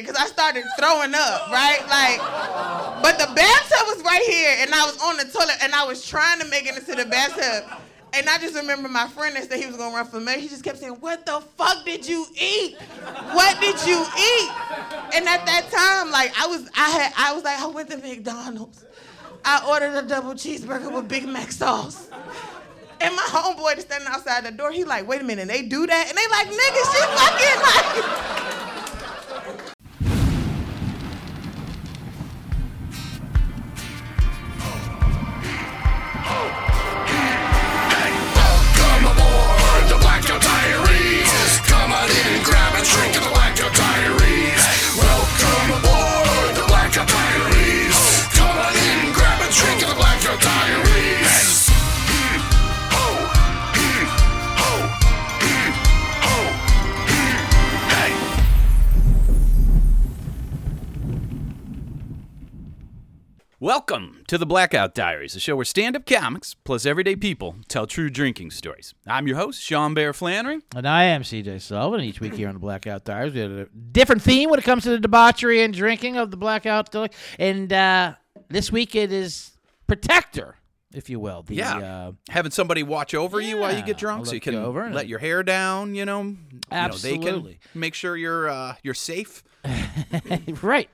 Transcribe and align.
because 0.00 0.16
I 0.16 0.26
started 0.26 0.64
throwing 0.78 1.14
up, 1.14 1.50
right? 1.50 1.80
Like, 1.88 3.02
but 3.02 3.18
the 3.18 3.32
bathtub 3.34 3.86
was 3.86 4.02
right 4.02 4.22
here, 4.26 4.56
and 4.60 4.74
I 4.74 4.84
was 4.84 5.00
on 5.02 5.16
the 5.16 5.24
toilet, 5.24 5.56
and 5.62 5.74
I 5.74 5.84
was 5.84 6.06
trying 6.06 6.40
to 6.40 6.46
make 6.46 6.66
it 6.66 6.76
into 6.76 6.94
the 6.94 7.04
bathtub. 7.08 7.80
And 8.12 8.28
I 8.28 8.38
just 8.38 8.54
remember 8.54 8.88
my 8.88 9.08
friend 9.08 9.36
that 9.36 9.48
said 9.48 9.58
he 9.58 9.66
was 9.66 9.76
gonna 9.76 9.94
run 9.94 10.06
for 10.06 10.20
mayor. 10.20 10.38
He 10.38 10.48
just 10.48 10.64
kept 10.64 10.78
saying, 10.78 10.94
"What 11.00 11.26
the 11.26 11.42
fuck 11.58 11.84
did 11.84 12.08
you 12.08 12.26
eat? 12.34 12.78
What 13.32 13.60
did 13.60 13.76
you 13.86 14.00
eat?" 14.00 14.50
And 15.14 15.28
at 15.28 15.44
that 15.44 15.68
time, 15.70 16.10
like 16.10 16.32
I 16.40 16.46
was, 16.46 16.68
I 16.74 16.90
had, 16.90 17.12
I 17.18 17.34
was 17.34 17.44
like, 17.44 17.60
I 17.60 17.66
went 17.66 17.90
to 17.90 17.98
McDonald's. 17.98 18.84
I 19.44 19.64
ordered 19.68 19.94
a 19.94 20.02
double 20.02 20.32
cheeseburger 20.34 20.90
with 20.90 21.08
Big 21.08 21.28
Mac 21.28 21.52
sauce. 21.52 22.08
And 23.00 23.14
my 23.14 23.22
homeboy 23.22 23.76
is 23.76 23.84
standing 23.84 24.08
outside 24.10 24.44
the 24.44 24.50
door. 24.50 24.72
He 24.72 24.84
like, 24.84 25.06
wait 25.06 25.20
a 25.20 25.24
minute, 25.24 25.48
they 25.48 25.62
do 25.62 25.86
that? 25.86 26.08
And 26.08 26.16
they 26.16 26.26
like, 26.30 26.48
nigga, 26.48 26.82
she 26.92 27.00
fucking 27.14 27.60
like. 27.62 28.35
Welcome 63.66 64.22
to 64.28 64.38
the 64.38 64.46
Blackout 64.46 64.94
Diaries, 64.94 65.34
a 65.34 65.40
show 65.40 65.56
where 65.56 65.64
stand 65.64 65.96
up 65.96 66.06
comics 66.06 66.54
plus 66.54 66.86
everyday 66.86 67.16
people 67.16 67.56
tell 67.66 67.84
true 67.84 68.08
drinking 68.08 68.52
stories. 68.52 68.94
I'm 69.08 69.26
your 69.26 69.38
host, 69.38 69.60
Sean 69.60 69.92
Bear 69.92 70.12
Flannery. 70.12 70.60
And 70.76 70.86
I 70.86 71.02
am 71.02 71.22
CJ 71.22 71.60
Sullivan. 71.60 72.00
Each 72.00 72.20
week 72.20 72.34
here 72.34 72.46
on 72.46 72.54
the 72.54 72.60
Blackout 72.60 73.04
Diaries, 73.04 73.34
we 73.34 73.40
have 73.40 73.50
a 73.50 73.66
different 73.90 74.22
theme 74.22 74.50
when 74.50 74.60
it 74.60 74.64
comes 74.64 74.84
to 74.84 74.90
the 74.90 75.00
debauchery 75.00 75.62
and 75.62 75.74
drinking 75.74 76.16
of 76.16 76.30
the 76.30 76.36
Blackout. 76.36 76.94
And 77.40 77.72
uh, 77.72 78.14
this 78.48 78.70
week 78.70 78.94
it 78.94 79.10
is 79.10 79.50
Protector, 79.88 80.54
if 80.94 81.10
you 81.10 81.18
will. 81.18 81.42
The, 81.42 81.56
Yeah. 81.56 81.78
Uh, 81.78 82.12
Having 82.28 82.52
somebody 82.52 82.84
watch 82.84 83.14
over 83.14 83.40
you 83.40 83.58
while 83.58 83.76
you 83.76 83.82
get 83.82 83.98
drunk 83.98 84.26
so 84.26 84.32
you 84.34 84.40
can 84.40 84.52
you 84.54 84.60
over 84.60 84.84
and- 84.84 84.94
let 84.94 85.08
your 85.08 85.18
hair 85.18 85.42
down, 85.42 85.96
you 85.96 86.04
know. 86.04 86.22
You 86.22 86.28
know, 86.28 86.36
they 86.70 86.76
Absolutely. 86.76 87.58
can 87.72 87.80
make 87.80 87.94
sure 87.94 88.16
you're 88.16 88.48
uh, 88.48 88.76
you're 88.84 88.94
safe. 88.94 89.42
right. 90.62 90.88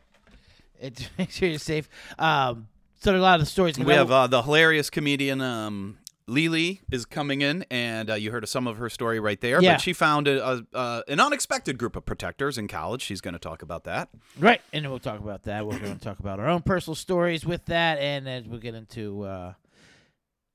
It 0.83 1.09
makes 1.19 1.37
sure 1.37 1.49
you're 1.49 1.59
safe. 1.59 1.89
Um, 2.19 2.69
so 3.01 3.17
a 3.17 3.19
lot 3.19 3.37
of 3.37 3.41
the 3.41 3.51
stories. 3.51 3.79
We 3.79 3.95
have 3.95 4.11
uh, 4.11 4.27
the 4.27 4.43
hilarious 4.43 4.91
comedian 4.91 5.41
um, 5.41 5.99
Lele 6.27 6.77
is 6.91 7.05
coming 7.05 7.41
in, 7.41 7.65
and 7.71 8.11
uh, 8.11 8.15
you 8.15 8.31
heard 8.31 8.45
of 8.45 8.49
some 8.49 8.67
of 8.67 8.77
her 8.77 8.89
story 8.89 9.19
right 9.19 9.41
there. 9.41 9.61
Yeah. 9.61 9.75
But 9.75 9.81
she 9.81 9.93
found 9.93 10.29
a, 10.29 10.47
a, 10.47 10.63
uh, 10.73 11.03
an 11.09 11.19
unexpected 11.19 11.79
group 11.79 11.97
of 11.97 12.05
protectors 12.05 12.59
in 12.59 12.69
college. 12.69 13.03
She's 13.03 13.21
going 13.21 13.35
to 13.35 13.41
talk 13.41 13.63
about 13.63 13.85
that. 13.85 14.09
Right, 14.39 14.61
and 14.73 14.85
then 14.85 14.91
we'll 14.91 15.01
talk 15.01 15.19
about 15.19 15.45
that. 15.45 15.67
We're 15.67 15.79
going 15.79 15.99
to 15.99 16.05
talk 16.05 16.21
about 16.21 16.39
our 16.39 16.49
own 16.49 16.63
personal 16.63 16.95
stories 16.95 17.45
with 17.45 17.65
that, 17.67 17.99
and 17.99 18.29
as 18.29 18.47
we 18.47 18.59
get 18.59 18.75
into 18.75 19.23
uh, 19.23 19.55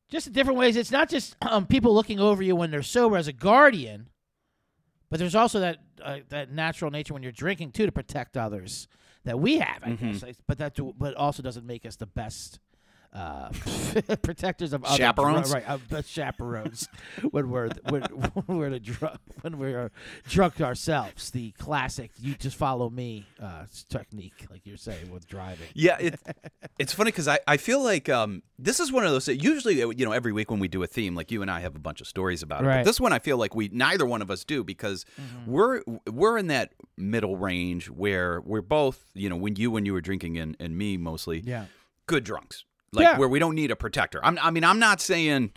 just 0.10 0.32
different 0.32 0.58
ways. 0.58 0.78
It's 0.78 0.92
not 0.92 1.10
just 1.10 1.36
um, 1.42 1.66
people 1.66 1.94
looking 1.94 2.20
over 2.20 2.42
you 2.42 2.56
when 2.56 2.72
they're 2.72 2.84
sober 2.84 3.18
as 3.18 3.28
a 3.28 3.34
guardian, 3.34 4.08
but 5.10 5.20
there's 5.20 5.36
also 5.36 5.60
that 5.60 5.80
uh, 6.02 6.20
that 6.30 6.52
natural 6.52 6.92
nature 6.92 7.14
when 7.14 7.24
you're 7.24 7.32
drinking 7.32 7.72
too 7.72 7.86
to 7.86 7.92
protect 7.92 8.38
others 8.38 8.88
that 9.28 9.40
we 9.40 9.60
have. 9.60 9.84
I 9.84 9.90
Mm-hmm. 9.92 10.12
guess, 10.14 10.38
but 10.48 10.58
that 10.58 10.74
do, 10.76 10.94
but 10.98 11.14
also 11.16 11.42
doesn't 11.44 11.66
make 11.66 11.86
us 11.86 11.96
the 11.96 12.06
best. 12.08 12.60
Uh, 13.18 13.50
protectors 14.22 14.74
of 14.74 14.84
other 14.84 14.96
Chaperones? 14.96 15.52
right? 15.52 15.68
Of 15.68 15.90
the 15.90 16.04
chaperones 16.04 16.88
when 17.32 17.50
we're 17.50 17.70
when, 17.90 18.02
when 18.46 18.58
we're 18.60 18.70
the 18.70 18.80
drunk 18.80 19.20
when 19.42 19.58
we're 19.58 19.90
drunk 20.30 20.62
ourselves. 20.62 21.32
The 21.32 21.50
classic 21.52 22.12
"you 22.20 22.36
just 22.36 22.56
follow 22.56 22.92
me" 22.92 23.26
uh, 23.42 23.66
technique, 23.90 24.46
like 24.52 24.62
you're 24.66 24.78
saying 24.78 25.10
with 25.12 25.28
driving. 25.28 25.68
Yeah, 25.74 25.98
it, 26.00 26.20
it's 26.78 26.94
funny 26.94 27.10
because 27.10 27.28
I, 27.28 27.40
I 27.48 27.58
feel 27.58 27.82
like 27.84 28.08
um, 28.08 28.44
this 28.60 28.80
is 28.80 28.92
one 28.92 29.04
of 29.04 29.10
those 29.12 29.26
that 29.26 29.38
usually 29.38 29.80
you 29.80 30.06
know 30.06 30.12
every 30.12 30.32
week 30.32 30.52
when 30.52 30.60
we 30.60 30.68
do 30.68 30.84
a 30.84 30.88
theme 30.88 31.16
like 31.16 31.32
you 31.32 31.42
and 31.42 31.50
I 31.50 31.62
have 31.62 31.76
a 31.76 31.80
bunch 31.80 32.02
of 32.02 32.08
stories 32.08 32.44
about 32.44 32.64
it. 32.64 32.68
Right. 32.68 32.78
But 32.78 32.86
this 32.86 33.00
one 33.00 33.14
I 33.14 33.20
feel 33.20 33.38
like 33.38 33.56
we 33.56 33.70
neither 33.74 34.06
one 34.06 34.22
of 34.22 34.30
us 34.30 34.44
do 34.44 34.64
because 34.64 35.06
we're 35.48 35.82
we're 36.12 36.38
in 36.38 36.48
that 36.48 36.74
middle 36.98 37.36
range 37.36 37.90
where 37.90 38.42
we're 38.42 38.62
both 38.62 39.04
you 39.16 39.28
know 39.28 39.36
when 39.38 39.56
you 39.56 39.72
when 39.72 39.88
you 39.88 39.94
were 39.94 40.02
drinking 40.02 40.38
and, 40.38 40.56
and 40.60 40.78
me 40.78 40.98
mostly 40.98 41.40
Yeah. 41.40 41.66
good 42.06 42.24
drunks 42.24 42.64
like 42.94 43.04
Yeah. 43.04 43.18
where 43.18 43.28
we 43.28 43.40
don't 43.40 43.56
need 43.56 43.72
a 43.72 43.76
protector. 43.76 44.20
I'm, 44.24 44.38
I 44.42 44.52
mean 44.52 44.64
I'm 44.64 44.80
not 44.80 45.02
saying 45.02 45.52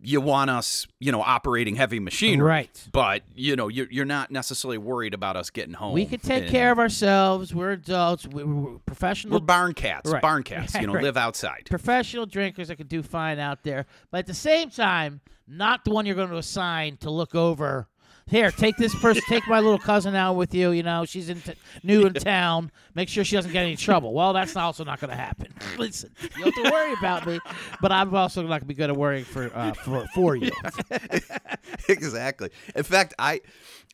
you 0.00 0.20
want 0.20 0.48
us 0.48 0.86
you 1.00 1.10
know 1.10 1.20
operating 1.22 1.74
heavy 1.74 1.98
machinery 1.98 2.46
Right. 2.46 2.88
but 2.92 3.22
you 3.34 3.56
know 3.56 3.66
you're, 3.66 3.88
you're 3.90 4.04
not 4.04 4.30
necessarily 4.30 4.78
worried 4.78 5.12
about 5.12 5.36
us 5.36 5.50
getting 5.50 5.74
home. 5.74 5.92
We 5.92 6.06
could 6.06 6.22
take 6.22 6.44
and- 6.44 6.52
care 6.52 6.70
of 6.70 6.78
ourselves. 6.78 7.52
We're 7.54 7.72
adults. 7.72 8.26
We're, 8.26 8.46
we're 8.46 8.78
professional. 8.80 9.40
We're 9.40 9.44
barn 9.46 9.74
cats, 9.74 10.08
Right. 10.10 10.22
barn 10.22 10.42
cats. 10.44 10.74
You 10.74 10.86
know, 10.86 10.92
Right. 10.94 11.02
live 11.02 11.16
outside. 11.16 11.66
professional 11.68 12.26
drinkers 12.26 12.68
that 12.68 12.76
could 12.76 12.88
do 12.88 13.02
fine 13.02 13.38
out 13.40 13.64
there, 13.64 13.86
but 14.12 14.18
at 14.18 14.26
the 14.26 14.34
same 14.34 14.70
time, 14.70 15.20
not 15.48 15.84
the 15.84 15.90
one 15.90 16.06
you're 16.06 16.14
going 16.14 16.30
to 16.30 16.36
assign 16.36 16.96
to 16.98 17.10
look 17.10 17.34
over. 17.34 17.88
Here, 18.28 18.50
take 18.50 18.76
this 18.76 18.94
person, 18.94 19.22
take 19.28 19.46
my 19.48 19.60
little 19.60 19.78
cousin 19.78 20.14
out 20.14 20.34
with 20.34 20.54
you. 20.54 20.70
You 20.70 20.82
know, 20.82 21.04
she's 21.04 21.28
in 21.28 21.40
t- 21.40 21.54
new 21.82 22.06
in 22.06 22.12
town. 22.14 22.70
Make 22.94 23.08
sure 23.08 23.24
she 23.24 23.36
doesn't 23.36 23.52
get 23.52 23.62
any 23.64 23.76
trouble. 23.76 24.12
Well, 24.12 24.32
that's 24.32 24.54
also 24.56 24.84
not 24.84 25.00
going 25.00 25.10
to 25.10 25.16
happen. 25.16 25.52
Listen, 25.78 26.10
you 26.20 26.44
don't 26.44 26.54
have 26.54 26.64
to 26.64 26.70
worry 26.70 26.92
about 26.94 27.26
me, 27.26 27.38
but 27.80 27.90
I'm 27.92 28.14
also 28.14 28.42
not 28.42 28.48
going 28.48 28.60
to 28.60 28.66
be 28.66 28.74
good 28.74 28.90
at 28.90 28.96
worrying 28.96 29.24
for 29.24 29.50
uh, 29.54 29.72
for 29.72 30.06
for 30.14 30.36
you. 30.36 30.50
exactly. 31.88 32.50
In 32.74 32.82
fact, 32.82 33.14
I 33.18 33.40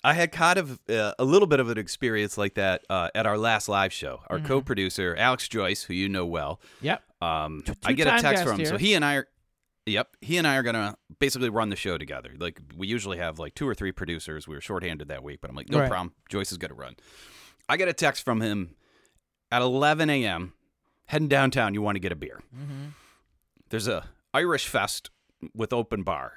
I 0.02 0.14
had 0.14 0.32
kind 0.32 0.58
of 0.58 0.78
uh, 0.88 1.12
a 1.18 1.24
little 1.24 1.46
bit 1.46 1.60
of 1.60 1.70
an 1.70 1.78
experience 1.78 2.36
like 2.36 2.54
that 2.54 2.84
uh, 2.90 3.08
at 3.14 3.26
our 3.26 3.38
last 3.38 3.68
live 3.68 3.92
show. 3.92 4.20
Our 4.28 4.38
Mm-hmm. 4.38 4.46
co-producer 4.48 5.14
Alex 5.16 5.48
Joyce, 5.48 5.84
who 5.84 5.94
you 5.94 6.08
know 6.08 6.26
well, 6.26 6.60
Yep. 6.82 7.02
um, 7.22 7.64
I 7.84 7.92
get 7.92 8.06
a 8.08 8.20
text 8.20 8.42
from 8.44 8.58
him. 8.58 8.66
So 8.66 8.76
he 8.76 8.94
and 8.94 9.04
I 9.04 9.14
are. 9.16 9.28
Yep, 9.86 10.16
he 10.22 10.38
and 10.38 10.46
I 10.46 10.56
are 10.56 10.62
gonna 10.62 10.96
basically 11.18 11.50
run 11.50 11.68
the 11.68 11.76
show 11.76 11.98
together. 11.98 12.30
Like 12.38 12.58
we 12.76 12.86
usually 12.86 13.18
have 13.18 13.38
like 13.38 13.54
two 13.54 13.68
or 13.68 13.74
three 13.74 13.92
producers. 13.92 14.48
We 14.48 14.54
were 14.54 14.60
shorthanded 14.62 15.08
that 15.08 15.22
week, 15.22 15.40
but 15.42 15.50
I'm 15.50 15.56
like, 15.56 15.68
no 15.68 15.80
Right. 15.80 15.90
problem. 15.90 16.14
Joyce 16.30 16.52
is 16.52 16.58
gonna 16.58 16.74
run. 16.74 16.96
I 17.68 17.76
get 17.76 17.88
a 17.88 17.92
text 17.92 18.24
from 18.24 18.40
him 18.40 18.76
at 19.52 19.60
11 19.62 20.08
a.m. 20.10 20.54
Heading 21.06 21.28
downtown. 21.28 21.74
You 21.74 21.82
want 21.82 21.96
to 21.96 22.00
get 22.00 22.12
a 22.12 22.16
beer? 22.16 22.40
Mm-hmm. 22.56 22.86
There's 23.68 23.86
a 23.88 24.06
Irish 24.32 24.66
Fest 24.66 25.10
with 25.54 25.72
open 25.74 26.02
bar, 26.02 26.32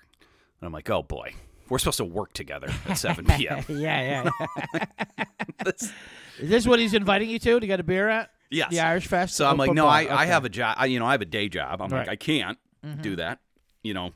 and 0.59 0.67
I'm 0.67 0.73
like, 0.73 0.89
oh 0.89 1.03
boy, 1.03 1.33
we're 1.69 1.79
supposed 1.79 1.97
to 1.99 2.05
work 2.05 2.33
together 2.33 2.67
at 2.85 2.97
7 2.97 3.25
p.m. 3.37 3.63
yeah, 3.69 4.29
yeah. 4.73 4.83
this 5.63 5.93
Is 6.39 6.49
this 6.49 6.67
what 6.67 6.79
he's 6.79 6.93
inviting 6.93 7.29
you 7.29 7.39
to 7.39 7.59
to 7.61 7.67
get 7.67 7.79
a 7.79 7.83
beer 7.83 8.09
at? 8.09 8.29
Yes. 8.51 8.71
The 8.71 8.81
Irish 8.81 9.07
Fest. 9.07 9.35
So 9.35 9.47
I'm 9.49 9.57
like, 9.57 9.73
no. 9.73 9.87
I, 9.87 10.23
I 10.23 10.25
have 10.25 10.43
a 10.45 10.49
job. 10.49 10.75
I, 10.79 10.85
you 10.87 10.99
know, 10.99 11.05
I 11.05 11.11
have 11.13 11.21
a 11.21 11.25
day 11.25 11.47
job. 11.49 11.81
I'm 11.81 11.89
Right. 11.89 11.99
Like, 11.99 12.09
I 12.09 12.15
can't 12.17 12.57
do 13.01 13.15
that. 13.17 13.39
You 13.83 13.93
know, 13.93 14.11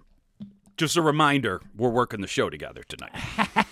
just 0.78 0.98
a 0.98 1.02
reminder, 1.02 1.62
we're 1.78 1.90
working 1.90 2.22
the 2.22 2.28
show 2.28 2.50
together 2.50 2.84
tonight. 2.88 3.16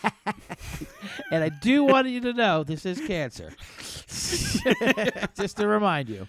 And 1.32 1.44
I 1.44 1.50
do 1.50 1.84
want 1.84 2.08
you 2.08 2.22
to 2.22 2.34
know 2.34 2.64
this 2.64 2.86
is 2.88 3.00
cancer. 3.06 3.52
Just 5.36 5.58
to 5.58 5.68
remind 5.68 6.10
you. 6.10 6.28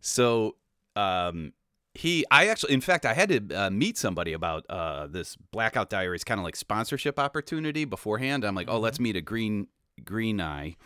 So, 0.00 0.56
um, 0.96 1.52
he, 1.94 2.24
I 2.30 2.48
actually, 2.48 2.72
in 2.74 2.80
fact, 2.80 3.06
I 3.06 3.14
had 3.14 3.28
to 3.48 3.54
uh, 3.66 3.70
meet 3.70 3.96
somebody 3.98 4.32
about 4.32 4.64
uh, 4.68 5.06
this 5.06 5.36
Blackout 5.52 5.90
Diaries 5.90 6.24
kind 6.24 6.40
of 6.40 6.44
like 6.44 6.56
sponsorship 6.56 7.18
opportunity 7.20 7.84
beforehand. 7.84 8.44
I'm 8.44 8.54
like, 8.56 8.68
oh, 8.68 8.74
Mm-hmm. 8.74 8.82
let's 8.84 9.00
meet 9.00 9.16
a 9.16 9.20
Green 9.20 9.68
Green 10.04 10.40
Eye, 10.40 10.76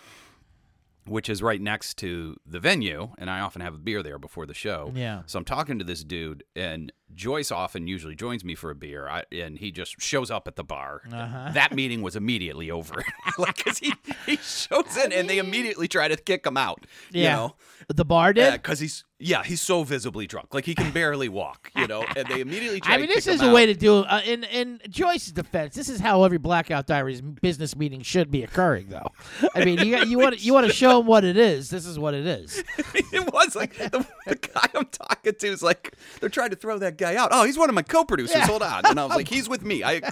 which 1.07 1.29
is 1.29 1.43
right 1.43 1.61
next 1.61 1.97
to 1.99 2.37
the 2.47 2.59
venue, 2.59 3.11
and 3.19 3.31
I 3.31 3.41
often 3.41 3.61
have 3.63 3.75
a 3.75 3.79
beer 3.79 4.03
there 4.03 4.19
before 4.19 4.47
the 4.47 4.55
show. 4.55 4.93
Yeah. 4.95 5.23
So 5.27 5.39
I'm 5.39 5.45
talking 5.45 5.79
to 5.79 5.85
this 5.85 6.05
dude, 6.05 6.45
and 6.57 6.93
Joyce 7.15 7.51
often 7.53 7.87
usually 7.87 8.15
joins 8.15 8.45
me 8.45 8.55
for 8.55 8.71
a 8.71 8.75
beer, 8.75 9.09
I, 9.09 9.25
and 9.31 9.59
he 9.59 9.71
just 9.71 10.01
shows 10.01 10.31
up 10.31 10.49
at 10.49 10.57
the 10.57 10.65
bar. 10.65 11.03
Uh-huh. 11.13 11.51
That 11.55 11.73
meeting 11.75 12.03
was 12.03 12.17
immediately 12.17 12.71
over, 12.71 13.05
like 13.39 13.57
because 13.57 13.79
he 13.79 13.93
he 14.27 14.37
shows 14.37 14.97
in, 15.05 15.13
and 15.13 15.29
they 15.29 15.39
immediately 15.39 15.87
try 15.87 16.09
to 16.09 16.17
kick 16.17 16.47
him 16.47 16.57
out. 16.57 16.87
You 17.13 17.23
Yeah. 17.23 17.35
know, 17.37 17.57
The 17.95 18.05
bar 18.05 18.33
did? 18.33 18.53
because 18.55 18.81
he's 18.81 19.05
yeah, 19.21 19.43
he's 19.45 19.61
so 19.61 19.85
visibly 19.85 20.27
drunk, 20.27 20.53
like 20.53 20.65
he 20.67 20.75
can 20.75 20.91
barely 20.91 21.29
walk. 21.29 21.71
You 21.77 21.87
know, 21.87 22.05
and 22.17 22.27
they 22.29 22.41
immediately 22.41 22.81
try 22.81 22.95
I 22.95 22.99
mean, 22.99 23.07
this 23.07 23.27
is 23.27 23.41
a 23.41 23.47
out. 23.47 23.55
way 23.55 23.67
to 23.67 23.75
do. 23.75 23.99
Uh, 23.99 24.21
in 24.27 24.43
in 24.45 24.81
Joyce's 24.91 25.33
defense, 25.33 25.75
this 25.77 25.89
is 25.89 26.01
how 26.01 26.25
every 26.25 26.39
Blackout 26.39 26.87
Diaries 26.87 27.21
business 27.21 27.77
meeting 27.77 28.03
should 28.03 28.31
be 28.31 28.43
occurring, 28.43 28.89
though. 28.89 29.07
I 29.55 29.65
mean, 29.65 29.79
you 29.79 29.97
got, 29.97 30.09
you 30.09 30.19
want 30.19 30.43
you 30.45 30.53
want 30.53 30.67
to 30.67 30.73
show 30.73 31.01
him 31.01 31.07
what 31.07 31.23
it 31.25 31.37
is. 31.37 31.71
This 31.71 31.87
is 31.87 31.99
what 31.99 32.15
it 32.15 32.27
is. 32.27 32.63
it 32.95 33.33
was 33.33 33.55
like 33.55 33.77
the, 33.77 34.05
the 34.27 34.35
guy 34.37 34.69
I'm 34.75 34.87
talking 34.87 35.35
to 35.39 35.47
is 35.47 35.63
like 35.63 35.95
they're 36.21 36.29
trying 36.29 36.51
to 36.51 36.57
throw 36.57 36.79
that 36.79 36.94
guy 36.97 37.17
out. 37.17 37.31
Oh, 37.33 37.45
he's 37.45 37.59
one 37.59 37.69
of 37.69 37.75
my 37.75 37.83
co-producers. 37.83 38.37
Yeah. 38.37 38.47
Hold 38.47 38.63
on, 38.63 38.87
and 38.87 38.99
I 38.99 39.05
was 39.05 39.17
like, 39.17 39.29
he's 39.35 39.49
with 39.49 39.63
me. 39.63 39.83
I 39.85 40.01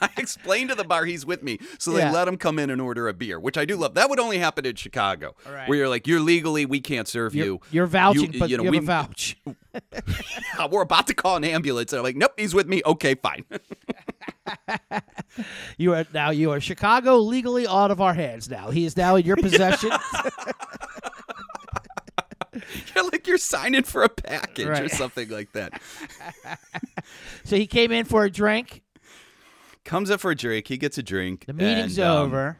I 0.00 0.08
explained 0.18 0.68
to 0.70 0.76
the 0.76 0.84
bar 0.84 1.04
he's 1.04 1.26
with 1.26 1.42
me, 1.42 1.58
so 1.78 1.90
they 1.92 1.98
Yeah. 1.98 2.12
let 2.12 2.28
him 2.28 2.36
come 2.36 2.60
in 2.60 2.70
and 2.70 2.80
order 2.80 3.08
a 3.08 3.12
beer, 3.12 3.40
which 3.40 3.58
I 3.58 3.64
do 3.64 3.76
love. 3.76 3.94
That 3.94 4.08
would 4.08 4.20
only 4.20 4.38
happen 4.38 4.64
in 4.64 4.76
Chicago, 4.76 5.34
Right. 5.50 5.68
where 5.68 5.76
you're 5.76 5.88
like, 5.88 6.06
you're 6.06 6.20
legally, 6.20 6.64
we 6.64 6.80
can't 6.80 7.08
serve 7.08 7.34
You're, 7.34 7.46
you. 7.46 7.60
you're 7.72 7.86
vouching, 7.86 8.32
You- 8.32 8.38
but 8.38 8.48
you 8.50 8.52
you, 8.52 8.58
know, 8.58 8.64
have 8.64 8.70
we- 8.72 8.78
a 8.78 8.82
vouch. 8.82 9.36
We're 10.70 10.82
about 10.82 11.08
to 11.08 11.14
call 11.14 11.34
an 11.36 11.44
ambulance, 11.44 11.92
and 11.92 11.98
I'm 11.98 12.04
like, 12.04 12.14
nope, 12.16 12.32
he's 12.36 12.54
with 12.54 12.68
me. 12.68 12.82
Okay, 12.86 13.16
fine. 13.16 13.44
You 15.78 15.94
are 15.94 16.06
now 16.14 16.30
you 16.30 16.52
are 16.52 16.60
Chicago 16.60 17.16
legally 17.18 17.66
out 17.66 17.90
of 17.90 18.00
our 18.00 18.14
hands. 18.14 18.48
Now 18.48 18.70
he 18.70 18.84
is 18.84 18.96
now 18.96 19.16
in 19.16 19.24
your 19.26 19.36
possession. 19.36 19.90
You're 23.34 23.38
signing 23.38 23.82
for 23.82 24.04
a 24.04 24.08
package 24.08 24.68
or 24.68 24.88
something 24.88 25.28
like 25.28 25.50
that. 25.52 25.82
so 27.44 27.56
he 27.56 27.66
came 27.66 27.90
in 27.90 28.04
for 28.04 28.24
a 28.24 28.30
drink. 28.30 28.82
Comes 29.84 30.08
up 30.08 30.20
for 30.20 30.30
a 30.30 30.36
drink. 30.36 30.68
He 30.68 30.76
gets 30.76 30.98
a 30.98 31.02
drink. 31.02 31.46
The 31.46 31.52
meeting's 31.52 31.98
and, 31.98 32.06
um, 32.06 32.26
over. 32.26 32.58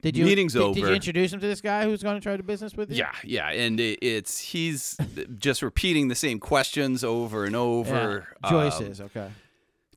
Did 0.00 0.16
you 0.16 0.24
meeting's 0.24 0.54
did, 0.54 0.74
Did 0.74 0.76
you 0.78 0.88
introduce 0.88 1.32
him 1.32 1.40
to 1.40 1.46
this 1.46 1.60
guy 1.60 1.84
who's 1.84 2.02
going 2.02 2.14
to 2.14 2.22
try 2.22 2.38
to 2.38 2.42
business 2.42 2.74
with 2.74 2.90
you? 2.90 2.96
Yeah, 2.96 3.12
yeah, 3.22 3.50
and 3.50 3.78
it, 3.78 3.98
it's 4.00 4.38
he's 4.38 4.96
just 5.36 5.60
repeating 5.60 6.08
the 6.08 6.14
same 6.14 6.38
questions 6.38 7.04
over 7.04 7.44
and 7.44 7.52
Yeah. 7.52 7.58
over. 7.58 8.28
Joyce 8.48 8.80
um, 8.80 9.06
okay. 9.06 9.28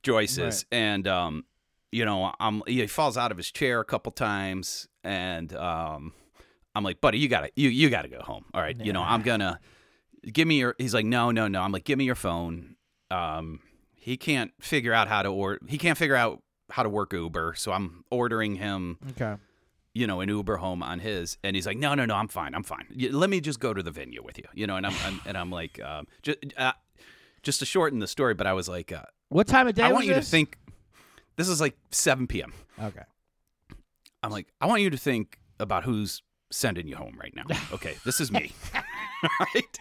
Joyce's, 0.03 0.65
and 0.73 1.07
um, 1.07 1.45
you 1.91 2.03
know, 2.03 2.33
I'm 2.37 2.63
he 2.67 2.85
falls 2.87 3.15
out 3.15 3.31
of 3.31 3.37
his 3.37 3.49
chair 3.49 3.79
a 3.79 3.85
couple 3.85 4.11
times, 4.11 4.89
and 5.05 5.55
um, 5.55 6.13
I'm 6.75 6.83
like, 6.83 6.99
buddy, 6.99 7.19
you 7.19 7.29
gotta 7.29 7.49
you 7.55 7.69
you 7.69 7.89
gotta 7.89 8.09
go 8.09 8.19
home. 8.19 8.45
All 8.53 8.61
right, 8.61 8.75
you 8.77 8.91
know, 8.93 9.03
I'm 9.03 9.21
gonna 9.21 9.59
give 10.31 10.47
me 10.47 10.59
your. 10.59 10.75
He's 10.77 10.93
like, 10.93 11.05
no, 11.05 11.31
no, 11.31 11.47
no. 11.47 11.61
I'm 11.61 11.71
like, 11.71 11.83
give 11.83 11.97
me 11.97 12.05
your 12.05 12.15
phone. 12.15 12.75
Um, 13.09 13.59
he 13.95 14.17
can't 14.17 14.51
figure 14.59 14.93
out 14.93 15.07
how 15.07 15.21
to 15.21 15.29
or 15.29 15.59
he 15.67 15.77
can't 15.77 15.97
figure 15.97 16.15
out 16.15 16.41
how 16.71 16.83
to 16.83 16.89
work 16.89 17.13
Uber, 17.13 17.53
so 17.57 17.71
I'm 17.71 18.03
ordering 18.09 18.55
him 18.55 18.97
Okay. 19.11 19.35
you 19.93 20.07
know, 20.07 20.21
an 20.21 20.29
Uber 20.29 20.55
home 20.57 20.81
on 20.81 20.99
his, 20.99 21.37
and 21.43 21.55
he's 21.55 21.65
like, 21.67 21.77
"No, 21.77 21.93
no, 21.95 22.05
no, 22.05 22.15
I'm 22.15 22.29
fine, 22.29 22.55
I'm 22.55 22.63
fine. 22.63 22.85
Let 23.11 23.29
me 23.29 23.41
just 23.41 23.59
go 23.59 23.73
to 23.73 23.83
the 23.83 23.91
venue 23.91 24.23
with 24.23 24.37
you, 24.37 24.45
you 24.53 24.65
know." 24.67 24.77
And 24.77 24.85
I'm, 24.87 24.93
I'm 25.05 25.21
and 25.25 25.37
I'm 25.37 25.51
like, 25.51 25.81
um, 25.83 26.07
just, 26.21 26.37
uh, 26.57 26.71
just 27.43 27.59
to 27.59 27.65
shorten 27.65 27.99
the 27.99 28.07
story, 28.07 28.33
but 28.33 28.47
I 28.47 28.53
was 28.53 28.69
like, 28.69 28.91
uh, 28.93 29.03
What 29.29 29.47
time 29.47 29.67
of 29.67 29.75
day 29.75 29.83
I 29.83 29.91
want 29.91 30.05
you 30.05 30.13
to 30.13 30.19
this? 30.21 30.29
think. 30.31 30.57
This 31.35 31.49
is 31.49 31.59
like 31.59 31.75
7 31.91 32.27
p.m. 32.27 32.53
Okay. 32.81 33.01
I'm 34.23 34.31
like, 34.31 34.47
I 34.61 34.67
want 34.67 34.81
you 34.81 34.89
to 34.91 34.97
think 34.97 35.39
about 35.59 35.83
who's 35.83 36.21
sending 36.51 36.87
you 36.87 36.95
home 36.95 37.17
right 37.19 37.35
now. 37.35 37.45
Okay, 37.73 37.95
this 38.05 38.19
is 38.21 38.31
me, 38.31 38.51
right? 39.39 39.79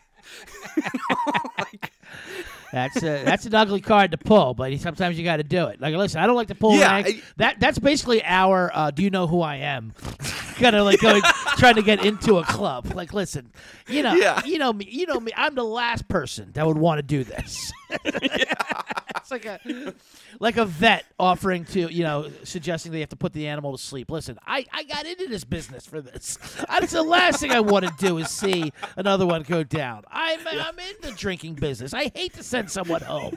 Like, 1.59 1.93
That's 2.73 2.99
a, 2.99 3.25
that's 3.25 3.47
an 3.47 3.55
ugly 3.55 3.81
card 3.81 4.13
to 4.13 4.17
pull, 4.19 4.55
but 4.55 4.79
sometimes 4.79 5.19
you 5.19 5.25
got 5.25 5.39
to 5.39 5.43
do 5.43 5.67
it. 5.67 5.81
Like, 5.81 5.93
listen, 5.95 6.21
I 6.21 6.27
don't 6.29 6.37
like 6.37 6.49
to 6.49 6.55
pull 6.55 6.77
Yeah, 6.77 6.93
rank. 6.93 7.25
That 7.37 7.59
that's 7.59 7.81
basically 7.81 8.23
our. 8.25 8.71
Uh, 8.73 8.93
do 8.93 9.03
you 9.03 9.11
know 9.11 9.27
who 9.27 9.41
I 9.41 9.57
am? 9.57 9.93
kind 10.61 10.77
of 10.77 10.85
like 10.85 11.01
going 11.01 11.23
trying 11.59 11.75
to 11.75 11.83
get 11.83 12.05
into 12.05 12.39
a 12.39 12.45
club. 12.45 12.93
Like, 12.95 13.13
listen, 13.13 13.51
you 13.89 14.03
know, 14.03 14.15
Yeah. 14.15 14.45
you 14.45 14.59
know 14.59 14.73
me, 14.73 14.87
you 14.91 15.07
know 15.07 15.19
me. 15.19 15.33
I'm 15.37 15.55
the 15.55 15.65
last 15.65 16.07
person 16.09 16.51
that 16.55 16.67
would 16.67 16.79
want 16.79 16.99
to 16.99 17.03
do 17.03 17.25
this. 17.25 17.73
it's 17.91 19.31
like 19.33 19.45
a 19.47 19.95
like 20.39 20.57
a 20.57 20.65
vet 20.65 21.05
offering 21.19 21.65
to 21.65 21.93
you 21.93 22.05
know 22.05 22.31
suggesting 22.45 22.93
they 22.93 23.01
have 23.01 23.09
to 23.09 23.17
put 23.17 23.33
the 23.33 23.49
animal 23.49 23.77
to 23.77 23.83
sleep. 23.83 24.11
Listen, 24.11 24.39
I 24.47 24.65
I 24.73 24.85
got 24.85 25.07
into 25.07 25.27
this 25.27 25.45
business 25.45 25.87
for 25.87 26.01
this. 26.01 26.39
That's 26.69 26.93
the 26.93 27.03
last 27.03 27.41
thing 27.41 27.51
I 27.51 27.61
want 27.61 27.85
to 27.87 27.93
do 27.99 28.19
is 28.19 28.31
see 28.31 28.73
another 28.97 29.27
one 29.27 29.43
go 29.43 29.65
down. 29.65 30.05
I'm 30.11 30.41
I'm 30.47 30.79
in 30.79 30.95
the 31.03 31.13
drinking 31.13 31.55
business. 31.55 31.93
I 31.93 32.11
hate 32.15 32.35
to 32.35 32.43
send 32.45 32.71
someone 32.71 33.03
home. 33.03 33.35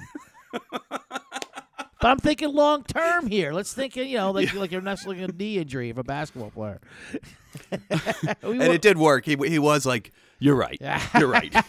But 2.03 2.11
I'm 2.11 2.17
thinking 2.17 2.53
long 2.53 2.83
term 2.83 3.27
here. 3.27 3.53
Let's 3.53 3.71
think, 3.71 3.95
you 3.95 4.17
know, 4.17 4.31
like 4.31 4.53
like 4.53 4.73
you're 4.73 4.81
nestling 4.81 5.21
a 5.23 5.27
knee 5.27 5.57
injury 5.57 5.89
of 5.89 5.97
a 5.97 6.03
basketball 6.03 6.51
player. 6.51 6.81
And 8.41 8.61
it 8.61 8.81
did 8.81 8.97
work. 8.97 9.25
He 9.25 9.37
he 9.37 9.59
was 9.59 9.85
like, 9.85 10.11
"You're 10.39 10.55
right, 10.55 10.81
you're 11.17 11.29
right." 11.29 11.53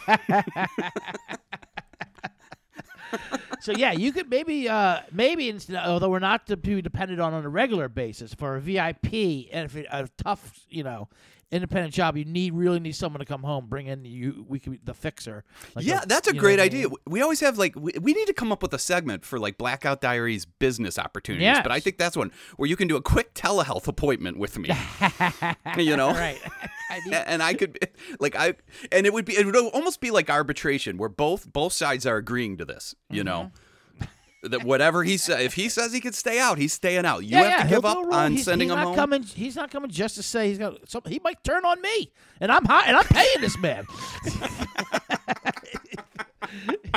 so 3.61 3.71
yeah, 3.71 3.91
you 3.91 4.11
could 4.11 4.29
maybe 4.29 4.67
uh 4.67 5.01
maybe 5.11 5.47
instead, 5.47 5.77
although 5.85 6.09
we're 6.09 6.19
not 6.19 6.47
to 6.47 6.57
be 6.57 6.81
dependent 6.81 7.21
on 7.21 7.33
on 7.33 7.45
a 7.45 7.49
regular 7.49 7.87
basis 7.87 8.33
for 8.33 8.55
a 8.55 8.59
VIP 8.59 9.13
and 9.53 9.65
if 9.65 9.75
it, 9.75 9.85
a 9.91 10.09
tough, 10.17 10.59
you 10.69 10.83
know, 10.83 11.07
independent 11.51 11.93
job, 11.93 12.17
you 12.17 12.25
need 12.25 12.53
really 12.53 12.79
need 12.79 12.95
someone 12.95 13.19
to 13.19 13.25
come 13.25 13.43
home, 13.43 13.67
bring 13.67 13.87
in 13.87 14.03
you. 14.05 14.45
We 14.47 14.59
could 14.59 14.73
be 14.73 14.79
the 14.83 14.93
fixer. 14.93 15.43
Like 15.75 15.85
yeah, 15.85 16.01
a- 16.03 16.05
that's 16.05 16.27
a 16.27 16.33
great 16.33 16.53
what 16.59 16.61
I 16.61 16.65
idea. 16.65 16.87
mean? 16.89 16.97
We 17.07 17.21
always 17.21 17.39
have 17.41 17.57
like 17.57 17.75
we, 17.75 17.93
we 18.01 18.13
need 18.13 18.25
to 18.27 18.33
come 18.33 18.51
up 18.51 18.61
with 18.61 18.73
a 18.73 18.79
segment 18.79 19.25
for 19.25 19.39
like 19.39 19.57
Blackout 19.57 20.01
Diaries 20.01 20.45
business 20.45 20.97
opportunities. 20.99 21.59
But 21.63 21.71
I 21.71 21.79
think 21.79 21.97
that's 21.97 22.17
one 22.17 22.31
where 22.57 22.67
you 22.69 22.75
can 22.75 22.87
do 22.87 22.95
a 22.95 23.01
quick 23.01 23.33
telehealth 23.33 23.87
appointment 23.87 24.37
with 24.37 24.57
me. 24.57 24.69
you 25.77 25.95
know, 25.97 26.11
Right. 26.11 26.39
I 26.89 26.99
need- 27.05 27.13
and 27.13 27.41
I 27.43 27.53
could 27.53 27.73
be- 27.73 27.87
like 28.19 28.35
I 28.35 28.53
and 28.91 29.05
it 29.05 29.13
would 29.13 29.25
be 29.25 29.33
it 29.37 29.45
would 29.45 29.55
almost 29.55 30.01
be 30.01 30.11
like 30.11 30.29
arbitration 30.29 30.97
where 30.97 31.09
both 31.09 31.51
both 31.51 31.73
sides 31.73 32.05
are 32.05 32.17
agreeing 32.17 32.57
to 32.57 32.65
this. 32.65 32.95
You 33.09 33.23
know. 33.23 33.39
Mm-hmm. 33.51 33.55
That 34.49 34.63
whatever 34.63 35.03
he 35.03 35.17
says, 35.17 35.41
if 35.41 35.53
he 35.53 35.69
says 35.69 35.91
he 35.93 35.99
could 36.01 36.15
stay 36.15 36.39
out, 36.39 36.57
he's 36.57 36.73
staying 36.73 37.05
out. 37.05 37.23
You 37.23 37.31
yeah, 37.37 37.43
have 37.43 37.49
yeah, 37.51 37.63
to 37.63 37.69
give 37.69 37.85
up 37.85 37.97
a 37.97 38.01
rule. 38.01 38.13
on 38.13 38.31
he's, 38.33 38.45
sending 38.45 38.67
he's 38.69 38.73
him 38.73 38.79
not 38.79 38.87
home. 38.87 38.95
Coming, 38.95 39.23
he's 39.23 39.55
not 39.55 39.71
coming 39.71 39.89
just 39.89 40.15
to 40.15 40.23
say 40.23 40.49
he's 40.49 40.57
got. 40.57 40.89
Some, 40.89 41.01
he 41.07 41.19
might 41.23 41.43
turn 41.43 41.65
on 41.65 41.81
me, 41.81 42.11
and 42.39 42.51
I'm 42.51 42.65
high, 42.65 42.85
and 42.87 42.95
I'm 42.97 43.05
paying 43.05 43.41
this 43.41 43.57
man. 43.59 43.85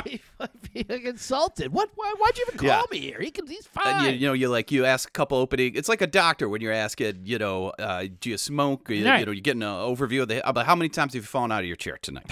he 0.05 0.21
might 0.39 0.73
be 0.73 0.85
like, 0.87 1.03
insulted. 1.03 1.73
What? 1.73 1.89
Why, 1.95 2.13
why'd 2.17 2.37
you 2.37 2.45
even 2.47 2.59
call 2.59 2.67
Yeah. 2.67 2.81
me 2.91 2.99
here? 2.99 3.19
He 3.19 3.31
can. 3.31 3.47
He's 3.47 3.67
And 3.75 3.83
fine. 3.83 4.05
you, 4.05 4.11
you 4.11 4.27
know, 4.27 4.33
you 4.33 4.49
like 4.49 4.71
you 4.71 4.85
ask 4.85 5.09
a 5.09 5.11
couple 5.11 5.37
opening. 5.37 5.73
It's 5.75 5.89
like 5.89 6.01
a 6.01 6.07
doctor 6.07 6.47
when 6.47 6.61
you're 6.61 6.71
asking, 6.73 7.21
you 7.25 7.37
know, 7.39 7.69
uh, 7.79 8.05
do 8.19 8.29
you 8.29 8.37
smoke? 8.37 8.89
Or, 8.89 8.93
you, 8.93 9.05
Right. 9.05 9.19
you 9.19 9.25
know, 9.25 9.31
you 9.31 9.41
get 9.41 9.55
an 9.55 9.61
overview 9.63 10.21
of 10.21 10.27
the. 10.27 10.47
About 10.47 10.65
how 10.65 10.75
many 10.75 10.89
times 10.89 11.13
have 11.13 11.23
you 11.23 11.27
fallen 11.27 11.51
out 11.51 11.59
of 11.61 11.65
your 11.65 11.75
chair 11.75 11.97
tonight? 12.01 12.29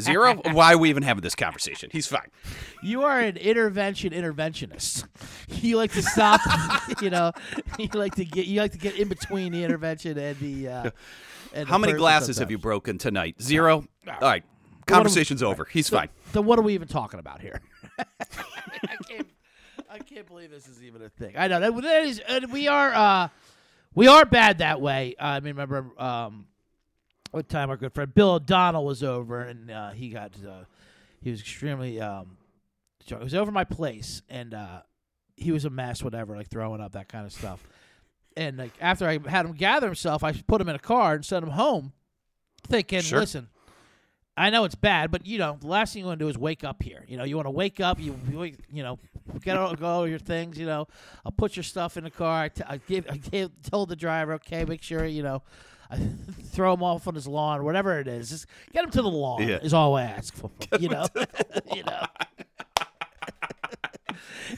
Zero. 0.00 0.40
Why 0.52 0.74
are 0.74 0.78
we 0.78 0.90
even 0.90 1.02
having 1.02 1.22
this 1.22 1.34
conversation? 1.34 1.90
He's 1.92 2.06
fine. 2.06 2.30
You 2.82 3.02
are 3.02 3.20
an 3.20 3.36
intervention 3.36 4.12
interventionist. 4.12 5.06
You 5.48 5.76
like 5.76 5.92
to 5.92 6.02
stop. 6.02 6.40
you 7.02 7.10
know, 7.10 7.32
you 7.78 7.88
like 7.94 8.14
to 8.16 8.24
get. 8.24 8.46
You 8.46 8.60
like 8.60 8.72
to 8.72 8.78
get 8.78 8.96
in 8.96 9.08
between 9.08 9.52
the 9.52 9.64
intervention 9.64 10.18
and 10.18 10.38
the. 10.38 10.68
Uh, 10.68 10.90
and 11.54 11.68
How 11.68 11.76
the 11.76 11.80
many 11.80 11.92
person 11.92 11.98
glasses 12.00 12.38
have 12.38 12.50
you 12.50 12.58
broken 12.58 12.98
tonight? 12.98 13.40
Zero. 13.40 13.84
All 14.06 14.14
right. 14.20 14.42
What 14.42 14.86
Conversation's 14.86 15.42
over. 15.42 15.64
He's 15.66 15.88
fine. 15.88 16.08
Then 16.32 16.44
what 16.44 16.58
are 16.58 16.62
we 16.62 16.74
even 16.74 16.88
talking 16.88 17.20
about 17.20 17.40
here? 17.40 17.60
I 17.98 18.96
can't. 19.08 19.28
I 19.90 19.98
can't 19.98 20.26
believe 20.26 20.50
this 20.50 20.66
is 20.66 20.82
even 20.82 21.02
a 21.02 21.08
thing. 21.10 21.34
I 21.36 21.48
know 21.48 21.60
that, 21.60 21.82
that 21.82 22.02
is. 22.04 22.18
And 22.20 22.52
we 22.52 22.68
are. 22.68 22.92
Uh, 22.92 23.28
we 23.94 24.08
are 24.08 24.24
bad 24.24 24.58
that 24.58 24.80
way. 24.80 25.14
I 25.20 25.40
mean, 25.40 25.54
remember 25.54 25.86
um, 26.02 26.46
one 27.32 27.44
time 27.44 27.70
our 27.70 27.76
good 27.76 27.92
friend 27.92 28.14
Bill 28.14 28.34
O'Donnell 28.34 28.84
was 28.84 29.02
over, 29.02 29.40
and 29.40 29.70
uh, 29.70 29.90
he 29.90 30.10
got. 30.10 30.32
Uh, 30.46 30.64
he 31.20 31.30
was 31.30 31.40
extremely. 31.40 32.00
Um, 32.00 32.36
drunk. 33.06 33.22
he 33.22 33.24
was 33.24 33.34
over 33.34 33.50
my 33.50 33.64
place, 33.64 34.22
and 34.28 34.54
uh, 34.54 34.82
he 35.36 35.50
was 35.50 35.64
a 35.64 35.70
mess, 35.70 36.02
whatever, 36.02 36.36
like 36.36 36.48
throwing 36.48 36.80
up 36.80 36.92
that 36.92 37.08
kind 37.08 37.26
of 37.26 37.32
stuff. 37.32 37.66
And 38.36 38.56
like 38.56 38.72
after 38.80 39.06
I 39.08 39.18
had 39.26 39.44
him 39.46 39.52
gather 39.52 39.86
himself, 39.86 40.22
I 40.22 40.32
put 40.32 40.60
him 40.60 40.68
in 40.68 40.76
a 40.76 40.80
car 40.80 41.14
and 41.14 41.24
sent 41.24 41.42
him 41.44 41.50
home, 41.50 41.92
thinking, 42.68 43.00
Sure. 43.00 43.20
"Listen, 43.20 43.48
I 44.36 44.48
know 44.50 44.64
it's 44.64 44.74
bad, 44.74 45.10
but 45.10 45.26
you 45.26 45.38
know, 45.38 45.58
the 45.60 45.66
last 45.66 45.92
thing 45.92 46.00
you 46.00 46.06
want 46.06 46.18
to 46.18 46.24
do 46.24 46.28
is 46.28 46.38
wake 46.38 46.64
up 46.64 46.82
here. 46.82 47.04
You 47.06 47.18
know, 47.18 47.24
you 47.24 47.36
want 47.36 47.46
to 47.46 47.50
wake 47.50 47.80
up. 47.80 48.00
You, 48.00 48.18
you 48.70 48.82
know, 48.82 48.98
get 49.42 49.56
all, 49.56 49.74
go 49.74 49.86
all 49.86 50.08
your 50.08 50.18
things. 50.18 50.58
You 50.58 50.66
know, 50.66 50.88
I'll 51.24 51.32
put 51.32 51.56
your 51.56 51.62
stuff 51.62 51.96
in 51.96 52.04
the 52.04 52.10
car. 52.10 52.44
I, 52.44 52.48
t- 52.48 52.64
I 52.66 52.78
gave, 52.78 53.06
I 53.10 53.16
gave, 53.18 53.50
told 53.70 53.90
the 53.90 53.96
driver, 53.96 54.34
okay, 54.34 54.64
make 54.64 54.82
sure 54.82 55.04
you 55.04 55.22
know, 55.22 55.42
throw 56.46 56.74
him 56.74 56.82
off 56.82 57.08
on 57.08 57.14
his 57.14 57.26
lawn, 57.26 57.64
whatever 57.64 57.98
it 57.98 58.08
is. 58.08 58.30
Just 58.30 58.46
get 58.72 58.84
him 58.84 58.90
to 58.90 59.02
the 59.02 59.08
lawn 59.08 59.46
Yeah. 59.48 59.56
is 59.62 59.74
all 59.74 59.94
I 59.96 60.02
ask 60.04 60.34
for. 60.34 60.50
you 60.78 60.88
know, 60.88 61.06
you 61.74 61.82
know. 61.84 62.06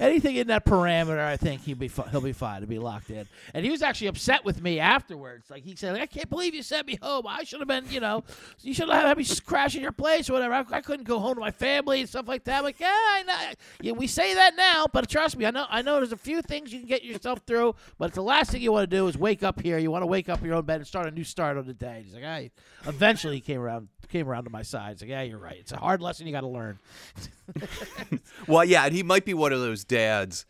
Anything 0.01 0.37
in 0.37 0.47
that 0.49 0.65
parameter, 0.65 1.21
I 1.21 1.37
think 1.37 1.63
he'll 1.63 1.77
be 1.77 1.89
fi- 1.89 2.09
he'll 2.11 2.21
be 2.21 2.33
fine. 2.33 2.61
He'll 2.61 2.69
be 2.69 2.79
locked 2.79 3.11
in. 3.11 3.27
And 3.53 3.65
he 3.65 3.71
was 3.71 3.83
actually 3.83 4.09
upset 4.09 4.45
with 4.45 4.63
me 4.63 4.81
afterwards. 4.81 5.51
Like 5.51 5.65
he 5.65 5.77
said, 5.77 5.97
"I 5.97 6.07
can't 6.07 6.29
believe 6.31 6.55
you 6.55 6.63
sent 6.63 6.87
me 6.87 6.99
home. 7.01 7.27
I 7.27 7.45
should 7.45 7.61
have 7.61 7.69
been, 7.69 7.85
you 7.91 8.01
know, 8.01 8.25
you 8.63 8.75
should 8.75 8.89
have 8.89 9.03
had 9.05 9.19
me 9.19 9.27
crash 9.45 9.75
in 9.75 9.83
your 9.83 9.93
place 9.93 10.29
or 10.29 10.35
whatever. 10.35 10.55
I, 10.55 10.65
I 10.71 10.81
couldn't 10.81 11.07
go 11.07 11.19
home 11.19 11.35
to 11.35 11.41
my 11.41 11.51
family 11.51 12.01
and 12.01 12.09
stuff 12.09 12.29
like 12.29 12.45
that." 12.45 12.59
I'm 12.59 12.65
like, 12.65 12.81
yeah, 12.81 12.89
I 12.89 13.23
know. 13.27 13.53
Yeah, 13.81 13.93
we 13.93 14.07
say 14.07 14.35
that 14.35 14.57
now, 14.57 14.87
but 14.93 15.09
trust 15.09 15.37
me, 15.37 15.47
I 15.47 15.51
know. 15.51 15.67
I 15.69 15.83
know 15.83 15.97
there's 15.97 16.13
a 16.13 16.17
few 16.17 16.43
things 16.43 16.73
you 16.73 16.81
can 16.81 16.89
get 16.89 17.05
yourself 17.05 17.41
through, 17.47 17.75
but 17.99 18.13
the 18.15 18.23
last 18.23 18.51
thing 18.51 18.63
you 18.63 18.73
want 18.73 18.89
to 18.89 18.97
do 18.97 19.07
is 19.09 19.19
wake 19.19 19.43
up 19.43 19.61
here. 19.61 19.79
You 19.79 19.91
want 19.91 20.03
to 20.03 20.07
wake 20.07 20.29
up 20.29 20.41
in 20.41 20.47
your 20.47 20.57
own 20.57 20.65
bed 20.65 20.77
and 20.77 20.87
start 20.87 21.07
a 21.07 21.11
new 21.11 21.25
start 21.25 21.57
on 21.57 21.67
the 21.67 21.75
day. 21.75 22.03
He's 22.05 22.15
like, 22.15 22.25
I. 22.25 22.51
Eventually, 22.87 23.37
he 23.37 23.41
came 23.41 23.61
around 23.61 23.89
came 24.09 24.29
around 24.29 24.45
to 24.45 24.51
my 24.51 24.63
side. 24.63 24.93
He's 24.93 25.01
like, 25.01 25.11
yeah, 25.11 25.23
you're 25.23 25.39
right. 25.39 25.57
It's 25.59 25.73
a 25.73 25.77
hard 25.77 26.01
lesson 26.01 26.27
you 26.27 26.33
got 26.33 26.43
to 26.43 26.49
learn. 26.49 26.79
Well, 28.47 28.65
yeah, 28.65 28.85
and 28.85 28.95
he 28.95 29.03
might 29.03 29.25
be 29.25 29.35
one 29.45 29.53
of 29.53 29.61
those 29.61 29.85
dads 29.85 30.47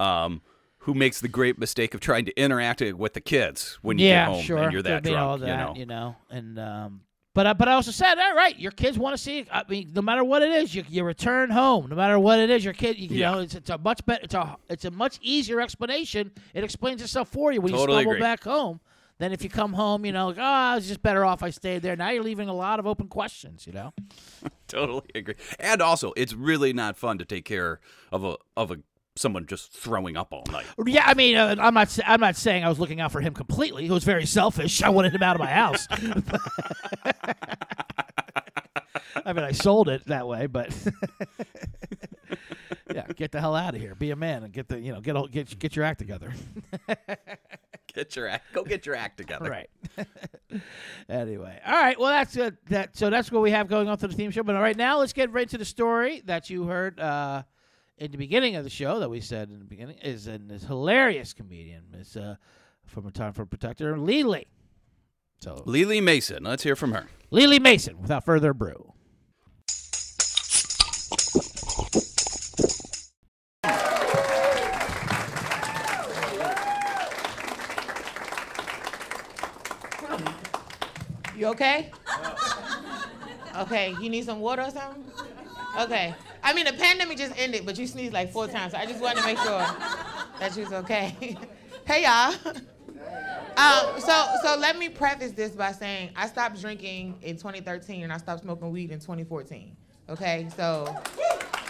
um, 0.00 0.42
who 0.78 0.94
makes 0.94 1.20
the 1.20 1.28
great 1.28 1.58
mistake 1.60 1.94
of 1.94 2.00
trying 2.00 2.24
to 2.24 2.36
interact 2.36 2.80
with 2.80 3.14
the 3.14 3.20
kids 3.20 3.78
when 3.82 3.98
you 4.00 4.06
yeah, 4.06 4.26
get 4.26 4.34
home 4.34 4.42
sure. 4.44 4.58
and 4.58 4.72
you're 4.72 4.82
that 4.82 5.04
Could 5.04 5.10
be 5.12 5.14
all 5.14 5.38
drunk. 5.38 5.74
that, 5.74 5.76
you 5.76 5.86
know. 5.86 6.16
and 6.28 6.58
um, 6.58 7.02
But 7.34 7.46
I, 7.46 7.52
but 7.52 7.68
I 7.68 7.74
also 7.74 7.92
said, 7.92 8.18
all 8.18 8.34
right, 8.34 8.58
your 8.58 8.72
kids 8.72 8.98
want 8.98 9.16
to 9.16 9.22
see. 9.22 9.46
I 9.52 9.62
mean, 9.68 9.92
no 9.94 10.02
matter 10.02 10.24
what 10.24 10.42
it 10.42 10.50
is, 10.50 10.74
you, 10.74 10.84
you 10.88 11.04
return 11.04 11.50
home. 11.50 11.88
No 11.88 11.94
matter 11.94 12.18
what 12.18 12.40
it 12.40 12.50
is, 12.50 12.64
your 12.64 12.74
kid, 12.74 12.98
you, 12.98 13.08
you 13.10 13.16
Yeah. 13.20 13.30
know, 13.30 13.38
it's, 13.38 13.54
it's 13.54 13.70
a 13.70 13.78
much 13.78 14.04
better, 14.04 14.24
it's 14.24 14.34
a 14.34 14.56
it's 14.68 14.84
a 14.84 14.90
much 14.90 15.20
easier 15.22 15.60
explanation. 15.60 16.32
It 16.52 16.64
explains 16.64 17.00
itself 17.00 17.28
for 17.28 17.52
you 17.52 17.60
when 17.60 17.72
Totally 17.72 17.98
you 17.98 18.02
stumble 18.02 18.12
agree. 18.12 18.20
back 18.20 18.42
home 18.42 18.80
than 19.22 19.32
if 19.32 19.44
you 19.44 19.48
come 19.48 19.72
home, 19.72 20.04
you 20.04 20.10
know, 20.10 20.26
like, 20.26 20.38
oh, 20.38 20.42
I 20.42 20.74
was 20.74 20.88
just 20.88 21.00
better 21.00 21.24
off 21.24 21.44
I 21.44 21.50
stayed 21.50 21.82
there. 21.82 21.94
Now 21.94 22.10
you're 22.10 22.24
leaving 22.24 22.48
a 22.48 22.54
lot 22.54 22.80
of 22.80 22.88
open 22.88 23.06
questions, 23.06 23.68
you 23.68 23.72
know. 23.72 23.92
Totally 24.66 25.08
agree. 25.14 25.36
And 25.60 25.80
also, 25.80 26.12
it's 26.16 26.34
really 26.34 26.72
not 26.72 26.96
fun 26.96 27.18
to 27.18 27.24
take 27.24 27.44
care 27.44 27.78
of 28.10 28.24
a 28.24 28.36
of 28.56 28.72
a 28.72 28.78
someone 29.14 29.46
just 29.46 29.72
throwing 29.72 30.16
up 30.16 30.32
all 30.32 30.42
night. 30.50 30.66
Yeah, 30.84 31.04
I 31.06 31.14
mean, 31.14 31.36
uh, 31.36 31.54
I'm 31.60 31.74
not 31.74 31.96
I'm 32.04 32.18
not 32.18 32.34
saying 32.34 32.64
I 32.64 32.68
was 32.68 32.80
looking 32.80 33.00
out 33.00 33.12
for 33.12 33.20
him 33.20 33.32
completely. 33.32 33.84
He 33.84 33.90
was 33.90 34.02
very 34.02 34.26
selfish. 34.26 34.82
I 34.82 34.88
wanted 34.88 35.14
him 35.14 35.22
out 35.22 35.36
of 35.36 35.40
my 35.40 35.52
house. 35.52 35.86
I 39.24 39.32
mean, 39.32 39.44
I 39.44 39.52
sold 39.52 39.88
it 39.88 40.04
that 40.06 40.26
way, 40.26 40.46
but 40.46 40.76
yeah, 42.92 43.06
get 43.14 43.30
the 43.30 43.38
hell 43.38 43.54
out 43.54 43.76
of 43.76 43.80
here. 43.80 43.94
Be 43.94 44.10
a 44.10 44.16
man 44.16 44.42
and 44.42 44.52
get 44.52 44.66
the 44.66 44.80
you 44.80 44.92
know 44.92 45.00
get 45.00 45.14
a, 45.14 45.28
get 45.30 45.56
get 45.60 45.76
your 45.76 45.84
act 45.84 46.00
together. 46.00 46.32
Get 47.94 48.16
your 48.16 48.28
act. 48.28 48.52
Go 48.52 48.64
get 48.64 48.86
your 48.86 48.94
act 48.94 49.18
together. 49.18 49.50
right. 49.50 49.68
anyway, 51.08 51.60
all 51.66 51.72
right. 51.72 51.98
Well, 51.98 52.10
that's 52.10 52.36
uh, 52.36 52.50
that. 52.68 52.96
So 52.96 53.10
that's 53.10 53.30
what 53.30 53.42
we 53.42 53.50
have 53.50 53.68
going 53.68 53.88
on 53.88 53.98
for 53.98 54.08
the 54.08 54.14
theme 54.14 54.30
show. 54.30 54.42
But 54.42 54.56
all 54.56 54.62
right, 54.62 54.76
now 54.76 54.98
let's 54.98 55.12
get 55.12 55.32
right 55.32 55.48
to 55.50 55.58
the 55.58 55.64
story 55.64 56.22
that 56.26 56.48
you 56.48 56.64
heard 56.64 56.98
uh, 56.98 57.42
in 57.98 58.10
the 58.10 58.18
beginning 58.18 58.56
of 58.56 58.64
the 58.64 58.70
show 58.70 58.98
that 59.00 59.10
we 59.10 59.20
said 59.20 59.50
in 59.50 59.58
the 59.58 59.64
beginning 59.64 59.98
is 59.98 60.26
an 60.26 60.48
this 60.48 60.64
hilarious 60.64 61.32
comedian, 61.32 61.84
Miss 61.90 62.16
uh, 62.16 62.36
from 62.86 63.06
a 63.06 63.10
time 63.10 63.32
for 63.32 63.44
protector, 63.44 63.98
Lele. 63.98 64.42
So 65.40 65.62
Lele 65.66 66.00
Mason. 66.00 66.44
Let's 66.44 66.62
hear 66.62 66.76
from 66.76 66.92
her. 66.92 67.06
Lele 67.30 67.60
Mason. 67.60 68.00
Without 68.00 68.24
further 68.24 68.50
ado. 68.50 68.92
You 81.42 81.48
okay? 81.48 81.90
Okay, 83.58 83.96
you 84.00 84.08
need 84.08 84.24
some 84.24 84.38
water 84.38 84.62
or 84.62 84.70
something? 84.70 85.04
Okay. 85.80 86.14
I 86.40 86.54
mean, 86.54 86.66
the 86.66 86.72
pandemic 86.72 87.18
just 87.18 87.36
ended, 87.36 87.66
but 87.66 87.76
you 87.76 87.88
sneezed 87.88 88.12
like 88.12 88.30
four 88.30 88.46
times, 88.46 88.74
so 88.74 88.78
I 88.78 88.86
just 88.86 89.00
wanted 89.00 89.22
to 89.22 89.26
make 89.26 89.38
sure 89.38 89.58
that 90.38 90.52
you 90.56 90.62
was 90.62 90.72
okay. 90.72 91.36
hey, 91.84 92.04
y'all. 92.04 92.32
Um, 93.56 94.00
so, 94.00 94.26
so 94.44 94.56
let 94.56 94.78
me 94.78 94.88
preface 94.88 95.32
this 95.32 95.50
by 95.50 95.72
saying 95.72 96.10
I 96.14 96.28
stopped 96.28 96.60
drinking 96.60 97.18
in 97.22 97.36
2013 97.38 98.04
and 98.04 98.12
I 98.12 98.18
stopped 98.18 98.42
smoking 98.42 98.70
weed 98.70 98.92
in 98.92 99.00
2014. 99.00 99.76
Okay, 100.10 100.46
so 100.56 100.94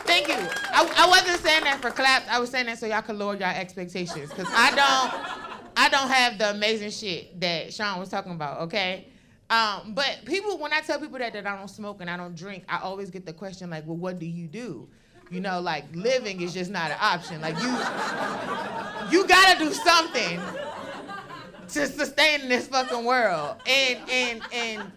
thank 0.04 0.28
you. 0.28 0.34
I, 0.34 0.92
I 0.98 1.08
wasn't 1.08 1.40
saying 1.40 1.64
that 1.64 1.80
for 1.80 1.90
claps. 1.90 2.26
I 2.28 2.38
was 2.38 2.50
saying 2.50 2.66
that 2.66 2.78
so 2.78 2.84
y'all 2.84 3.00
could 3.00 3.16
lower 3.16 3.36
y'all 3.36 3.56
expectations, 3.56 4.28
cause 4.32 4.48
I 4.50 4.68
don't, 4.68 5.78
I 5.78 5.88
don't 5.88 6.10
have 6.10 6.36
the 6.36 6.50
amazing 6.50 6.90
shit 6.90 7.40
that 7.40 7.72
Sean 7.72 8.00
was 8.00 8.10
talking 8.10 8.32
about. 8.32 8.60
Okay. 8.64 9.06
Um, 9.52 9.92
but 9.92 10.20
people, 10.24 10.56
when 10.56 10.72
I 10.72 10.80
tell 10.80 10.98
people 10.98 11.18
that, 11.18 11.34
that 11.34 11.46
I 11.46 11.58
don't 11.58 11.68
smoke 11.68 12.00
and 12.00 12.08
I 12.08 12.16
don't 12.16 12.34
drink, 12.34 12.64
I 12.70 12.78
always 12.78 13.10
get 13.10 13.26
the 13.26 13.34
question 13.34 13.68
like, 13.68 13.86
well, 13.86 13.98
what 13.98 14.18
do 14.18 14.24
you 14.24 14.46
do? 14.46 14.88
You 15.30 15.40
know, 15.40 15.60
like 15.60 15.84
living 15.94 16.40
is 16.40 16.54
just 16.54 16.70
not 16.70 16.90
an 16.90 16.96
option. 16.98 17.38
Like 17.42 17.60
you, 17.60 17.68
you 19.10 19.26
gotta 19.26 19.58
do 19.58 19.70
something 19.70 20.40
to 21.68 21.86
sustain 21.86 22.48
this 22.48 22.66
fucking 22.66 23.04
world. 23.04 23.56
And 23.66 23.98
and 24.10 24.42
and 24.54 24.92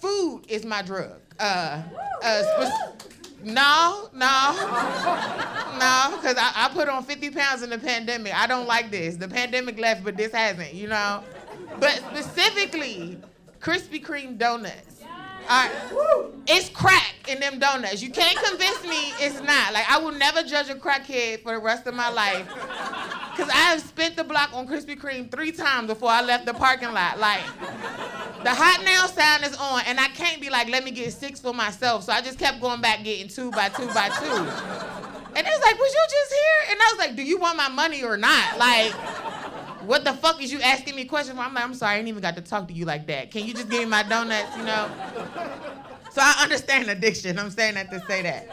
food 0.00 0.42
is 0.46 0.64
my 0.64 0.82
drug. 0.82 1.20
Uh, 1.40 1.82
uh, 2.22 2.42
spec- 2.42 3.12
no, 3.42 4.08
no, 4.12 4.52
no, 5.78 6.16
because 6.16 6.36
I, 6.38 6.52
I 6.54 6.70
put 6.72 6.88
on 6.88 7.02
50 7.02 7.30
pounds 7.30 7.62
in 7.62 7.70
the 7.70 7.78
pandemic. 7.78 8.34
I 8.34 8.46
don't 8.46 8.66
like 8.66 8.92
this. 8.92 9.16
The 9.16 9.28
pandemic 9.28 9.78
left, 9.78 10.04
but 10.04 10.16
this 10.16 10.32
hasn't, 10.32 10.74
you 10.74 10.88
know? 10.88 11.22
But 11.78 12.02
specifically, 12.10 13.20
Krispy 13.66 14.00
Kreme 14.00 14.38
donuts. 14.38 15.02
All 15.48 15.68
right. 15.68 15.72
It's 16.46 16.68
crack 16.68 17.14
in 17.26 17.40
them 17.40 17.58
donuts. 17.58 18.00
You 18.00 18.10
can't 18.10 18.38
convince 18.38 18.80
me 18.84 19.12
it's 19.18 19.40
not. 19.42 19.72
Like, 19.72 19.90
I 19.90 19.98
will 19.98 20.12
never 20.12 20.44
judge 20.44 20.70
a 20.70 20.76
crackhead 20.76 21.42
for 21.42 21.52
the 21.52 21.58
rest 21.58 21.84
of 21.88 21.94
my 21.94 22.08
life. 22.08 22.46
Because 22.48 23.50
I 23.50 23.56
have 23.56 23.80
spent 23.80 24.14
the 24.14 24.22
block 24.22 24.54
on 24.54 24.68
Krispy 24.68 24.96
Kreme 24.96 25.28
three 25.28 25.50
times 25.50 25.88
before 25.88 26.10
I 26.10 26.22
left 26.22 26.46
the 26.46 26.54
parking 26.54 26.92
lot. 26.92 27.18
Like, 27.18 27.42
the 28.44 28.54
hot 28.54 28.84
nail 28.84 29.08
sound 29.08 29.44
is 29.44 29.56
on, 29.56 29.82
and 29.88 29.98
I 29.98 30.06
can't 30.08 30.40
be 30.40 30.48
like, 30.48 30.68
let 30.68 30.84
me 30.84 30.92
get 30.92 31.12
six 31.12 31.40
for 31.40 31.52
myself. 31.52 32.04
So 32.04 32.12
I 32.12 32.20
just 32.20 32.38
kept 32.38 32.60
going 32.60 32.80
back 32.80 33.02
getting 33.02 33.26
two 33.26 33.50
by 33.50 33.68
two 33.68 33.88
by 33.88 34.10
two. 34.10 34.46
And 35.36 35.44
it 35.44 35.50
was 35.50 35.62
like, 35.62 35.76
was 35.76 35.92
you 35.92 36.06
just 36.08 36.32
here? 36.32 36.70
And 36.70 36.80
I 36.80 36.92
was 36.92 36.98
like, 36.98 37.16
do 37.16 37.24
you 37.24 37.38
want 37.40 37.56
my 37.56 37.68
money 37.68 38.04
or 38.04 38.16
not? 38.16 38.58
Like, 38.58 38.94
what 39.86 40.04
the 40.04 40.12
fuck 40.12 40.42
is 40.42 40.52
you 40.52 40.60
asking 40.60 40.96
me 40.96 41.04
questions 41.04 41.36
for? 41.36 41.44
I'm 41.44 41.54
like, 41.54 41.64
I'm 41.64 41.74
sorry, 41.74 41.94
I 41.96 41.98
ain't 41.98 42.08
even 42.08 42.20
got 42.22 42.36
to 42.36 42.42
talk 42.42 42.68
to 42.68 42.74
you 42.74 42.84
like 42.84 43.06
that. 43.06 43.30
Can 43.30 43.44
you 43.46 43.54
just 43.54 43.68
give 43.68 43.80
me 43.80 43.86
my 43.86 44.02
donuts, 44.02 44.56
you 44.56 44.64
know? 44.64 44.90
So 46.10 46.20
I 46.22 46.40
understand 46.42 46.88
addiction. 46.88 47.38
I'm 47.38 47.50
saying 47.50 47.74
that 47.74 47.90
to 47.90 48.00
say 48.06 48.22
that. 48.22 48.48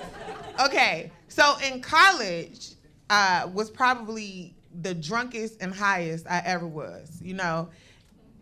Okay, 0.65 1.11
so 1.29 1.55
in 1.65 1.81
college, 1.81 2.71
uh, 3.09 3.49
was 3.53 3.69
probably 3.69 4.55
the 4.81 4.93
drunkest 4.93 5.61
and 5.61 5.73
highest 5.73 6.25
I 6.29 6.41
ever 6.45 6.67
was. 6.67 7.21
You 7.21 7.33
know, 7.35 7.69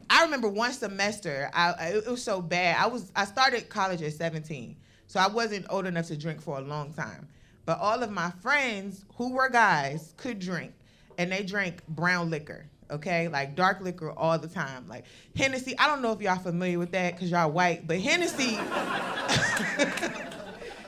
I 0.10 0.24
remember 0.24 0.50
one 0.50 0.74
semester, 0.74 1.50
I, 1.54 1.72
I- 1.80 1.88
it 1.90 2.08
was 2.08 2.24
so 2.24 2.42
bad. 2.42 2.78
I 2.80 2.88
was 2.88 3.12
I 3.16 3.26
started 3.26 3.70
college 3.70 4.02
at 4.02 4.14
17, 4.14 4.76
so 5.08 5.20
I 5.20 5.28
wasn't 5.28 5.66
old 5.70 5.86
enough 5.86 6.08
to 6.08 6.18
drink 6.18 6.42
for 6.42 6.58
a 6.58 6.62
long 6.62 6.94
time. 6.94 7.28
But 7.66 7.80
all 7.80 8.02
of 8.02 8.12
my 8.12 8.32
friends 8.42 9.06
who 9.16 9.34
were 9.34 9.50
guys 9.50 10.14
could 10.18 10.40
drink, 10.40 10.74
and 11.18 11.32
they 11.32 11.44
drank 11.44 11.86
brown 11.88 12.30
liquor. 12.30 12.66
Okay, 12.92 13.28
like 13.28 13.56
dark 13.56 13.82
liquor 13.82 14.12
all 14.12 14.38
the 14.38 14.48
time, 14.48 14.88
like 14.88 15.06
Hennessy. 15.36 15.78
I 15.78 15.88
don't 15.88 16.02
know 16.02 16.12
if 16.12 16.22
y'all 16.22 16.38
familiar 16.38 16.78
with 16.78 16.92
that 16.92 17.14
because 17.14 17.32
y'all 17.32 17.52
white, 17.52 17.88
but 17.88 18.00
Hennessy. 18.00 18.58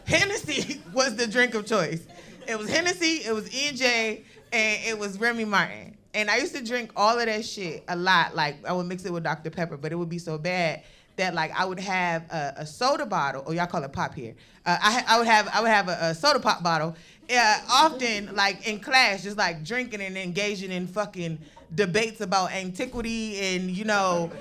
Hennessy 0.05 0.81
was 0.93 1.15
the 1.15 1.27
drink 1.27 1.55
of 1.55 1.65
choice. 1.65 2.05
It 2.47 2.59
was 2.59 2.69
Hennessy, 2.69 3.21
it 3.25 3.33
was 3.33 3.53
E&J, 3.53 4.23
and 4.51 4.83
it 4.85 4.99
was 4.99 5.19
Remy 5.19 5.45
Martin. 5.45 5.97
And 6.13 6.29
I 6.29 6.37
used 6.37 6.53
to 6.55 6.63
drink 6.63 6.91
all 6.95 7.17
of 7.17 7.25
that 7.25 7.45
shit 7.45 7.83
a 7.87 7.95
lot. 7.95 8.35
Like 8.35 8.57
I 8.67 8.73
would 8.73 8.85
mix 8.85 9.05
it 9.05 9.13
with 9.13 9.23
Dr. 9.23 9.49
Pepper, 9.49 9.77
but 9.77 9.91
it 9.91 9.95
would 9.95 10.09
be 10.09 10.19
so 10.19 10.37
bad 10.37 10.83
that 11.15 11.33
like 11.33 11.51
I 11.57 11.65
would 11.65 11.79
have 11.79 12.23
a, 12.31 12.53
a 12.57 12.65
soda 12.65 13.05
bottle. 13.05 13.43
Oh, 13.47 13.51
y'all 13.51 13.65
call 13.65 13.83
it 13.83 13.93
pop 13.93 14.13
here. 14.13 14.35
Uh, 14.65 14.77
I, 14.79 15.03
I 15.07 15.17
would 15.17 15.27
have 15.27 15.49
I 15.53 15.61
would 15.61 15.69
have 15.69 15.89
a, 15.89 15.97
a 16.01 16.15
soda 16.15 16.39
pop 16.39 16.63
bottle. 16.63 16.95
Uh, 17.33 17.57
often 17.71 18.35
like 18.35 18.67
in 18.67 18.79
class, 18.79 19.23
just 19.23 19.37
like 19.37 19.63
drinking 19.63 20.01
and 20.01 20.17
engaging 20.17 20.71
in 20.71 20.87
fucking 20.87 21.39
debates 21.75 22.21
about 22.21 22.51
antiquity 22.51 23.39
and 23.39 23.71
you 23.71 23.85
know 23.85 24.31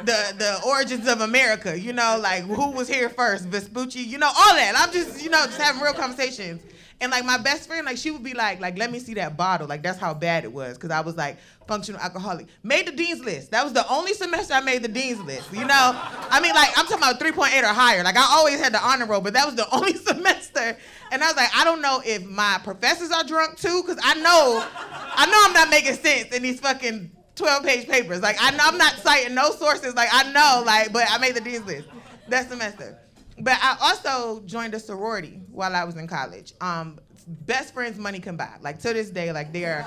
the 0.00 0.34
the 0.38 0.60
origins 0.66 1.08
of 1.08 1.20
America. 1.20 1.78
You 1.78 1.92
know, 1.92 2.18
like 2.20 2.44
who 2.44 2.70
was 2.70 2.88
here 2.88 3.08
first, 3.08 3.46
Vespucci. 3.46 4.00
You 4.00 4.18
know, 4.18 4.26
all 4.28 4.54
that. 4.54 4.74
I'm 4.76 4.92
just 4.92 5.22
you 5.22 5.30
know 5.30 5.44
just 5.46 5.60
having 5.60 5.82
real 5.82 5.94
conversations. 5.94 6.62
And 7.00 7.10
like 7.10 7.24
my 7.24 7.36
best 7.36 7.66
friend, 7.66 7.84
like 7.84 7.96
she 7.96 8.12
would 8.12 8.22
be 8.22 8.32
like, 8.32 8.60
like 8.60 8.78
let 8.78 8.92
me 8.92 9.00
see 9.00 9.14
that 9.14 9.36
bottle. 9.36 9.66
Like 9.66 9.82
that's 9.82 9.98
how 9.98 10.14
bad 10.14 10.44
it 10.44 10.52
was, 10.52 10.78
cause 10.78 10.92
I 10.92 11.00
was 11.00 11.16
like 11.16 11.36
functional 11.66 12.00
alcoholic. 12.00 12.46
Made 12.62 12.86
the 12.86 12.92
dean's 12.92 13.20
list. 13.24 13.50
That 13.50 13.64
was 13.64 13.72
the 13.72 13.88
only 13.90 14.12
semester 14.14 14.54
I 14.54 14.60
made 14.60 14.82
the 14.82 14.88
dean's 14.88 15.20
list. 15.20 15.52
You 15.52 15.64
know, 15.64 16.00
I 16.30 16.40
mean 16.40 16.54
like 16.54 16.68
I'm 16.78 16.86
talking 16.86 16.98
about 16.98 17.18
3.8 17.18 17.62
or 17.64 17.74
higher. 17.74 18.04
Like 18.04 18.16
I 18.16 18.24
always 18.30 18.60
had 18.60 18.72
the 18.72 18.80
honor 18.80 19.06
roll, 19.06 19.20
but 19.20 19.32
that 19.32 19.46
was 19.46 19.56
the 19.56 19.66
only 19.74 19.94
semester. 19.94 20.76
And 21.12 21.22
I 21.22 21.26
was 21.26 21.36
like, 21.36 21.54
I 21.54 21.62
don't 21.62 21.82
know 21.82 22.00
if 22.04 22.24
my 22.24 22.58
professors 22.64 23.10
are 23.10 23.22
drunk 23.22 23.58
too, 23.58 23.82
cause 23.86 23.98
I 24.02 24.14
know, 24.14 24.66
I 24.66 25.26
know 25.26 25.42
I'm 25.44 25.52
not 25.52 25.68
making 25.68 25.94
sense 25.94 26.34
in 26.34 26.42
these 26.42 26.58
fucking 26.58 27.10
12 27.36 27.64
page 27.64 27.86
papers. 27.86 28.22
Like 28.22 28.36
I 28.40 28.50
know 28.52 28.64
I'm 28.64 28.78
not 28.78 28.94
citing 28.94 29.34
no 29.34 29.50
sources. 29.50 29.94
Like 29.94 30.08
I 30.10 30.32
know, 30.32 30.62
like, 30.64 30.90
but 30.90 31.04
I 31.10 31.18
made 31.18 31.34
the 31.34 31.42
dean's 31.42 31.66
list 31.66 31.86
that 32.28 32.48
semester. 32.48 32.98
But 33.38 33.58
I 33.60 33.76
also 33.82 34.40
joined 34.46 34.72
a 34.72 34.80
sorority 34.80 35.40
while 35.50 35.76
I 35.76 35.84
was 35.84 35.96
in 35.96 36.06
college. 36.06 36.54
Um, 36.62 36.98
best 37.26 37.74
friends 37.74 37.98
money 37.98 38.18
can 38.18 38.36
buy. 38.38 38.56
Like 38.62 38.78
to 38.80 38.94
this 38.94 39.10
day, 39.10 39.32
like 39.32 39.52
they 39.52 39.64
are, 39.64 39.84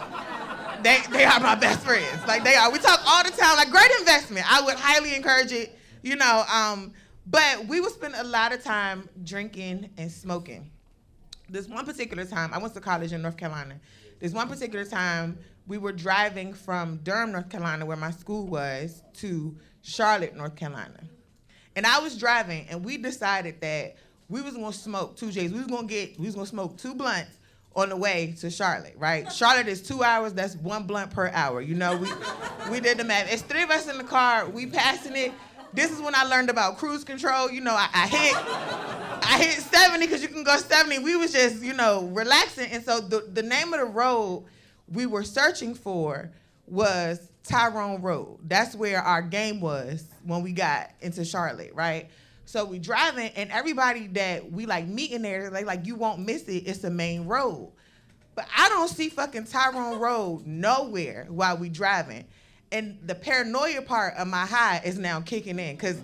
they 0.84 1.00
they 1.12 1.26
are 1.26 1.40
my 1.40 1.56
best 1.56 1.82
friends. 1.82 2.26
Like 2.28 2.44
they 2.44 2.56
are. 2.56 2.72
We 2.72 2.78
talk 2.78 3.02
all 3.08 3.24
the 3.24 3.32
time. 3.32 3.56
Like 3.56 3.72
great 3.72 3.92
investment. 4.00 4.46
I 4.52 4.62
would 4.62 4.76
highly 4.76 5.16
encourage 5.16 5.52
it. 5.52 5.78
You 6.04 6.18
know. 6.18 6.44
Um, 6.54 6.94
but 7.28 7.66
we 7.68 7.82
would 7.82 7.92
spend 7.92 8.14
a 8.16 8.24
lot 8.24 8.54
of 8.54 8.64
time 8.64 9.10
drinking 9.24 9.90
and 9.98 10.12
smoking. 10.12 10.70
This 11.50 11.68
one 11.68 11.86
particular 11.86 12.26
time, 12.26 12.54
I 12.54 12.58
went 12.58 12.74
to 12.74 12.80
college 12.82 13.14
in 13.14 13.22
North 13.22 13.38
Carolina. 13.38 13.76
This 14.20 14.34
one 14.34 14.48
particular 14.48 14.86
time, 14.86 15.38
we 15.68 15.78
were 15.78 15.92
driving 15.92 16.54
from 16.54 16.98
Durham, 16.98 17.32
North 17.32 17.50
Carolina, 17.50 17.86
where 17.86 17.98
my 17.98 18.12
school 18.12 18.48
was, 18.48 19.04
to 19.16 19.56
Charlotte, 19.82 20.36
North 20.36 20.56
Carolina. 20.56 21.02
And 21.76 21.86
I 21.86 22.00
was 22.00 22.18
driving, 22.18 22.66
and 22.70 22.84
we 22.84 22.98
decided 22.98 23.62
that 23.62 23.98
we 24.30 24.42
was 24.42 24.56
gonna 24.56 24.74
smoke 24.74 25.18
two 25.18 25.32
J's. 25.32 25.52
We 25.52 25.60
was 25.60 25.68
gonna 25.68 25.88
get, 25.88 26.18
we 26.20 26.26
was 26.26 26.36
gonna 26.36 26.48
smoke 26.48 26.78
two 26.78 26.96
blunts 26.96 27.38
on 27.76 27.90
the 27.90 27.96
way 27.96 28.34
to 28.40 28.50
Charlotte, 28.50 28.96
right? 28.98 29.32
Charlotte 29.32 29.68
is 29.68 29.82
two 29.82 30.02
hours. 30.02 30.34
That's 30.34 30.56
one 30.56 30.86
blunt 30.88 31.12
per 31.12 31.30
hour. 31.30 31.62
You 31.62 31.76
know, 31.76 31.98
we 31.98 32.10
we 32.72 32.80
did 32.80 32.98
the 32.98 33.04
math. 33.04 33.32
It's 33.32 33.42
three 33.42 33.64
of 33.64 33.70
us 33.70 33.88
in 33.88 33.98
the 33.98 34.04
car. 34.04 34.50
We 34.50 34.66
passing 34.66 35.16
it. 35.16 35.34
This 35.76 35.92
is 35.92 36.02
when 36.02 36.16
I 36.16 36.24
learned 36.24 36.50
about 36.50 36.78
cruise 36.78 37.04
control. 37.04 37.52
You 37.52 37.62
know, 37.62 37.74
I, 37.74 37.90
I 37.94 38.08
hit 38.08 38.36
I 39.28 39.44
hit 39.44 39.62
70 39.62 40.06
because 40.06 40.22
you 40.22 40.28
can 40.28 40.44
go 40.44 40.56
70. 40.58 41.00
We 41.00 41.16
was 41.16 41.34
just, 41.34 41.64
you 41.64 41.74
know, 41.74 42.06
relaxing. 42.08 42.72
And 42.72 42.84
so 42.84 43.00
the, 43.00 43.28
the 43.34 43.44
name 43.44 43.74
of 43.74 43.80
the 43.80 43.86
road 43.86 44.46
we 44.88 45.06
were 45.06 45.24
searching 45.24 45.74
for 45.74 46.32
was 46.68 47.32
Tyrone 47.44 48.02
Road. 48.02 48.40
That's 48.44 48.76
where 48.76 49.02
our 49.02 49.22
game 49.22 49.62
was 49.62 50.06
when 50.24 50.44
we 50.44 50.52
got 50.52 50.92
into 51.02 51.26
Charlotte, 51.26 51.74
right? 51.74 52.10
So 52.46 52.64
we 52.66 52.80
driving 52.80 53.32
and 53.36 53.52
everybody 53.52 54.08
that 54.08 54.52
we 54.52 54.66
like 54.66 54.88
meeting 54.88 55.24
there, 55.24 55.50
they 55.50 55.64
like, 55.64 55.86
you 55.86 55.96
won't 55.96 56.20
miss 56.20 56.44
it. 56.44 56.68
It's 56.68 56.80
the 56.80 56.92
main 56.92 57.26
road. 57.26 57.72
But 58.36 58.48
I 58.56 58.70
don't 58.70 58.90
see 58.90 59.10
fucking 59.10 59.46
Tyrone 59.46 59.98
Road 59.98 60.46
nowhere 60.46 61.26
while 61.30 61.58
we 61.58 61.70
driving. 61.70 62.26
And 62.72 62.98
the 63.06 63.16
paranoia 63.16 63.82
part 63.82 64.16
of 64.16 64.28
my 64.28 64.46
high 64.46 64.82
is 64.84 64.98
now 64.98 65.22
kicking 65.22 65.60
in 65.60 65.76
because 65.76 66.02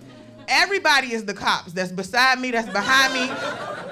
everybody 0.48 1.12
is 1.12 1.24
the 1.24 1.34
cops 1.34 1.72
that's 1.72 1.92
beside 1.92 2.38
me, 2.40 2.50
that's 2.50 2.70
behind 2.70 3.12
me. 3.12 3.26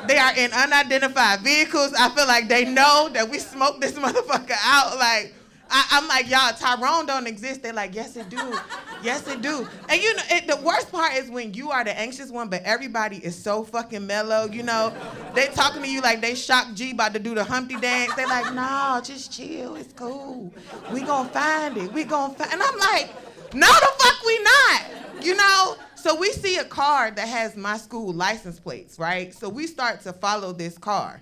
They 0.07 0.19
are 0.19 0.35
in 0.37 0.53
unidentified 0.53 1.41
vehicles. 1.41 1.93
I 1.95 2.09
feel 2.11 2.27
like 2.27 2.49
they 2.49 2.65
know 2.65 3.09
that 3.13 3.29
we 3.29 3.39
smoked 3.39 3.81
this 3.81 3.93
motherfucker 3.99 4.57
out. 4.65 4.97
Like, 4.99 5.35
I, 5.71 5.99
am 5.99 6.09
like, 6.09 6.29
y'all, 6.29 6.53
Tyrone 6.53 7.07
don't 7.07 7.27
exist. 7.27 7.63
They're 7.63 7.73
like, 7.73 7.95
yes, 7.95 8.17
it 8.17 8.29
do. 8.29 8.59
Yes, 9.03 9.27
it 9.29 9.43
do. 9.43 9.67
And 9.89 10.01
you 10.01 10.15
know, 10.15 10.23
it, 10.31 10.47
the 10.47 10.57
worst 10.57 10.93
part 10.93 11.15
is 11.15 11.31
when 11.31 11.55
you 11.55 11.71
are 11.71 11.85
the 11.85 11.99
anxious 11.99 12.31
one, 12.31 12.49
but 12.49 12.63
everybody 12.63 13.17
is 13.17 13.41
so 13.41 13.65
fucking 13.65 14.07
mellow. 14.07 14.47
You 14.47 14.63
know, 14.63 14.95
they 15.35 15.47
talking 15.47 15.83
to 15.83 15.89
you 15.89 16.01
like 16.01 16.21
they 16.21 16.35
Shock 16.35 16.75
G 16.75 16.93
about 16.93 17.15
to 17.15 17.19
do 17.19 17.35
the 17.35 17.45
Humpty 17.45 17.77
dance. 17.77 18.15
They're 18.15 18.27
like, 18.27 18.53
no, 18.55 19.01
just 19.03 19.33
chill. 19.33 19.77
It's 19.77 19.93
cool. 19.93 20.53
We 20.93 21.03
gonna 21.03 21.29
find 21.29 21.77
it. 21.77 21.93
We 21.93 22.05
gonna 22.05 22.35
find. 22.35 22.53
And 22.53 22.63
I'm 22.63 22.79
like, 22.79 23.11
no, 23.55 23.67
the 23.67 23.91
fuck 23.99 24.25
we 24.25 24.43
not. 24.43 25.25
You 25.25 25.37
know. 25.37 25.77
So 25.97 26.15
we 26.15 26.33
see 26.33 26.57
a 26.57 26.65
car 26.65 27.11
that 27.11 27.29
has 27.29 27.57
my 27.57 27.77
school 27.77 28.15
license 28.15 28.59
plates, 28.59 28.99
right? 28.99 29.35
So 29.35 29.51
we 29.51 29.67
start 29.67 30.01
to 30.03 30.15
follow 30.15 30.53
this 30.53 30.79
car. 30.79 31.21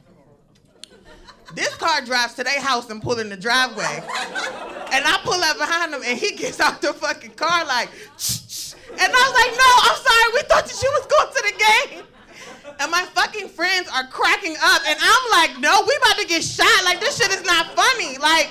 This 1.55 1.75
car 1.77 2.01
drives 2.03 2.35
to 2.35 2.45
their 2.45 2.61
house 2.61 2.91
and 2.91 3.01
pull 3.03 3.19
in 3.19 3.29
the 3.29 3.37
driveway. 3.37 4.03
And 4.93 5.05
I 5.05 5.21
pull 5.25 5.41
up 5.41 5.59
behind 5.59 5.95
him 5.95 6.03
and 6.05 6.19
he 6.19 6.37
gets 6.37 6.61
out 6.61 6.81
the 6.83 6.93
fucking 6.93 7.33
car 7.33 7.65
like, 7.65 7.89
Shh. 8.19 8.75
and 8.91 9.01
I 9.01 9.23
was 9.25 9.35
like, 9.37 9.53
no, 9.57 9.71
I'm 9.89 9.99
sorry, 10.01 10.27
we 10.35 10.43
thought 10.49 10.65
that 10.67 10.79
you 10.83 10.91
was 10.93 11.07
going 11.07 11.29
to 11.29 11.43
the 11.45 11.57
game. 11.59 12.05
And 12.81 12.91
my 12.91 13.05
fucking 13.15 13.49
friends 13.49 13.89
are 13.93 14.07
cracking 14.07 14.57
up 14.63 14.83
and 14.87 14.99
I'm 15.01 15.25
like, 15.33 15.59
no, 15.61 15.83
we 15.87 15.97
about 15.97 16.19
to 16.21 16.27
get 16.27 16.45
shot. 16.45 16.85
Like 16.85 17.01
this 17.01 17.19
shit 17.19 17.31
is 17.33 17.45
not 17.45 17.75
funny. 17.75 18.19
Like, 18.19 18.51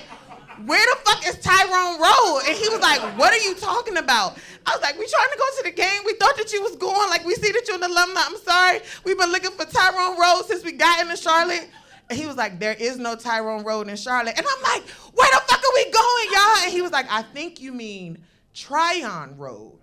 where 0.65 0.83
the 0.83 0.97
fuck 1.05 1.25
is 1.27 1.37
Tyrone 1.39 2.01
Road? 2.01 2.41
And 2.47 2.57
he 2.57 2.67
was 2.69 2.81
like, 2.81 2.99
what 3.17 3.31
are 3.31 3.37
you 3.37 3.53
talking 3.55 3.97
about? 3.97 4.37
I 4.65 4.71
was 4.71 4.81
like, 4.81 4.97
we 4.97 5.07
trying 5.07 5.31
to 5.31 5.37
go 5.37 5.45
to 5.57 5.63
the 5.63 5.71
game. 5.71 6.01
We 6.05 6.13
thought 6.15 6.35
that 6.35 6.51
you 6.51 6.61
was 6.61 6.75
going. 6.75 7.09
Like, 7.09 7.25
we 7.25 7.35
see 7.35 7.51
that 7.51 7.63
you're 7.67 7.77
an 7.77 7.83
alumni. 7.83 8.21
I'm 8.25 8.37
sorry. 8.37 8.79
We've 9.05 9.17
been 9.17 9.31
looking 9.31 9.51
for 9.51 9.65
Tyrone 9.65 10.19
Road 10.19 10.43
since 10.47 10.65
we 10.65 10.73
got 10.73 10.99
into 10.99 11.15
Charlotte. 11.15 11.69
He 12.11 12.25
was 12.25 12.37
like, 12.37 12.59
there 12.59 12.73
is 12.73 12.97
no 12.97 13.15
Tyrone 13.15 13.63
Road 13.63 13.89
in 13.89 13.95
Charlotte. 13.95 14.37
And 14.37 14.45
I'm 14.45 14.63
like, 14.63 14.89
where 15.13 15.29
the 15.31 15.41
fuck 15.47 15.59
are 15.59 15.73
we 15.75 15.83
going, 15.91 16.27
y'all? 16.31 16.63
And 16.63 16.71
he 16.71 16.81
was 16.81 16.91
like, 16.91 17.07
I 17.11 17.21
think 17.21 17.59
you 17.59 17.73
mean 17.73 18.19
Tryon 18.53 19.37
Road. 19.37 19.79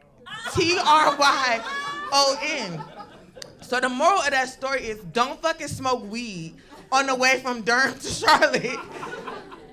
T 0.54 0.78
R 0.78 1.16
Y 1.16 1.60
O 2.12 2.38
N. 2.42 2.82
So 3.60 3.80
the 3.80 3.88
moral 3.88 4.20
of 4.20 4.30
that 4.30 4.48
story 4.48 4.80
is 4.82 4.98
don't 5.12 5.40
fucking 5.40 5.68
smoke 5.68 6.10
weed 6.10 6.56
on 6.92 7.06
the 7.06 7.14
way 7.14 7.40
from 7.40 7.62
Durham 7.62 7.98
to 7.98 8.08
Charlotte 8.08 8.78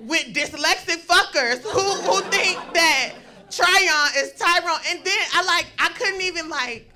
with 0.00 0.34
dyslexic 0.34 1.04
fuckers 1.06 1.60
who, 1.60 1.80
who 1.80 2.20
think 2.30 2.58
that 2.74 3.12
Tryon 3.50 4.10
is 4.16 4.32
Tyrone. 4.32 4.80
And 4.88 5.04
then 5.04 5.18
I 5.34 5.44
like, 5.44 5.66
I 5.78 5.88
couldn't 5.90 6.22
even 6.22 6.48
like 6.48 6.91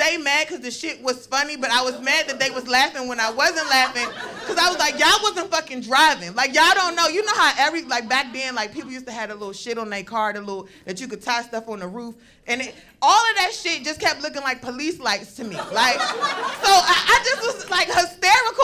stay 0.00 0.16
mad 0.16 0.46
because 0.46 0.60
the 0.60 0.70
shit 0.70 1.02
was 1.02 1.26
funny, 1.26 1.56
but 1.56 1.70
I 1.70 1.82
was 1.82 2.00
mad 2.00 2.26
that 2.28 2.40
they 2.40 2.50
was 2.50 2.66
laughing 2.66 3.06
when 3.06 3.20
I 3.20 3.30
wasn't 3.30 3.68
laughing 3.68 4.06
because 4.40 4.56
I 4.56 4.70
was 4.70 4.78
like, 4.78 4.98
y'all 4.98 5.22
wasn't 5.22 5.50
fucking 5.50 5.82
driving. 5.82 6.34
Like 6.34 6.54
y'all 6.54 6.72
don't 6.74 6.96
know. 6.96 7.08
You 7.08 7.24
know 7.24 7.34
how 7.34 7.52
every 7.58 7.82
like 7.82 8.08
back 8.08 8.32
then, 8.32 8.54
like 8.54 8.72
people 8.72 8.90
used 8.90 9.06
to 9.06 9.12
have 9.12 9.30
a 9.30 9.34
little 9.34 9.52
shit 9.52 9.76
on 9.76 9.90
their 9.90 10.02
car, 10.02 10.32
the 10.32 10.40
little 10.40 10.68
that 10.86 11.00
you 11.00 11.06
could 11.06 11.20
tie 11.20 11.42
stuff 11.42 11.68
on 11.68 11.80
the 11.80 11.86
roof, 11.86 12.14
and 12.46 12.62
it, 12.62 12.74
all 13.02 13.30
of 13.30 13.36
that 13.36 13.52
shit 13.52 13.84
just 13.84 14.00
kept 14.00 14.22
looking 14.22 14.42
like 14.42 14.62
police 14.62 14.98
lights 14.98 15.34
to 15.36 15.44
me. 15.44 15.56
Like, 15.56 16.00
so 16.00 16.70
I, 16.72 16.96
I 17.06 17.22
just 17.24 17.42
was 17.42 17.70
like 17.70 17.88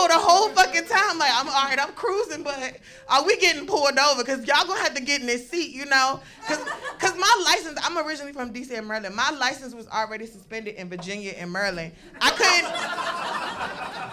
the 0.08 0.18
whole 0.18 0.48
fucking 0.50 0.84
time. 0.86 1.18
Like, 1.18 1.30
I'm 1.32 1.48
all 1.48 1.64
right, 1.64 1.78
I'm 1.80 1.92
cruising, 1.92 2.42
but 2.42 2.78
are 3.08 3.24
we 3.24 3.36
getting 3.38 3.66
pulled 3.66 3.98
over? 3.98 4.22
Cause 4.24 4.46
y'all 4.46 4.66
gonna 4.66 4.80
have 4.80 4.94
to 4.94 5.02
get 5.02 5.20
in 5.20 5.26
this 5.26 5.48
seat, 5.48 5.72
you 5.72 5.86
know? 5.86 6.20
Cause, 6.46 6.58
cause 6.98 7.16
my 7.16 7.42
license, 7.44 7.78
I'm 7.82 7.98
originally 7.98 8.32
from 8.32 8.52
DC 8.52 8.76
and 8.76 8.86
Maryland. 8.86 9.14
My 9.14 9.30
license 9.30 9.74
was 9.74 9.86
already 9.88 10.26
suspended 10.26 10.74
in 10.74 10.88
Virginia 10.88 11.32
and 11.36 11.50
Maryland. 11.50 11.92
I 12.20 12.30
couldn't, 12.30 12.72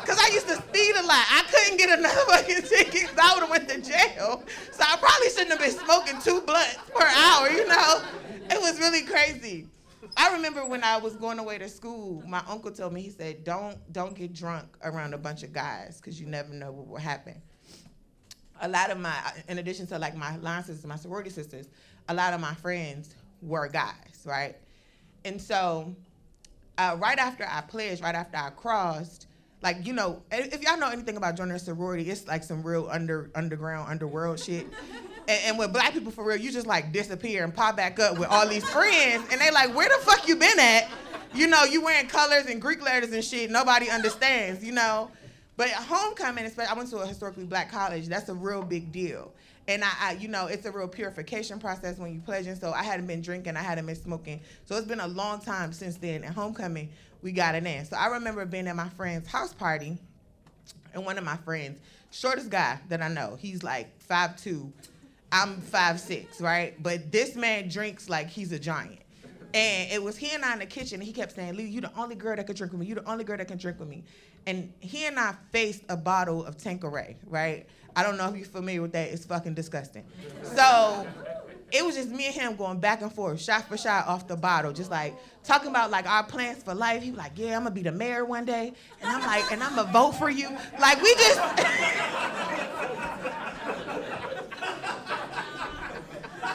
cause 0.07 0.19
I 0.19 0.33
used 0.33 0.47
to 0.47 0.55
speed 0.55 0.95
a 0.95 1.03
lot. 1.03 1.25
I 1.29 1.43
couldn't 1.51 1.77
get 1.77 1.99
another 1.99 2.15
fucking 2.27 2.61
ticket. 2.63 3.09
Cause 3.09 3.19
I 3.21 3.33
would've 3.35 3.49
went 3.49 3.69
to 3.69 3.81
jail. 3.81 4.43
So 4.71 4.83
I 4.83 4.97
probably 4.97 5.29
shouldn't 5.29 5.51
have 5.51 5.59
been 5.59 5.71
smoking 5.71 6.21
two 6.21 6.41
blunts 6.41 6.77
per 6.95 7.05
hour, 7.05 7.49
you 7.49 7.67
know? 7.67 8.01
It 8.49 8.61
was 8.61 8.79
really 8.79 9.03
crazy. 9.03 9.67
I 10.15 10.33
remember 10.33 10.65
when 10.65 10.83
I 10.83 10.97
was 10.97 11.15
going 11.15 11.39
away 11.39 11.57
to 11.57 11.67
school, 11.69 12.23
my 12.27 12.43
uncle 12.47 12.71
told 12.71 12.93
me, 12.93 13.01
he 13.01 13.09
said, 13.09 13.43
don't, 13.43 13.77
don't 13.91 14.15
get 14.15 14.33
drunk 14.33 14.77
around 14.83 15.13
a 15.13 15.17
bunch 15.17 15.43
of 15.43 15.53
guys 15.53 15.97
because 15.97 16.19
you 16.19 16.27
never 16.27 16.53
know 16.53 16.71
what 16.71 16.87
will 16.87 16.97
happen. 16.97 17.41
A 18.61 18.67
lot 18.67 18.91
of 18.91 18.99
my, 18.99 19.15
in 19.47 19.57
addition 19.57 19.87
to 19.87 19.97
like 19.97 20.15
my 20.15 20.37
line 20.37 20.63
sisters, 20.63 20.85
my 20.85 20.95
sorority 20.95 21.29
sisters, 21.29 21.67
a 22.09 22.13
lot 22.13 22.33
of 22.33 22.39
my 22.39 22.53
friends 22.53 23.15
were 23.41 23.67
guys, 23.67 24.23
right? 24.25 24.55
And 25.25 25.41
so 25.41 25.95
uh, 26.77 26.95
right 26.99 27.17
after 27.17 27.45
I 27.49 27.61
pledged, 27.61 28.03
right 28.03 28.15
after 28.15 28.37
I 28.37 28.49
crossed, 28.51 29.27
like 29.61 29.85
you 29.87 29.93
know, 29.93 30.21
if 30.31 30.61
y'all 30.61 30.77
know 30.77 30.89
anything 30.89 31.15
about 31.17 31.37
joining 31.37 31.55
a 31.55 31.59
sorority, 31.59 32.09
it's 32.09 32.27
like 32.27 32.43
some 32.43 32.63
real 32.63 32.87
under 32.91 33.31
underground 33.33 33.89
underworld 33.89 34.39
shit. 34.39 34.67
And, 35.27 35.41
and 35.45 35.59
with 35.59 35.71
black 35.71 35.93
people 35.93 36.11
for 36.11 36.23
real, 36.23 36.37
you 36.37 36.51
just 36.51 36.67
like 36.67 36.91
disappear 36.91 37.43
and 37.43 37.53
pop 37.53 37.77
back 37.77 37.99
up 37.99 38.17
with 38.17 38.29
all 38.29 38.47
these 38.47 38.67
friends, 38.69 39.25
and 39.31 39.39
they 39.39 39.51
like, 39.51 39.73
where 39.75 39.87
the 39.87 40.03
fuck 40.05 40.27
you 40.27 40.35
been 40.35 40.59
at? 40.59 40.89
You 41.33 41.47
know, 41.47 41.63
you 41.63 41.83
wearing 41.83 42.07
colors 42.07 42.45
and 42.45 42.61
Greek 42.61 42.83
letters 42.83 43.11
and 43.11 43.23
shit. 43.23 43.49
Nobody 43.49 43.89
understands, 43.89 44.63
you 44.63 44.71
know. 44.71 45.09
But 45.55 45.69
homecoming, 45.69 46.45
especially, 46.45 46.71
I 46.71 46.77
went 46.77 46.89
to 46.89 46.97
a 46.97 47.07
historically 47.07 47.45
black 47.45 47.71
college. 47.71 48.07
That's 48.07 48.29
a 48.29 48.33
real 48.33 48.63
big 48.63 48.91
deal. 48.91 49.33
And 49.67 49.83
I, 49.83 49.91
I, 49.99 50.11
you 50.13 50.27
know, 50.27 50.47
it's 50.47 50.65
a 50.65 50.71
real 50.71 50.87
purification 50.87 51.59
process 51.59 51.97
when 51.97 52.13
you 52.13 52.19
pledging. 52.19 52.55
So 52.55 52.71
I 52.71 52.83
hadn't 52.83 53.07
been 53.07 53.21
drinking, 53.21 53.55
I 53.55 53.61
hadn't 53.61 53.85
been 53.85 53.95
smoking. 53.95 54.41
So 54.65 54.75
it's 54.75 54.87
been 54.87 54.99
a 54.99 55.07
long 55.07 55.39
time 55.39 55.71
since 55.71 55.95
then. 55.97 56.23
At 56.23 56.33
homecoming, 56.33 56.89
we 57.21 57.31
got 57.31 57.55
it 57.55 57.65
in. 57.65 57.85
So 57.85 57.95
I 57.95 58.07
remember 58.07 58.45
being 58.45 58.67
at 58.67 58.75
my 58.75 58.89
friend's 58.89 59.27
house 59.27 59.53
party, 59.53 59.97
and 60.93 61.05
one 61.05 61.17
of 61.17 61.23
my 61.23 61.37
friends, 61.37 61.79
shortest 62.11 62.49
guy 62.49 62.79
that 62.89 63.01
I 63.01 63.07
know, 63.07 63.37
he's 63.39 63.63
like 63.63 63.99
five 64.01 64.35
two, 64.35 64.71
I'm 65.33 65.59
five 65.59 65.99
six, 65.99 66.39
right? 66.39 66.81
But 66.81 67.11
this 67.11 67.35
man 67.35 67.67
drinks 67.67 68.07
like 68.07 68.29
he's 68.29 68.51
a 68.51 68.59
giant. 68.59 68.99
And 69.53 69.91
it 69.91 70.01
was 70.01 70.15
he 70.15 70.31
and 70.31 70.45
I 70.45 70.53
in 70.53 70.59
the 70.59 70.65
kitchen, 70.65 70.95
and 70.95 71.03
he 71.03 71.11
kept 71.11 71.33
saying, 71.33 71.55
Lee, 71.55 71.65
you're 71.65 71.81
the 71.81 71.91
only 71.97 72.15
girl 72.15 72.35
that 72.35 72.45
can 72.45 72.55
drink 72.55 72.71
with 72.71 72.79
me. 72.79 72.87
You're 72.87 73.01
the 73.01 73.09
only 73.09 73.23
girl 73.23 73.37
that 73.37 73.47
can 73.47 73.57
drink 73.57 73.79
with 73.79 73.89
me. 73.89 74.03
And 74.45 74.71
he 74.79 75.05
and 75.05 75.19
I 75.19 75.35
faced 75.51 75.83
a 75.89 75.97
bottle 75.97 76.45
of 76.45 76.57
Tanqueray, 76.57 77.17
right? 77.27 77.67
I 77.95 78.03
don't 78.03 78.17
know 78.17 78.29
if 78.29 78.35
you're 78.35 78.45
familiar 78.45 78.81
with 78.81 78.93
that. 78.93 79.09
It's 79.09 79.25
fucking 79.25 79.53
disgusting. 79.53 80.03
So 80.55 81.07
it 81.71 81.83
was 81.83 81.95
just 81.95 82.09
me 82.09 82.27
and 82.27 82.35
him 82.35 82.55
going 82.55 82.79
back 82.79 83.01
and 83.01 83.11
forth, 83.11 83.41
shot 83.41 83.67
for 83.67 83.77
shot 83.77 84.07
off 84.07 84.27
the 84.27 84.35
bottle, 84.35 84.71
just 84.71 84.91
like 84.91 85.15
talking 85.43 85.69
about 85.69 85.89
like 85.89 86.07
our 86.07 86.23
plans 86.23 86.61
for 86.61 86.75
life. 86.75 87.01
He 87.01 87.09
was 87.09 87.17
like, 87.17 87.31
"Yeah, 87.35 87.57
I'm 87.57 87.63
gonna 87.63 87.75
be 87.75 87.81
the 87.81 87.91
mayor 87.91 88.25
one 88.25 88.45
day," 88.45 88.73
and 89.01 89.09
I'm 89.09 89.21
like, 89.21 89.51
"And 89.51 89.63
I'm 89.63 89.75
gonna 89.75 89.91
vote 89.91 90.11
for 90.11 90.29
you." 90.29 90.49
Like 90.79 91.01
we 91.01 91.13
just. 91.15 91.39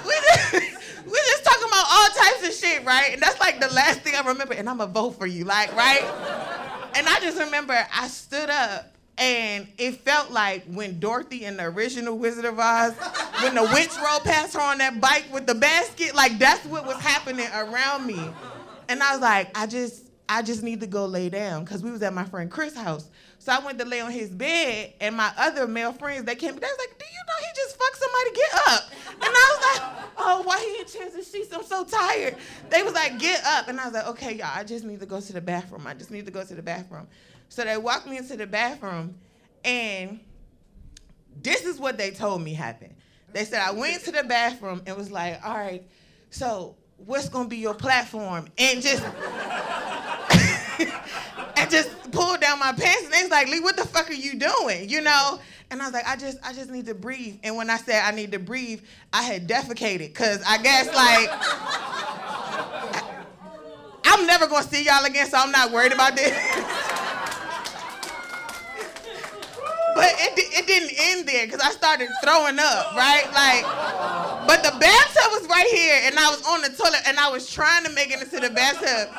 we 0.04 0.14
just, 0.14 0.52
we 1.04 1.18
just 1.26 1.44
talking 1.44 1.68
about 1.68 1.86
shit, 2.52 2.84
right? 2.84 3.12
And 3.12 3.22
that's 3.22 3.40
like 3.40 3.60
the 3.60 3.72
last 3.72 4.00
thing 4.00 4.14
I 4.14 4.20
remember. 4.26 4.54
And 4.54 4.68
I'm 4.68 4.78
gonna 4.78 4.92
vote 4.92 5.12
for 5.12 5.26
you, 5.26 5.44
like, 5.44 5.74
right? 5.74 6.02
And 6.94 7.06
I 7.08 7.20
just 7.20 7.38
remember 7.38 7.74
I 7.94 8.08
stood 8.08 8.50
up 8.50 8.94
and 9.18 9.66
it 9.78 9.96
felt 9.96 10.30
like 10.30 10.64
when 10.66 11.00
Dorothy 11.00 11.44
in 11.44 11.56
the 11.56 11.64
original 11.64 12.16
Wizard 12.16 12.44
of 12.44 12.58
Oz, 12.58 12.94
when 13.42 13.54
the 13.54 13.64
witch 13.64 13.90
rode 14.02 14.22
past 14.24 14.54
her 14.54 14.60
on 14.60 14.78
that 14.78 15.00
bike 15.00 15.26
with 15.32 15.46
the 15.46 15.56
basket, 15.56 16.14
like 16.14 16.38
that's 16.38 16.64
what 16.66 16.86
was 16.86 16.96
happening 16.98 17.48
around 17.54 18.06
me. 18.06 18.20
And 18.88 19.02
I 19.02 19.12
was 19.12 19.20
like, 19.20 19.56
I 19.58 19.66
just, 19.66 20.04
I 20.28 20.42
just 20.42 20.62
need 20.62 20.80
to 20.80 20.86
go 20.86 21.06
lay 21.06 21.28
down 21.28 21.64
because 21.64 21.82
we 21.82 21.90
was 21.90 22.02
at 22.02 22.14
my 22.14 22.24
friend 22.24 22.50
Chris' 22.50 22.76
house. 22.76 23.08
So 23.48 23.54
I 23.54 23.60
went 23.60 23.78
to 23.78 23.86
lay 23.86 24.02
on 24.02 24.10
his 24.10 24.28
bed, 24.28 24.92
and 25.00 25.16
my 25.16 25.32
other 25.38 25.66
male 25.66 25.94
friends 25.94 26.24
they 26.24 26.34
came. 26.34 26.54
They 26.54 26.60
was 26.60 26.78
like, 26.78 26.98
"Do 26.98 27.06
you 27.06 27.22
know 27.26 27.32
he 27.40 27.46
just 27.56 27.78
fucked 27.78 27.96
somebody? 27.96 28.30
Get 28.36 28.52
up!" 28.68 28.90
And 29.12 29.22
I 29.22 29.56
was 29.56 29.62
like, 29.80 29.82
"Oh, 30.18 30.42
why 30.42 30.58
he 30.58 30.80
in 30.82 30.86
chance 30.86 31.14
sheets? 31.32 31.50
I'm 31.54 31.64
so 31.64 31.82
tired." 31.82 32.36
They 32.68 32.82
was 32.82 32.92
like, 32.92 33.18
"Get 33.18 33.42
up!" 33.46 33.68
And 33.68 33.80
I 33.80 33.86
was 33.86 33.94
like, 33.94 34.06
"Okay, 34.08 34.34
y'all, 34.34 34.50
I 34.54 34.64
just 34.64 34.84
need 34.84 35.00
to 35.00 35.06
go 35.06 35.22
to 35.22 35.32
the 35.32 35.40
bathroom. 35.40 35.86
I 35.86 35.94
just 35.94 36.10
need 36.10 36.26
to 36.26 36.30
go 36.30 36.44
to 36.44 36.54
the 36.54 36.60
bathroom." 36.60 37.08
So 37.48 37.64
they 37.64 37.78
walked 37.78 38.06
me 38.06 38.18
into 38.18 38.36
the 38.36 38.46
bathroom, 38.46 39.14
and 39.64 40.20
this 41.40 41.64
is 41.64 41.80
what 41.80 41.96
they 41.96 42.10
told 42.10 42.42
me 42.42 42.52
happened. 42.52 42.96
They 43.32 43.46
said 43.46 43.62
I 43.62 43.70
went 43.70 44.04
to 44.04 44.12
the 44.12 44.24
bathroom 44.24 44.82
and 44.86 44.94
was 44.94 45.10
like, 45.10 45.40
"All 45.42 45.56
right, 45.56 45.88
so 46.28 46.76
what's 46.98 47.30
gonna 47.30 47.48
be 47.48 47.56
your 47.56 47.72
platform? 47.72 48.48
And 48.58 48.82
just 48.82 49.02
and 51.58 51.70
just 51.70 52.10
pulled 52.12 52.40
down 52.40 52.58
my 52.58 52.72
pants 52.72 53.04
and 53.04 53.12
was 53.22 53.30
like, 53.30 53.48
Lee, 53.48 53.60
what 53.60 53.76
the 53.76 53.84
fuck 53.86 54.08
are 54.10 54.14
you 54.14 54.38
doing? 54.38 54.88
You 54.88 55.00
know? 55.00 55.38
And 55.70 55.82
I 55.82 55.84
was 55.84 55.92
like, 55.92 56.06
I 56.06 56.16
just 56.16 56.38
I 56.42 56.52
just 56.52 56.70
need 56.70 56.86
to 56.86 56.94
breathe. 56.94 57.40
And 57.42 57.56
when 57.56 57.68
I 57.68 57.76
said 57.76 58.02
I 58.04 58.12
need 58.12 58.32
to 58.32 58.38
breathe, 58.38 58.80
I 59.12 59.22
had 59.22 59.46
defecated. 59.46 60.14
Cause 60.14 60.42
I 60.46 60.58
guess 60.62 60.86
like 60.94 61.28
I'm 64.04 64.26
never 64.26 64.46
gonna 64.46 64.64
see 64.64 64.84
y'all 64.84 65.04
again, 65.04 65.28
so 65.28 65.36
I'm 65.38 65.52
not 65.52 65.70
worried 65.70 65.92
about 65.92 66.16
this. 66.16 66.32
but 69.94 70.14
it, 70.16 70.32
it 70.38 70.66
didn't 70.66 70.92
end 70.96 71.28
there 71.28 71.44
because 71.44 71.60
I 71.60 71.70
started 71.72 72.08
throwing 72.22 72.58
up, 72.58 72.94
right? 72.94 73.26
Like, 73.34 73.64
but 74.46 74.62
the 74.62 74.70
bathtub 74.78 75.32
was 75.32 75.46
right 75.48 75.66
here, 75.66 76.00
and 76.04 76.18
I 76.18 76.30
was 76.30 76.42
on 76.46 76.62
the 76.62 76.68
toilet, 76.68 77.02
and 77.06 77.18
I 77.18 77.28
was 77.28 77.50
trying 77.50 77.84
to 77.84 77.90
make 77.92 78.10
it 78.10 78.22
into 78.22 78.40
the 78.40 78.50
bathtub. 78.50 79.10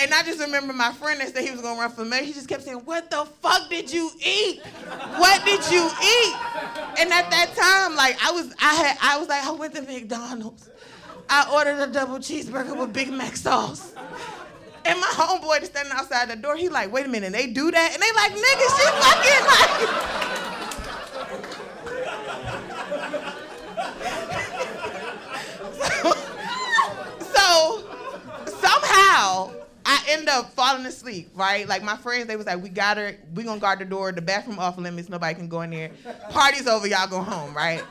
And 0.00 0.14
I 0.14 0.22
just 0.22 0.38
remember 0.38 0.72
my 0.72 0.92
friend 0.92 1.20
that 1.20 1.34
said 1.34 1.42
he 1.42 1.50
was 1.50 1.60
gonna 1.60 1.80
run 1.80 1.90
for 1.90 2.04
mayor. 2.04 2.22
He 2.22 2.32
just 2.32 2.48
kept 2.48 2.62
saying, 2.62 2.78
"What 2.84 3.10
the 3.10 3.26
fuck 3.42 3.68
did 3.68 3.92
you 3.92 4.10
eat? 4.24 4.62
What 5.16 5.44
did 5.44 5.60
you 5.72 5.86
eat?" 5.86 6.36
And 6.98 7.12
at 7.12 7.28
that 7.30 7.52
time, 7.56 7.96
like 7.96 8.16
I 8.24 8.30
was, 8.30 8.54
I 8.60 8.74
had, 8.74 8.98
I 9.02 9.18
was 9.18 9.28
like, 9.28 9.44
I 9.44 9.50
went 9.50 9.74
to 9.74 9.82
McDonald's. 9.82 10.68
I 11.28 11.50
ordered 11.52 11.80
a 11.80 11.88
double 11.92 12.18
cheeseburger 12.18 12.76
with 12.78 12.92
Big 12.92 13.12
Mac 13.12 13.36
sauce. 13.36 13.92
And 14.84 14.98
my 15.00 15.06
homeboy 15.08 15.62
is 15.62 15.68
standing 15.68 15.92
outside 15.92 16.30
the 16.30 16.36
door. 16.36 16.56
He 16.56 16.68
like, 16.68 16.90
wait 16.92 17.04
a 17.04 17.08
minute, 17.08 17.32
they 17.32 17.48
do 17.48 17.70
that? 17.70 17.92
And 17.92 18.02
they 18.02 18.10
like, 18.14 18.32
nigga, 18.32 18.68
she 18.78 18.86
fucking 19.02 19.44
like. 19.44 20.18
so 27.34 27.84
somehow 28.46 29.52
I 29.84 29.97
end 30.08 30.28
up 30.28 30.52
falling 30.54 30.86
asleep, 30.86 31.30
right? 31.34 31.68
Like 31.68 31.82
my 31.82 31.96
friends, 31.96 32.26
they 32.26 32.36
was 32.36 32.46
like, 32.46 32.62
we 32.62 32.68
got 32.68 32.96
her, 32.96 33.16
we 33.34 33.44
gonna 33.44 33.60
guard 33.60 33.78
the 33.78 33.84
door, 33.84 34.12
the 34.12 34.22
bathroom 34.22 34.58
off 34.58 34.78
limits, 34.78 35.08
nobody 35.08 35.34
can 35.34 35.48
go 35.48 35.62
in 35.62 35.70
there. 35.70 35.90
Party's 36.30 36.66
over, 36.66 36.86
y'all 36.86 37.08
go 37.08 37.20
home, 37.20 37.54
right? 37.54 37.82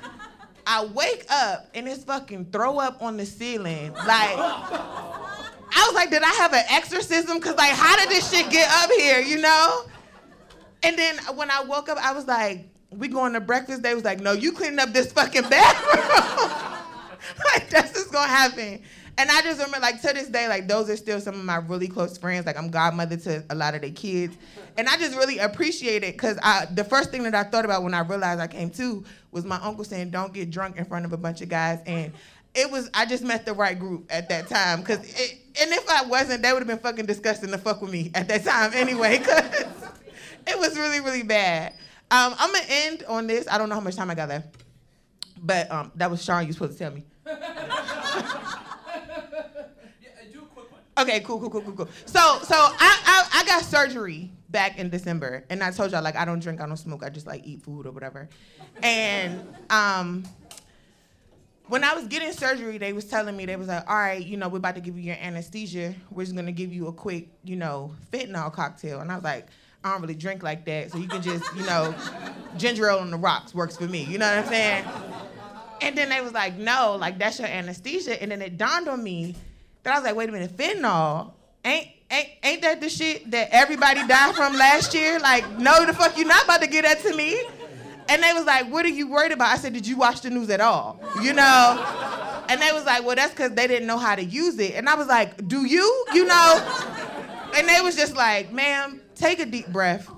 I 0.65 0.85
wake 0.85 1.25
up 1.29 1.69
and 1.73 1.87
it's 1.87 2.03
fucking 2.03 2.47
throw 2.51 2.79
up 2.79 3.01
on 3.01 3.17
the 3.17 3.25
ceiling. 3.25 3.93
Like 3.93 4.37
I 5.69 5.85
was 5.87 5.95
like, 5.95 6.09
did 6.09 6.23
I 6.23 6.33
have 6.33 6.53
an 6.53 6.63
exorcism? 6.69 7.39
Cause 7.39 7.55
like, 7.55 7.71
how 7.71 7.95
did 7.97 8.09
this 8.09 8.31
shit 8.31 8.49
get 8.49 8.69
up 8.69 8.91
here, 8.91 9.19
you 9.19 9.37
know? 9.41 9.83
And 10.83 10.97
then 10.97 11.17
when 11.35 11.49
I 11.49 11.63
woke 11.63 11.89
up, 11.89 11.97
I 11.97 12.13
was 12.13 12.27
like, 12.27 12.69
we 12.89 13.07
going 13.07 13.33
to 13.33 13.39
breakfast? 13.39 13.83
They 13.83 13.93
was 13.93 14.03
like, 14.03 14.19
no, 14.19 14.31
you 14.31 14.51
cleaning 14.51 14.79
up 14.79 14.93
this 14.93 15.11
fucking 15.11 15.49
bathroom. 15.49 16.51
like 17.53 17.69
that's 17.69 17.93
just 17.93 18.11
gonna 18.11 18.27
happen. 18.27 18.81
And 19.19 19.31
I 19.31 19.41
just 19.41 19.59
remember, 19.59 19.79
like 19.79 19.99
to 20.03 20.13
this 20.13 20.27
day, 20.27 20.47
like 20.47 20.67
those 20.67 20.89
are 20.91 20.97
still 20.97 21.19
some 21.19 21.33
of 21.35 21.43
my 21.43 21.55
really 21.55 21.87
close 21.87 22.17
friends. 22.17 22.45
Like 22.45 22.57
I'm 22.57 22.69
godmother 22.69 23.17
to 23.17 23.43
a 23.49 23.55
lot 23.55 23.73
of 23.73 23.81
their 23.81 23.89
kids, 23.89 24.37
and 24.77 24.87
I 24.87 24.95
just 24.97 25.17
really 25.17 25.39
appreciate 25.39 26.03
it 26.03 26.13
because 26.13 26.37
I 26.43 26.65
the 26.65 26.83
first 26.83 27.09
thing 27.09 27.23
that 27.23 27.33
I 27.33 27.43
thought 27.43 27.65
about 27.65 27.81
when 27.81 27.95
I 27.95 28.01
realized 28.01 28.39
I 28.39 28.47
came 28.47 28.69
to 28.71 29.03
was 29.31 29.43
my 29.43 29.59
uncle 29.63 29.83
saying, 29.83 30.11
"Don't 30.11 30.33
get 30.33 30.51
drunk 30.51 30.77
in 30.77 30.85
front 30.85 31.05
of 31.05 31.13
a 31.13 31.17
bunch 31.17 31.41
of 31.41 31.49
guys." 31.49 31.79
And 31.87 32.13
it 32.53 32.69
was 32.69 32.91
I 32.93 33.07
just 33.07 33.23
met 33.23 33.43
the 33.43 33.53
right 33.53 33.77
group 33.77 34.05
at 34.11 34.29
that 34.29 34.47
time 34.49 34.81
because 34.81 34.99
and 34.99 35.71
if 35.71 35.89
I 35.89 36.05
wasn't, 36.05 36.43
they 36.43 36.53
would 36.53 36.59
have 36.59 36.67
been 36.67 36.77
fucking 36.77 37.07
disgusting 37.07 37.49
to 37.49 37.57
fuck 37.57 37.81
with 37.81 37.91
me 37.91 38.11
at 38.13 38.27
that 38.27 38.45
time 38.45 38.71
anyway. 38.75 39.17
Cause 39.17 39.43
it 40.47 40.59
was 40.59 40.77
really 40.77 40.99
really 40.99 41.23
bad. 41.23 41.73
Um, 42.11 42.35
I'm 42.37 42.53
gonna 42.53 42.65
end 42.69 43.03
on 43.07 43.25
this. 43.25 43.47
I 43.49 43.57
don't 43.57 43.67
know 43.67 43.75
how 43.75 43.81
much 43.81 43.95
time 43.95 44.11
I 44.11 44.15
got 44.15 44.29
left, 44.29 44.63
but 45.41 45.71
um, 45.71 45.91
that 45.95 46.11
was 46.11 46.23
Sean. 46.23 46.45
You 46.45 46.53
supposed 46.53 46.73
to 46.73 46.77
tell 46.77 46.91
me. 46.91 47.03
Okay, 50.97 51.19
cool, 51.19 51.39
cool, 51.39 51.49
cool, 51.49 51.61
cool, 51.61 51.73
cool. 51.73 51.89
So, 52.05 52.39
so 52.41 52.55
I, 52.55 52.75
I, 52.79 53.41
I 53.41 53.45
got 53.45 53.63
surgery 53.63 54.31
back 54.49 54.79
in 54.79 54.89
December, 54.89 55.45
and 55.49 55.61
I 55.61 55.69
told 55.69 55.91
y'all 55.91 56.01
like 56.03 56.15
I 56.15 56.25
don't 56.25 56.39
drink, 56.39 56.59
I 56.59 56.65
don't 56.65 56.77
smoke, 56.77 57.03
I 57.03 57.09
just 57.09 57.27
like 57.27 57.45
eat 57.45 57.61
food 57.61 57.85
or 57.85 57.91
whatever. 57.91 58.27
And 58.81 59.47
um, 59.69 60.23
when 61.67 61.83
I 61.83 61.93
was 61.93 62.07
getting 62.07 62.31
surgery, 62.31 62.79
they 62.79 62.93
was 62.93 63.05
telling 63.05 63.37
me 63.37 63.45
they 63.45 63.57
was 63.57 63.67
like, 63.67 63.87
all 63.87 63.95
right, 63.95 64.25
you 64.25 64.37
know, 64.37 64.47
we're 64.47 64.57
about 64.57 64.73
to 64.75 64.81
give 64.81 64.97
you 64.97 65.03
your 65.03 65.17
anesthesia. 65.21 65.93
We're 66.09 66.23
just 66.23 66.35
gonna 66.35 66.51
give 66.51 66.73
you 66.73 66.87
a 66.87 66.93
quick, 66.93 67.29
you 67.43 67.57
know, 67.57 67.93
fentanyl 68.11 68.51
cocktail. 68.51 68.99
And 68.99 69.11
I 69.11 69.15
was 69.15 69.23
like, 69.23 69.47
I 69.83 69.91
don't 69.91 70.01
really 70.01 70.15
drink 70.15 70.41
like 70.41 70.65
that, 70.65 70.91
so 70.91 70.97
you 70.97 71.07
can 71.07 71.21
just, 71.21 71.55
you 71.55 71.65
know, 71.67 71.93
ginger 72.57 72.89
ale 72.89 72.99
on 72.99 73.11
the 73.11 73.17
rocks 73.17 73.53
works 73.53 73.77
for 73.77 73.87
me. 73.87 74.03
You 74.03 74.17
know 74.17 74.27
what 74.27 74.45
I'm 74.45 74.49
saying? 74.49 74.85
And 75.81 75.95
then 75.95 76.09
they 76.09 76.21
was 76.21 76.33
like, 76.33 76.55
no, 76.55 76.97
like 76.99 77.19
that's 77.19 77.37
your 77.37 77.47
anesthesia. 77.47 78.19
And 78.19 78.31
then 78.31 78.41
it 78.41 78.57
dawned 78.57 78.87
on 78.87 79.03
me 79.03 79.35
I 79.91 79.99
was 79.99 80.03
like, 80.03 80.15
wait 80.15 80.29
a 80.29 80.31
minute, 80.31 80.55
fentanyl. 80.55 81.31
Ain't 81.63 81.87
ain't 82.09 82.29
ain't 82.43 82.61
that 82.61 82.81
the 82.81 82.89
shit 82.89 83.29
that 83.31 83.49
everybody 83.51 84.05
died 84.07 84.35
from 84.35 84.53
last 84.57 84.93
year? 84.93 85.19
Like, 85.19 85.49
no, 85.57 85.85
the 85.85 85.93
fuck 85.93 86.17
you 86.17 86.25
not 86.25 86.45
about 86.45 86.61
to 86.61 86.67
get 86.67 86.83
that 86.83 86.99
to 87.01 87.15
me. 87.15 87.41
And 88.09 88.23
they 88.23 88.31
was 88.33 88.45
like, 88.45 88.71
what 88.71 88.85
are 88.85 88.89
you 88.89 89.09
worried 89.09 89.33
about? 89.33 89.49
I 89.49 89.57
said, 89.57 89.73
did 89.73 89.85
you 89.85 89.97
watch 89.97 90.21
the 90.21 90.29
news 90.29 90.49
at 90.49 90.61
all? 90.61 90.99
You 91.21 91.33
know? 91.33 92.45
And 92.47 92.61
they 92.61 92.71
was 92.71 92.85
like, 92.85 93.05
well, 93.05 93.15
that's 93.15 93.31
because 93.31 93.51
they 93.51 93.67
didn't 93.67 93.87
know 93.87 93.97
how 93.97 94.15
to 94.15 94.23
use 94.23 94.57
it. 94.59 94.75
And 94.75 94.87
I 94.87 94.95
was 94.95 95.07
like, 95.07 95.47
do 95.47 95.65
you? 95.65 96.05
You 96.13 96.25
know? 96.25 96.93
And 97.55 97.67
they 97.67 97.81
was 97.81 97.95
just 97.97 98.15
like, 98.15 98.53
ma'am, 98.53 99.01
take 99.15 99.39
a 99.39 99.45
deep 99.45 99.67
breath. 99.67 100.09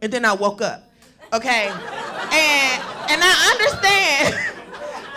And 0.00 0.10
then 0.12 0.24
I 0.24 0.32
woke 0.32 0.62
up. 0.62 0.90
Okay? 1.32 1.66
And 1.68 2.82
and 3.08 3.20
I 3.22 3.50
understand. 3.52 4.52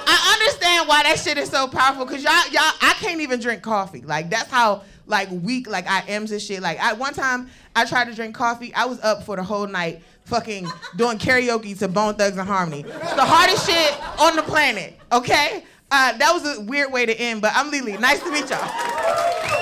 I 0.08 0.38
understand 0.40 0.88
why 0.88 1.04
that 1.04 1.20
shit 1.20 1.38
is 1.38 1.50
so 1.50 1.68
powerful 1.68 2.06
because 2.06 2.24
y'all, 2.24 2.34
y'all, 2.52 2.74
I 2.82 2.96
can't 3.00 3.22
even 3.22 3.40
drink 3.40 3.62
coffee. 3.62 4.02
Like 4.02 4.30
that's 4.30 4.50
how 4.50 4.84
like 5.06 5.30
weak 5.32 5.70
like 5.70 5.88
I 5.88 6.02
am 6.08 6.26
this 6.26 6.46
shit. 6.46 6.62
Like 6.62 6.80
I 6.80 6.94
one 6.94 7.14
time 7.14 7.50
I 7.76 7.86
tried 7.86 8.06
to 8.06 8.16
drink 8.16 8.36
coffee. 8.36 8.74
I 8.74 8.86
was 8.86 9.00
up 9.02 9.24
for 9.24 9.36
the 9.36 9.44
whole 9.44 9.68
night, 9.68 10.02
fucking 10.26 10.68
doing 10.96 11.18
karaoke 11.18 11.78
to 11.80 11.88
Bone 11.88 12.16
Thugs-n-Harmony. 12.16 12.82
It's 12.88 13.14
the 13.14 13.26
hardest 13.26 13.70
shit 13.70 14.20
on 14.20 14.36
the 14.36 14.44
planet. 14.44 14.98
Okay, 15.12 15.64
uh, 15.92 16.18
that 16.18 16.32
was 16.34 16.58
a 16.58 16.62
weird 16.62 16.92
way 16.92 17.06
to 17.06 17.20
end, 17.20 17.42
but 17.42 17.52
I'm 17.56 17.72
Lele. 17.72 18.00
Nice 18.00 18.22
to 18.24 18.32
meet 18.32 18.50
y'all. 18.50 19.59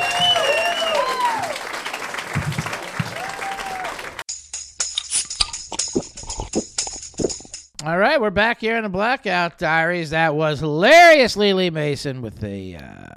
All 7.86 8.00
right, 8.00 8.20
we're 8.20 8.32
back 8.32 8.60
here 8.60 8.76
in 8.76 8.82
the 8.82 8.90
Blackout 8.90 9.60
Diaries. 9.60 10.10
That 10.10 10.34
was 10.34 10.62
hilarious, 10.62 11.38
Lele 11.38 11.70
Mason 11.70 12.24
with 12.24 12.40
the 12.40 12.76
uh, 12.76 13.16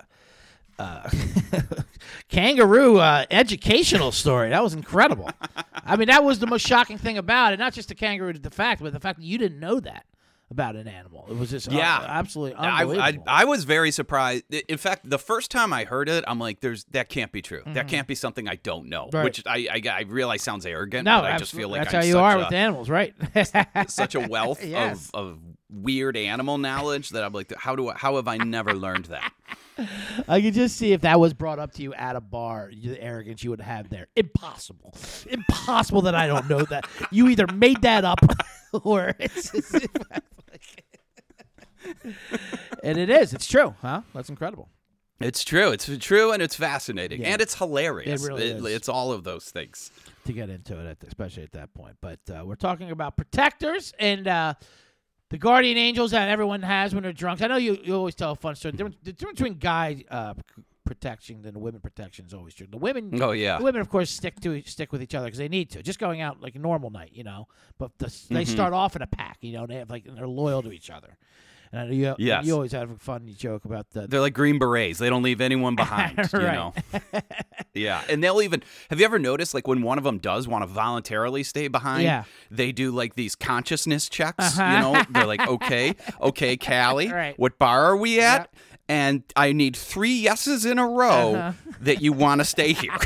uh, 0.78 1.10
kangaroo 2.28 2.98
uh, 2.98 3.24
educational 3.30 4.12
story. 4.12 4.50
That 4.50 4.62
was 4.62 4.74
incredible. 4.74 5.30
I 5.74 5.96
mean, 5.96 6.08
that 6.08 6.24
was 6.24 6.40
the 6.40 6.46
most 6.46 6.66
shocking 6.66 6.98
thing 6.98 7.16
about 7.16 7.54
it. 7.54 7.58
Not 7.58 7.72
just 7.72 7.88
the 7.88 7.94
kangaroo, 7.94 8.34
the 8.34 8.50
fact, 8.50 8.82
but 8.82 8.92
the 8.92 9.00
fact 9.00 9.18
that 9.18 9.24
you 9.24 9.38
didn't 9.38 9.60
know 9.60 9.80
that 9.80 10.04
about 10.50 10.76
an 10.76 10.88
animal. 10.88 11.26
It 11.30 11.36
was 11.36 11.50
just 11.50 11.68
uh, 11.68 11.76
Yeah. 11.76 12.04
absolutely 12.06 12.56
I, 12.56 12.64
I, 12.78 12.82
unbelievable. 12.82 13.24
I 13.26 13.44
was 13.44 13.64
very 13.64 13.90
surprised. 13.90 14.44
In 14.68 14.78
fact, 14.78 15.08
the 15.08 15.18
first 15.18 15.50
time 15.50 15.72
I 15.72 15.84
heard 15.84 16.08
it, 16.08 16.24
I'm 16.26 16.38
like, 16.38 16.60
"There's 16.60 16.84
that 16.90 17.08
can't 17.08 17.30
be 17.32 17.40
true. 17.42 17.62
That 17.66 17.88
can't 17.88 18.06
be 18.08 18.14
something 18.14 18.48
I 18.48 18.56
don't 18.56 18.88
know." 18.88 19.06
Mm-hmm. 19.06 19.16
Right. 19.16 19.24
Which 19.24 19.42
I, 19.46 19.68
I 19.72 19.82
I 19.90 20.00
realize 20.02 20.42
sounds 20.42 20.66
arrogant, 20.66 21.04
no, 21.04 21.20
but 21.20 21.32
I 21.32 21.38
just 21.38 21.54
feel 21.54 21.68
like 21.68 21.82
that's 21.82 21.94
I'm 21.94 22.00
how 22.00 22.06
you 22.06 22.18
are 22.18 22.36
a, 22.36 22.38
with 22.38 22.52
animals, 22.52 22.90
right? 22.90 23.14
such 23.88 24.14
a 24.14 24.20
wealth 24.20 24.64
Yes. 24.70 25.10
of, 25.14 25.30
of 25.32 25.38
weird 25.70 26.16
animal 26.16 26.58
knowledge 26.58 27.10
that 27.10 27.22
I'm 27.22 27.32
like, 27.32 27.52
how 27.56 27.76
do 27.76 27.88
I, 27.88 27.94
how 27.94 28.16
have 28.16 28.26
I 28.28 28.36
never 28.38 28.74
learned 28.74 29.06
that? 29.06 29.32
I 30.28 30.40
could 30.42 30.54
just 30.54 30.76
see 30.76 30.92
if 30.92 31.02
that 31.02 31.18
was 31.20 31.32
brought 31.32 31.58
up 31.58 31.72
to 31.74 31.82
you 31.82 31.94
at 31.94 32.16
a 32.16 32.20
bar, 32.20 32.70
the 32.74 33.00
arrogance 33.00 33.42
you 33.42 33.50
would 33.50 33.60
have 33.60 33.88
there. 33.88 34.08
Impossible. 34.16 34.94
Impossible 35.28 36.02
that 36.02 36.14
I 36.14 36.26
don't 36.26 36.48
know 36.50 36.62
that. 36.64 36.86
You 37.10 37.28
either 37.28 37.46
made 37.54 37.82
that 37.82 38.04
up 38.04 38.18
or 38.72 39.14
it's. 39.18 39.54
it's 39.54 39.72
and 42.84 42.98
it 42.98 43.10
is. 43.10 43.32
It's 43.34 43.46
true, 43.46 43.74
huh? 43.82 44.02
That's 44.14 44.28
incredible. 44.28 44.68
It's 45.20 45.44
true. 45.44 45.70
It's 45.70 45.86
true, 45.98 46.32
and 46.32 46.40
it's 46.42 46.54
fascinating, 46.56 47.20
Yeah. 47.20 47.28
and 47.32 47.42
it's 47.42 47.54
hilarious. 47.54 48.24
It 48.24 48.26
really 48.28 48.44
is. 48.50 48.64
It's 48.64 48.88
all 48.88 49.12
of 49.12 49.22
those 49.24 49.50
things. 49.50 49.90
to 50.26 50.32
get 50.32 50.48
into 50.50 50.78
it, 50.78 50.98
especially 51.06 51.42
at 51.42 51.52
that 51.52 51.72
point. 51.74 51.96
But 52.00 52.20
uh, 52.30 52.42
we're 52.44 52.54
talking 52.54 52.90
about 52.90 53.16
protectors 53.16 53.92
and 53.98 54.26
uh, 54.28 54.54
the 55.30 55.38
guardian 55.38 55.76
angels 55.78 56.10
that 56.12 56.28
everyone 56.28 56.62
has 56.62 56.94
when 56.94 57.02
they're 57.02 57.12
drunk. 57.12 57.42
I 57.42 57.46
know 57.48 57.56
you, 57.56 57.78
you 57.84 57.94
always 57.94 58.14
tell 58.14 58.32
a 58.32 58.36
fun 58.36 58.54
story. 58.54 58.72
The 58.72 59.12
difference, 59.12 59.38
between 59.38 59.54
guy 59.58 60.04
uh, 60.10 60.34
protection 60.84 61.42
and 61.44 61.56
women 61.58 61.80
protection 61.80 62.24
is 62.26 62.34
always 62.34 62.54
true. 62.54 62.66
The 62.70 62.76
women, 62.78 63.20
Oh 63.22 63.32
yeah. 63.32 63.58
the 63.58 63.64
women, 63.64 63.80
of 63.80 63.88
course, 63.90 64.10
stick 64.10 64.40
to 64.40 64.62
stick 64.64 64.90
with 64.92 65.02
each 65.02 65.14
other 65.14 65.26
because 65.26 65.38
they 65.38 65.48
need 65.48 65.70
to. 65.72 65.82
Just 65.82 65.98
going 65.98 66.20
out 66.20 66.40
like 66.40 66.54
a 66.54 66.58
normal 66.58 66.90
night, 66.90 67.10
you 67.14 67.24
know. 67.24 67.46
But 67.78 67.92
the, 67.98 68.06
they 68.30 68.42
Mm-hmm. 68.42 68.52
start 68.52 68.72
off 68.72 68.96
in 68.96 69.02
a 69.02 69.06
pack, 69.06 69.38
you 69.42 69.52
know. 69.52 69.66
They 69.66 69.76
have 69.76 69.90
like 69.90 70.04
they're 70.04 70.26
loyal 70.28 70.62
to 70.62 70.72
each 70.72 70.90
other. 70.90 71.16
And 71.72 71.94
you, 71.94 72.14
Yes. 72.18 72.44
you 72.46 72.54
always 72.54 72.72
have 72.72 72.90
a 72.90 72.96
funny 72.96 73.32
joke 73.32 73.64
about 73.64 73.88
that. 73.90 74.10
They're 74.10 74.20
like 74.20 74.34
green 74.34 74.58
berets. 74.58 74.98
They 74.98 75.08
don't 75.08 75.22
leave 75.22 75.40
anyone 75.40 75.76
behind. 75.76 76.18
You 76.32 76.38
know. 76.40 76.74
yeah, 77.74 78.02
and 78.08 78.22
they'll 78.24 78.42
even. 78.42 78.62
Have 78.90 78.98
you 78.98 79.04
ever 79.04 79.18
noticed, 79.20 79.54
like, 79.54 79.68
when 79.68 79.82
one 79.82 79.96
of 79.98 80.04
them 80.04 80.18
does 80.18 80.48
want 80.48 80.62
to 80.62 80.66
voluntarily 80.66 81.42
stay 81.44 81.68
behind? 81.68 82.02
Yeah. 82.02 82.24
They 82.50 82.72
do 82.72 82.90
like 82.90 83.14
these 83.14 83.34
consciousness 83.36 84.08
checks. 84.08 84.58
Uh-huh. 84.58 84.72
You 84.74 84.80
know, 84.80 85.02
they're 85.10 85.26
like, 85.26 85.46
okay, 85.48 85.94
okay, 86.20 86.56
Callie, 86.56 87.08
Right. 87.12 87.38
what 87.38 87.58
bar 87.58 87.84
are 87.84 87.96
we 87.96 88.20
at? 88.20 88.40
Yep. 88.40 88.56
and 88.88 89.22
I 89.36 89.52
need 89.52 89.76
three 89.76 90.14
yeses 90.14 90.64
in 90.64 90.78
a 90.80 90.86
row 90.88 91.34
Uh-huh. 91.36 91.52
that 91.82 92.02
you 92.02 92.12
want 92.12 92.40
to 92.40 92.44
stay 92.44 92.72
here. 92.72 92.96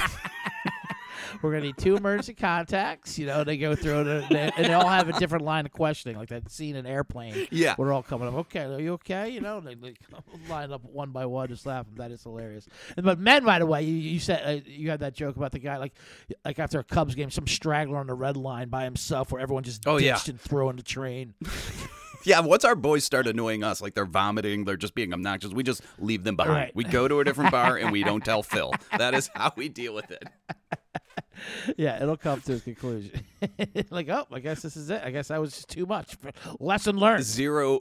We're 1.44 1.50
gonna 1.52 1.64
need 1.66 1.76
two 1.76 1.94
emergency 1.96 2.33
contacts. 2.33 3.18
You 3.18 3.26
know, 3.26 3.44
they 3.44 3.59
go 3.59 3.74
through 3.74 4.00
it, 4.00 4.07
and 4.07 4.28
they, 4.30 4.50
and 4.57 4.66
they 4.66 4.72
all 4.72 4.88
have 4.88 5.11
a 5.11 5.12
different 5.18 5.44
line 5.44 5.66
of 5.66 5.72
questioning, 5.72 6.16
like 6.16 6.30
that 6.30 6.50
scene 6.50 6.74
in 6.74 6.87
Airplane. 6.87 7.46
Yeah. 7.50 7.74
we're 7.76 7.92
all 7.92 8.02
coming 8.02 8.28
up. 8.28 8.35
Okay, 8.35 8.61
are 8.64 8.80
you 8.80 8.94
okay? 8.94 9.28
You 9.28 9.42
know, 9.42 9.61
they, 9.61 9.74
they 9.74 9.94
line 10.48 10.72
up 10.72 10.83
one 10.85 11.11
by 11.11 11.26
one, 11.26 11.48
just 11.48 11.66
laughing. 11.66 11.92
That 11.96 12.11
is 12.11 12.22
hilarious. 12.22 12.66
And, 12.96 13.04
but 13.04 13.18
men, 13.18 13.44
by 13.44 13.59
the 13.59 13.66
way, 13.66 13.83
you, 13.83 13.94
you 13.94 14.18
said 14.20 14.42
uh, 14.42 14.61
you 14.66 14.88
had 14.88 15.00
that 15.00 15.14
joke 15.14 15.37
about 15.37 15.52
the 15.52 15.59
guy, 15.59 15.76
like, 15.76 15.92
like 16.46 16.59
after 16.59 16.78
a 16.78 16.85
Cubs 16.85 17.14
game, 17.14 17.30
some 17.30 17.46
straggler 17.46 17.98
on 17.98 18.07
the 18.07 18.14
red 18.14 18.38
line 18.38 18.70
by 18.70 18.85
himself, 18.85 19.30
where 19.30 19.42
everyone 19.42 19.64
just 19.64 19.87
Oh, 19.87 19.98
yeah. 19.98 20.14
ditched 20.14 20.30
and 20.30 20.40
threw 20.40 20.70
in 20.70 20.76
the 20.76 20.83
train. 20.83 21.35
yeah, 22.24 22.40
once 22.40 22.64
our 22.64 22.74
boys 22.74 23.04
start 23.04 23.26
annoying 23.26 23.62
us, 23.62 23.80
like 23.80 23.94
they're 23.94 24.04
vomiting, 24.04 24.64
they're 24.64 24.76
just 24.76 24.94
being 24.94 25.12
obnoxious, 25.12 25.52
we 25.52 25.62
just 25.62 25.82
leave 25.98 26.24
them 26.24 26.37
behind. 26.37 26.54
Right. 26.54 26.76
We 26.76 26.84
go 26.84 27.08
to 27.08 27.20
a 27.20 27.24
different 27.24 27.50
bar 27.50 27.76
and 27.76 27.92
we 27.92 28.02
don't 28.02 28.24
tell 28.24 28.42
Phil. 28.42 28.72
That 28.96 29.14
is 29.14 29.30
how 29.34 29.52
we 29.56 29.68
deal 29.68 29.94
with 29.94 30.10
it. 30.10 30.24
yeah, 31.76 32.02
it'll 32.02 32.16
come 32.16 32.40
to 32.42 32.54
a 32.54 32.60
conclusion. 32.60 33.20
like, 33.90 34.08
oh, 34.08 34.26
I 34.32 34.40
guess 34.40 34.62
this 34.62 34.76
is 34.76 34.90
it. 34.90 35.02
I 35.04 35.10
guess 35.10 35.28
that 35.28 35.40
was 35.40 35.52
just 35.54 35.68
too 35.68 35.87
much. 35.87 36.16
Lesson 36.60 36.96
learned. 36.96 37.24
Zero. 37.24 37.80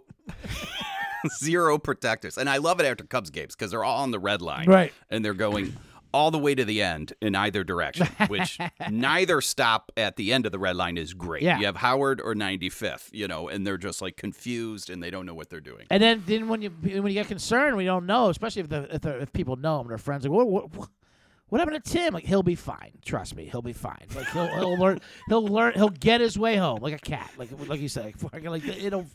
Zero 1.39 1.77
protectors. 1.77 2.38
And 2.38 2.49
I 2.49 2.58
love 2.58 2.79
it 2.79 2.86
after 2.86 3.06
Cubs 3.06 3.29
games 3.29 3.56
because 3.56 3.71
they're 3.71 3.84
all 3.84 4.01
on 4.03 4.12
the 4.12 4.19
red 4.19 4.41
line. 4.41 4.67
Right. 4.67 4.93
And 5.10 5.23
they're 5.23 5.34
going 5.34 5.73
all 6.13 6.30
the 6.32 6.38
way 6.38 6.54
to 6.56 6.63
the 6.63 6.82
end 6.82 7.13
in 7.21 7.36
either 7.36 7.63
direction, 7.63 8.08
which 8.28 8.60
neither 8.89 9.41
stop 9.41 9.91
at 9.97 10.15
the 10.15 10.32
end 10.32 10.45
of 10.45 10.52
the 10.52 10.60
red 10.60 10.76
line 10.76 10.97
is 10.97 11.13
great. 11.13 11.41
Yeah. 11.43 11.58
You 11.60 11.65
have 11.65 11.78
Howard 11.78 12.21
or 12.21 12.36
95th, 12.36 13.10
you 13.12 13.28
know, 13.28 13.47
and 13.49 13.65
they're 13.65 13.78
just 13.78 14.02
like 14.02 14.15
confused 14.15 14.89
and 14.89 15.02
they 15.02 15.10
don't 15.10 15.26
know 15.26 15.34
what 15.34 15.49
they're 15.49 15.60
doing. 15.60 15.88
And 15.89 16.04
then, 16.04 16.23
then 16.28 16.47
when 16.47 16.62
you 16.62 16.69
when 16.69 17.08
you 17.08 17.13
get 17.13 17.28
concerned, 17.28 17.76
we 17.78 17.86
don't 17.86 18.06
know, 18.06 18.30
especially 18.30 18.62
if 18.62 18.69
the 18.69 18.95
if, 18.95 19.02
the, 19.02 19.21
if 19.21 19.34
people 19.34 19.56
know 19.56 19.76
him, 19.78 19.82
and 19.88 19.89
their 19.91 19.97
friends, 19.97 20.23
like, 20.23 20.32
what, 20.32 20.47
what, 20.47 20.76
what- 20.76 20.89
what 21.49 21.60
happened 21.60 21.84
to 21.84 21.91
Tim? 21.91 22.15
Like, 22.15 22.26
he'll 22.26 22.41
be 22.41 22.56
fine. 22.56 22.93
Trust 23.06 23.36
me, 23.36 23.45
he'll 23.45 23.62
be 23.62 23.73
fine. 23.73 24.08
Like, 24.15 24.28
he'll 24.30 24.47
he'll 24.47 24.76
learn, 24.80 25.02
he'll 25.28 25.45
learn, 25.45 25.73
he'll 25.76 25.89
get 25.89 26.19
his 26.19 26.36
way 26.39 26.56
home 26.56 26.80
like 26.82 26.95
a 26.95 26.97
cat, 26.97 27.30
like 27.38 27.49
like 27.67 27.80
you 27.80 27.89
said, 27.89 28.06
like, 28.34 28.43
like 28.43 28.65
it'll 28.65 29.06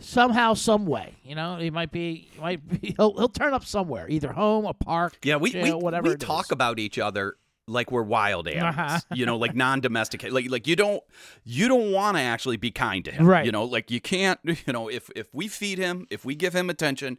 somehow, 0.00 0.54
some 0.54 0.86
way. 0.86 1.14
You 1.24 1.34
know, 1.34 1.56
he 1.56 1.70
might 1.70 1.90
be, 1.92 2.28
he 2.32 2.40
might 2.40 2.80
be, 2.80 2.94
he'll 2.96 3.14
he'll 3.16 3.28
turn 3.28 3.54
up 3.54 3.64
somewhere, 3.64 4.08
either 4.08 4.32
home, 4.32 4.64
a 4.66 4.74
park, 4.74 5.18
Yeah, 5.22 5.36
we, 5.36 5.52
we, 5.54 5.72
whatever. 5.72 6.10
we 6.10 6.16
talk 6.16 6.46
is. 6.46 6.50
about 6.50 6.78
each 6.78 6.98
other 6.98 7.36
like 7.66 7.90
we're 7.90 8.02
wild 8.02 8.46
animals, 8.46 8.76
Uh-huh. 8.76 9.00
you 9.14 9.24
know, 9.24 9.36
like 9.38 9.54
non-domesticated. 9.54 10.34
Like, 10.34 10.50
like 10.50 10.66
you 10.66 10.76
don't, 10.76 11.02
you 11.44 11.66
don't 11.68 11.92
want 11.92 12.16
to 12.18 12.22
actually 12.22 12.58
be 12.58 12.70
kind 12.70 13.04
to 13.06 13.10
him, 13.10 13.24
Right. 13.26 13.46
You 13.46 13.52
know, 13.52 13.64
like 13.64 13.90
you 13.90 14.00
can't, 14.00 14.38
you 14.44 14.72
know, 14.72 14.88
if 14.88 15.08
if 15.16 15.34
we 15.34 15.48
feed 15.48 15.78
him, 15.78 16.06
if 16.10 16.24
we 16.24 16.34
give 16.34 16.54
him 16.54 16.68
attention, 16.68 17.16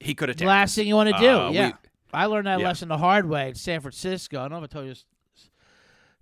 he 0.00 0.14
could 0.14 0.30
attack. 0.30 0.46
last 0.48 0.70
us. 0.70 0.74
thing 0.76 0.86
you 0.88 0.94
want 0.94 1.10
to 1.14 1.18
do. 1.18 1.28
Uh, 1.28 1.50
we- 1.50 1.56
yeah, 1.56 1.72
I 2.12 2.24
learned 2.26 2.46
that 2.46 2.60
yeah. 2.60 2.68
lesson 2.68 2.88
the 2.88 2.96
hard 2.98 3.28
way 3.28 3.48
in 3.50 3.54
San 3.54 3.80
Francisco. 3.80 4.38
I 4.38 4.42
don't 4.48 4.52
know 4.52 4.58
if 4.58 4.64
I 4.64 4.66
told 4.68 4.84
you. 4.86 4.92
This, 4.92 5.04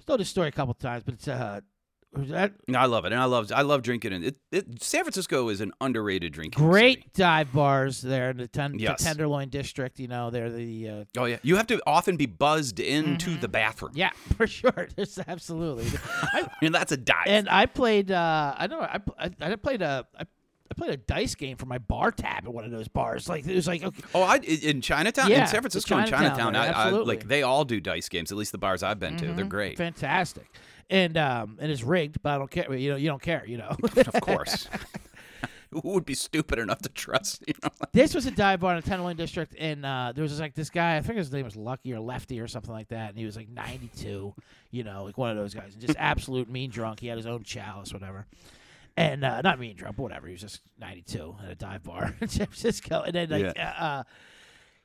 I've 0.01 0.07
told 0.07 0.19
this 0.21 0.29
story 0.29 0.49
a 0.49 0.53
couple 0.53 0.75
times, 0.75 1.05
but 1.05 1.15
it's 1.15 1.29
uh, 1.29 1.61
that 2.17 2.53
No, 2.69 2.79
I 2.79 2.87
love 2.87 3.05
it, 3.05 3.13
and 3.13 3.21
I 3.21 3.25
love 3.25 3.51
I 3.55 3.63
love 3.63 3.83
drinking. 3.83 4.13
And 4.13 4.25
it, 4.25 4.37
it, 4.53 4.83
San 4.83 5.03
Francisco 5.03 5.49
is 5.49 5.61
an 5.61 5.73
underrated 5.81 6.33
drinking. 6.33 6.59
city. 6.61 6.71
great 6.71 7.13
dive 7.15 7.53
bars 7.53 8.01
there 8.01 8.31
in 8.31 8.37
the, 8.39 8.49
ten, 8.49 8.79
Yes. 8.79 8.99
the 8.99 9.05
Tenderloin 9.05 9.49
district. 9.49 9.99
You 10.01 10.09
know, 10.09 10.31
they're 10.31 10.51
the 10.51 10.89
uh, 10.89 11.05
Oh 11.19 11.25
yeah, 11.27 11.39
you 11.43 11.57
have 11.57 11.67
to 11.69 11.81
often 11.87 12.17
be 12.17 12.27
buzzed 12.27 12.81
into 12.81 13.37
the 13.37 13.49
bathroom. 13.49 13.93
yeah 13.95 14.11
for 14.37 14.47
sure. 14.47 14.89
There's 14.97 15.19
absolutely. 15.27 15.87
I, 16.23 16.49
and 16.63 16.75
that's 16.75 16.93
a 16.93 16.97
dive. 16.97 17.27
and 17.27 17.49
I 17.49 17.67
played. 17.67 18.11
Uh, 18.11 18.55
I 18.57 18.67
know. 18.67 18.81
I, 18.81 19.01
I 19.19 19.31
I 19.41 19.57
played 19.57 19.83
a. 19.83 20.07
I, 20.19 20.25
I 20.71 20.75
played 20.75 20.91
a 20.93 20.97
dice 20.97 21.35
game 21.35 21.59
for 21.59 21.67
my 21.67 21.77
bar 21.79 22.11
tab 22.11 22.45
at 22.47 22.53
one 22.53 22.65
of 22.65 22.71
those 22.71 22.89
bars. 22.89 23.29
Like 23.29 23.47
it 23.47 23.55
was 23.55 23.69
like 23.69 23.85
okay, 23.85 24.03
oh, 24.15 24.23
I 24.23 24.37
in 24.39 24.81
Chinatown, 24.81 25.31
Yeah, 25.31 25.43
in 25.43 25.47
San 25.47 25.61
Francisco, 25.61 25.95
and 25.97 26.09
Chinatown, 26.09 26.37
Chinatown, 26.39 26.55
right, 26.55 26.75
I, 26.75 26.81
I, 26.81 26.85
absolutely. 26.87 27.17
like 27.17 27.29
they 27.29 27.43
all 27.43 27.65
do 27.67 27.81
dice 27.81 28.09
games. 28.09 28.33
At 28.33 28.39
least 28.39 28.51
the 28.51 28.59
bars 28.59 28.83
I've 28.83 28.99
been 28.99 29.17
to, 29.19 29.27
Mm-hmm. 29.27 29.37
they're 29.37 29.45
great. 29.45 29.77
fantastic, 29.77 30.47
and 30.91 31.17
um 31.17 31.59
and 31.61 31.71
it's 31.71 31.83
rigged, 31.83 32.23
but 32.23 32.33
I 32.33 32.39
don't 32.39 32.51
care. 32.51 32.75
You 32.75 32.91
know, 32.91 32.97
you 32.97 33.09
don't 33.09 33.23
care. 33.23 33.45
You 33.47 33.59
know. 33.59 33.77
of 33.97 34.21
course. 34.21 34.69
Who 35.83 35.91
would 35.95 36.05
be 36.05 36.15
stupid 36.15 36.61
enough 36.61 36.83
to 36.83 36.89
trust? 36.89 37.43
You 37.49 37.55
know, 37.63 37.69
This 37.93 38.15
was 38.15 38.27
a 38.27 38.31
dive 38.31 38.61
bar 38.61 38.77
in 38.77 38.81
the 38.81 38.89
Tenderloin 38.89 39.17
district, 39.17 39.57
and 39.59 39.85
uh, 39.85 40.13
there 40.15 40.23
was 40.23 40.31
just 40.31 40.41
like 40.41 40.55
this 40.55 40.71
guy. 40.71 40.97
I 40.97 41.01
think 41.01 41.19
his 41.19 41.33
name 41.33 41.45
was 41.45 41.57
Lucky 41.57 41.93
or 41.93 41.99
Lefty 41.99 42.39
or 42.39 42.47
something 42.47 42.73
like 42.73 42.89
that, 42.89 43.09
and 43.09 43.19
he 43.19 43.25
was 43.25 43.37
like 43.37 43.49
92, 43.49 44.35
you 44.71 44.85
know, 44.85 45.03
like 45.03 45.19
one 45.19 45.31
of 45.31 45.37
those 45.37 45.53
guys, 45.53 45.73
and 45.73 45.81
just 45.85 45.99
absolute 45.99 46.49
mean 46.49 46.71
drunk. 46.71 47.01
He 47.01 47.09
had 47.09 47.17
his 47.17 47.27
own 47.27 47.43
chalice, 47.43 47.93
whatever, 47.93 48.27
and 48.97 49.25
uh, 49.25 49.41
not 49.41 49.59
mean 49.59 49.75
drunk, 49.75 49.97
but 49.97 50.05
whatever. 50.05 50.29
He 50.29 50.33
was 50.33 50.43
just 50.43 50.61
92 50.79 51.37
at 51.43 51.51
a 51.51 51.55
dive 51.57 51.83
bar 51.83 52.15
in 52.21 52.29
San 52.29 52.47
Francisco, 52.47 53.03
and 53.03 53.15
then 53.15 53.31
like. 53.31 53.57
Yeah. 53.57 53.75
Uh, 53.77 54.03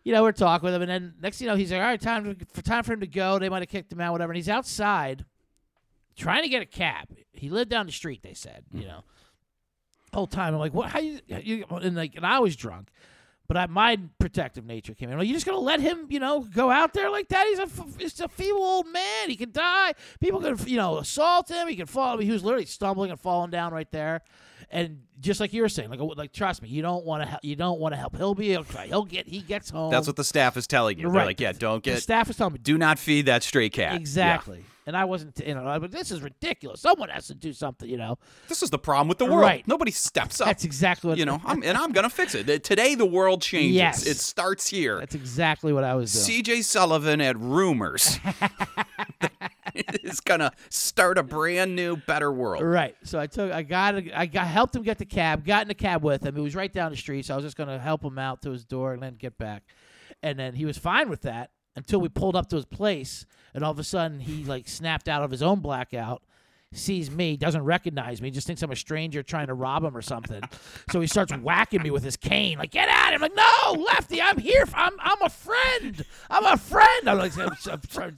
you 0.06 0.14
know, 0.14 0.24
we're 0.24 0.32
talking 0.32 0.66
with 0.66 0.74
him, 0.74 0.82
and 0.82 0.90
then 0.90 1.14
next 1.22 1.38
thing 1.38 1.46
you 1.46 1.52
know, 1.52 1.58
he's 1.58 1.74
like, 1.74 1.82
"All 1.82 1.86
right, 1.86 2.00
time 2.00 2.38
for 2.54 2.62
time 2.62 2.84
for 2.84 2.94
him 2.94 3.02
to 3.02 3.06
go." 3.06 3.38
They 3.38 3.50
might 3.50 3.62
have 3.62 3.68
kicked 3.68 3.92
him 3.92 4.00
out, 4.00 4.14
whatever. 4.14 4.32
And 4.32 4.38
he's 4.38 4.48
outside 4.48 5.26
trying 6.20 6.44
to 6.44 6.50
get 6.50 6.62
a 6.62 6.66
cab. 6.66 7.08
He 7.32 7.50
lived 7.50 7.72
down 7.72 7.86
the 7.86 7.92
street. 7.92 8.22
They 8.22 8.34
said, 8.34 8.66
you 8.72 8.82
mm-hmm. 8.82 8.90
know, 8.90 9.04
whole 10.14 10.28
time. 10.28 10.54
I'm 10.54 10.60
like, 10.60 10.74
what? 10.74 10.90
How 10.90 11.00
you? 11.00 11.20
you 11.28 11.66
and 11.70 11.96
like, 11.96 12.16
and 12.16 12.26
I 12.26 12.40
was 12.40 12.56
drunk, 12.56 12.90
but 13.48 13.58
I, 13.58 13.66
my 13.68 13.98
protective 14.20 14.66
nature 14.66 14.94
came 14.94 15.10
in. 15.10 15.18
Like, 15.18 15.28
you 15.28 15.34
just 15.34 15.46
gonna 15.46 15.58
let 15.58 15.80
him, 15.80 16.08
you 16.10 16.20
know, 16.20 16.42
go 16.42 16.70
out 16.70 16.94
there 16.94 17.10
like 17.10 17.30
that? 17.30 17.48
He's 17.48 17.60
a, 17.60 17.70
he's 17.98 18.20
a 18.20 18.28
feeble 18.28 18.62
old 18.62 18.88
man. 18.88 19.30
He 19.30 19.36
can 19.36 19.52
die. 19.52 19.94
People 20.20 20.42
could, 20.42 20.68
you 20.70 20.78
know, 20.78 20.98
assault 20.98 21.50
him. 21.50 21.68
He 21.68 21.76
could 21.76 21.90
fall. 21.90 22.18
He 22.18 22.32
was 22.32 22.44
literally 22.44 22.66
stumbling 22.66 23.12
and 23.12 23.20
falling 23.20 23.50
down 23.50 23.74
right 23.74 23.90
there. 23.92 24.22
And 24.72 25.02
just 25.20 25.40
like 25.40 25.52
you 25.52 25.64
were 25.64 25.70
saying, 25.70 25.90
like, 25.90 26.00
like 26.00 26.32
trust 26.32 26.62
me, 26.62 26.70
you 26.70 26.84
don't 26.84 27.04
want 27.04 27.24
to 27.24 27.30
help. 27.30 27.44
You 27.44 27.56
don't 27.56 27.80
want 27.80 27.94
to 27.94 27.98
help. 27.98 28.16
He'll 28.16 28.36
be 28.36 28.56
okay. 28.58 28.88
He'll 28.88 29.06
get. 29.06 29.28
He 29.28 29.40
gets 29.40 29.72
home. 29.72 29.90
that's 29.90 30.06
what 30.06 30.16
the 30.16 30.24
staff 30.24 30.58
is 30.58 30.68
telling 30.68 30.98
you. 31.00 31.06
They're 31.06 31.12
Right. 31.12 31.26
like, 31.26 31.40
yeah, 31.40 31.54
don't 31.54 31.84
the 31.84 31.92
get, 31.92 32.04
staff 32.04 32.30
is 32.30 32.38
telling 32.38 32.54
me. 32.54 32.60
do 32.60 32.78
not 32.78 33.00
feed 33.00 33.26
that 33.26 33.42
stray 33.42 33.70
cat. 33.70 33.94
Yeah. 34.58 34.66
And 34.90 34.98
I 34.98 35.06
wasn't, 35.06 35.40
you 35.46 35.54
know, 35.54 35.80
but 35.80 35.92
this 35.92 36.10
is 36.10 36.24
ridiculous. 36.24 36.82
Someone 36.82 37.10
has 37.10 37.28
to 37.28 37.36
do 37.36 37.54
something, 37.54 37.88
you 37.88 37.96
know. 37.96 38.18
This 38.48 38.64
is 38.64 38.72
the 38.72 38.80
problem 38.80 39.08
with 39.08 39.20
the 39.20 39.26
world. 39.26 39.42
Right. 39.42 39.68
Nobody 39.68 39.92
steps 39.92 40.42
up. 40.42 40.48
That's 40.48 40.64
exactly 40.64 41.10
what 41.10 41.20
you 41.20 41.26
know, 41.26 41.40
I'm, 41.46 41.62
and 41.62 41.78
I'm 41.78 41.92
gonna 41.92 42.10
fix 42.10 42.34
it. 42.34 42.64
Today 42.64 42.96
the 42.96 43.06
world 43.06 43.44
changes. 43.44 43.76
Yes. 43.76 44.08
It 44.08 44.18
starts 44.18 44.68
here. 44.68 44.98
That's 44.98 45.14
exactly 45.14 45.74
what 45.74 45.84
I 45.84 45.94
was 45.94 46.12
doing. 46.12 46.42
CJ 46.42 46.64
Sullivan 46.64 47.22
at 47.22 47.38
Rumors 47.38 48.20
is 50.04 50.22
gonna 50.22 50.52
start 50.72 51.20
a 51.20 51.24
brand 51.24 51.76
new, 51.76 51.96
better 51.96 52.32
world. 52.32 52.64
Right. 52.64 52.96
So 53.04 53.20
I 53.20 53.28
took, 53.28 53.52
I 53.52 53.62
got, 53.62 53.94
I 54.16 54.26
got, 54.26 54.48
helped 54.48 54.76
him 54.76 54.82
get 54.82 54.98
the 54.98 55.06
cab. 55.06 55.46
Got 55.46 55.62
in 55.62 55.68
the 55.68 55.76
cab 55.76 56.04
with 56.04 56.26
him. 56.26 56.36
It 56.36 56.42
was 56.42 56.56
right 56.56 56.74
down 56.74 56.90
the 56.90 56.98
street, 56.98 57.28
so 57.28 57.36
I 57.36 57.38
was 57.38 57.46
just 57.46 57.58
gonna 57.58 57.78
help 57.78 58.04
him 58.04 58.18
out 58.18 58.42
to 58.42 58.50
his 58.50 58.66
door 58.66 58.94
and 58.94 59.04
then 59.04 59.18
get 59.18 59.38
back. 59.38 59.66
And 60.24 60.40
then 60.40 60.56
he 60.56 60.66
was 60.66 60.80
fine 60.80 61.10
with 61.10 61.22
that 61.22 61.52
until 61.76 62.02
we 62.02 62.10
pulled 62.10 62.36
up 62.36 62.50
to 62.50 62.56
his 62.56 62.66
place, 62.66 63.26
and 63.54 63.64
all 63.64 63.72
of 63.72 63.80
a 63.80 63.84
sudden 63.84 64.20
he 64.20 64.44
like 64.44 64.68
snapped 64.68 65.08
out 65.08 65.24
of 65.24 65.32
his 65.32 65.42
own 65.42 65.60
blackout. 65.60 66.24
Sees 66.72 67.10
me, 67.10 67.36
doesn't 67.36 67.64
recognize 67.64 68.22
me, 68.22 68.30
just 68.30 68.46
thinks 68.46 68.62
I'm 68.62 68.72
a 68.72 68.76
stranger 68.76 69.24
trying 69.24 69.48
to 69.48 69.56
rob 69.56 69.84
him 69.84 69.98
or 69.98 70.04
something. 70.04 70.42
so 70.92 71.02
he 71.02 71.08
starts 71.08 71.34
whacking 71.36 71.82
me 71.82 71.90
with 71.90 72.04
his 72.04 72.16
cane, 72.16 72.60
like 72.60 72.72
"Get 72.72 72.90
out!" 72.90 73.14
I'm 73.14 73.22
like, 73.22 73.36
"No, 73.36 73.72
Lefty, 73.74 74.22
I'm 74.22 74.38
here. 74.38 74.66
I'm 74.74 74.94
I'm 75.00 75.22
a 75.22 75.30
friend. 75.30 76.06
I'm 76.30 76.46
a 76.46 76.58
friend." 76.58 77.10
I'm 77.10 77.18
like, 77.18 77.36
I'm, 77.38 77.52
I'm, 77.68 78.12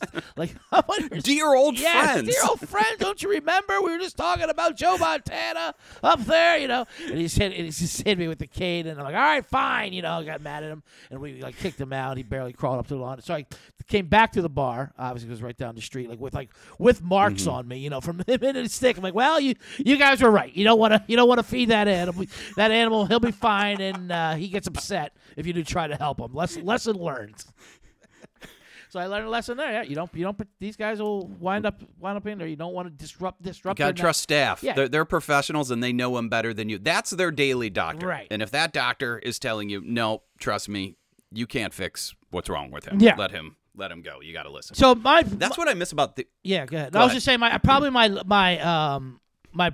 I'm, 0.72 0.84
like, 1.00 1.24
Dear 1.24 1.54
old 1.54 1.80
Yes, 1.80 2.12
friends. 2.12 2.30
dear 2.30 2.44
old 2.48 2.60
friend. 2.68 2.98
Don't 3.00 3.22
you 3.24 3.30
remember? 3.30 3.82
We 3.82 3.92
were 3.92 4.00
just 4.00 4.18
talking 4.18 4.50
about 4.50 4.76
Joe 4.76 4.98
Montana 4.98 5.74
up 6.04 6.24
there, 6.26 6.58
you 6.58 6.68
know. 6.68 6.86
And 7.08 7.18
he 7.18 7.28
said, 7.28 7.54
and 7.54 7.66
he 7.66 7.72
just 7.72 8.04
hit 8.04 8.18
me 8.18 8.28
with 8.28 8.40
the 8.40 8.48
cane, 8.48 8.88
and 8.88 9.00
I'm 9.00 9.06
like, 9.06 9.16
all 9.16 9.22
right, 9.22 9.46
fine, 9.46 9.94
you 9.94 10.02
know. 10.02 10.20
I 10.20 10.24
got 10.24 10.42
mad 10.42 10.64
at 10.64 10.72
him, 10.72 10.84
and 11.10 11.20
we 11.20 11.42
like 11.42 11.58
kicked 11.58 11.80
him 11.80 11.94
out. 11.94 12.18
He 12.18 12.24
barely 12.24 12.54
crawled 12.54 12.80
up 12.80 12.88
to 12.88 12.96
the 12.96 13.00
lawn. 13.00 13.22
So 13.22 13.34
I 13.34 13.46
came 13.88 14.08
back 14.08 14.34
to 14.34 14.42
the 14.42 14.50
bar. 14.50 14.92
Obviously, 14.98 15.30
it 15.30 15.32
was 15.32 15.42
right 15.42 15.58
down 15.58 15.76
the 15.76 15.82
street, 15.82 16.10
like 16.10 16.20
with 16.20 16.34
like 16.34 16.50
with 16.80 17.02
marks 17.02 17.44
mm-hmm. 17.44 17.52
on 17.52 17.68
me, 17.68 17.78
you 17.78 17.90
know, 17.90 18.02
from 18.02 18.20
him 18.28 18.41
stick. 18.68 18.98
I'm 18.98 19.04
like, 19.04 19.14
well, 19.14 19.40
you 19.40 19.56
you 19.78 19.98
guys 19.98 20.22
were 20.22 20.32
right. 20.32 20.56
You 20.56 20.64
don't 20.64 20.80
want 20.80 20.94
to 20.94 21.04
you 21.08 21.16
don't 21.16 21.28
want 21.28 21.40
to 21.40 21.44
feed 21.44 21.70
that 21.70 21.88
animal. 21.88 22.26
That 22.56 22.72
animal, 22.72 23.06
he'll 23.06 23.20
be 23.20 23.32
fine, 23.32 23.82
and 23.82 24.12
uh, 24.12 24.34
he 24.36 24.48
gets 24.48 24.68
upset 24.68 25.16
if 25.38 25.46
you 25.46 25.54
do 25.54 25.64
try 25.64 25.88
to 25.88 25.96
help 25.96 26.20
him. 26.20 26.34
Lesson 26.34 26.66
lesson 26.66 26.96
learned. 26.96 27.44
So 28.90 29.00
I 29.00 29.06
learned 29.06 29.28
a 29.28 29.30
lesson 29.30 29.56
there. 29.56 29.72
Yeah, 29.72 29.84
you 29.84 29.96
don't, 29.96 30.14
you 30.14 30.24
don't. 30.24 30.38
These 30.60 30.76
guys 30.76 31.00
will 31.00 31.28
wind 31.28 31.66
up, 31.66 31.82
wind 31.98 32.18
up 32.18 32.28
in 32.28 32.38
there. 32.38 32.48
You 32.48 32.58
don't 32.58 32.74
want 32.74 32.90
to 32.90 32.94
disrupt, 32.94 33.42
disrupt. 33.42 33.80
You 33.80 33.86
gotta 33.86 33.94
trust 33.94 34.20
staff. 34.20 34.62
Yeah. 34.62 34.74
They're, 34.74 34.90
they're 34.90 35.06
professionals 35.06 35.72
and 35.72 35.82
they 35.82 35.94
know 35.94 36.18
them 36.18 36.28
better 36.28 36.54
than 36.54 36.68
you. 36.68 36.78
That's 36.78 37.12
their 37.12 37.32
daily 37.32 37.70
doctor. 37.70 38.06
Right. 38.06 38.28
And 38.30 38.42
if 38.42 38.52
that 38.52 38.74
doctor 38.74 39.18
is 39.18 39.40
telling 39.40 39.70
you, 39.70 39.82
no, 39.82 40.24
trust 40.40 40.68
me, 40.68 40.98
you 41.32 41.48
can't 41.48 41.74
fix 41.74 42.14
what's 42.32 42.50
wrong 42.50 42.70
with 42.70 42.84
him. 42.84 43.00
Yeah. 43.00 43.16
Let 43.16 43.32
him 43.32 43.56
let 43.76 43.92
him 43.92 44.02
go. 44.02 44.20
You 44.22 44.34
gotta 44.34 44.50
listen. 44.52 44.76
So 44.76 44.96
my, 44.96 45.24
That's 45.24 45.58
what 45.58 45.68
I 45.70 45.74
miss 45.74 45.92
about 45.92 46.16
the 46.16 46.28
yeah. 46.44 46.66
Go 46.66 46.78
ahead. 46.78 46.94
Go 46.94 47.00
I 47.00 47.04
was 47.04 47.10
ahead. 47.12 47.16
just 47.18 47.26
saying, 47.26 47.40
my 47.40 47.58
probably 47.60 47.90
my 47.90 48.10
my 48.26 48.60
um 48.60 49.20
my 49.54 49.72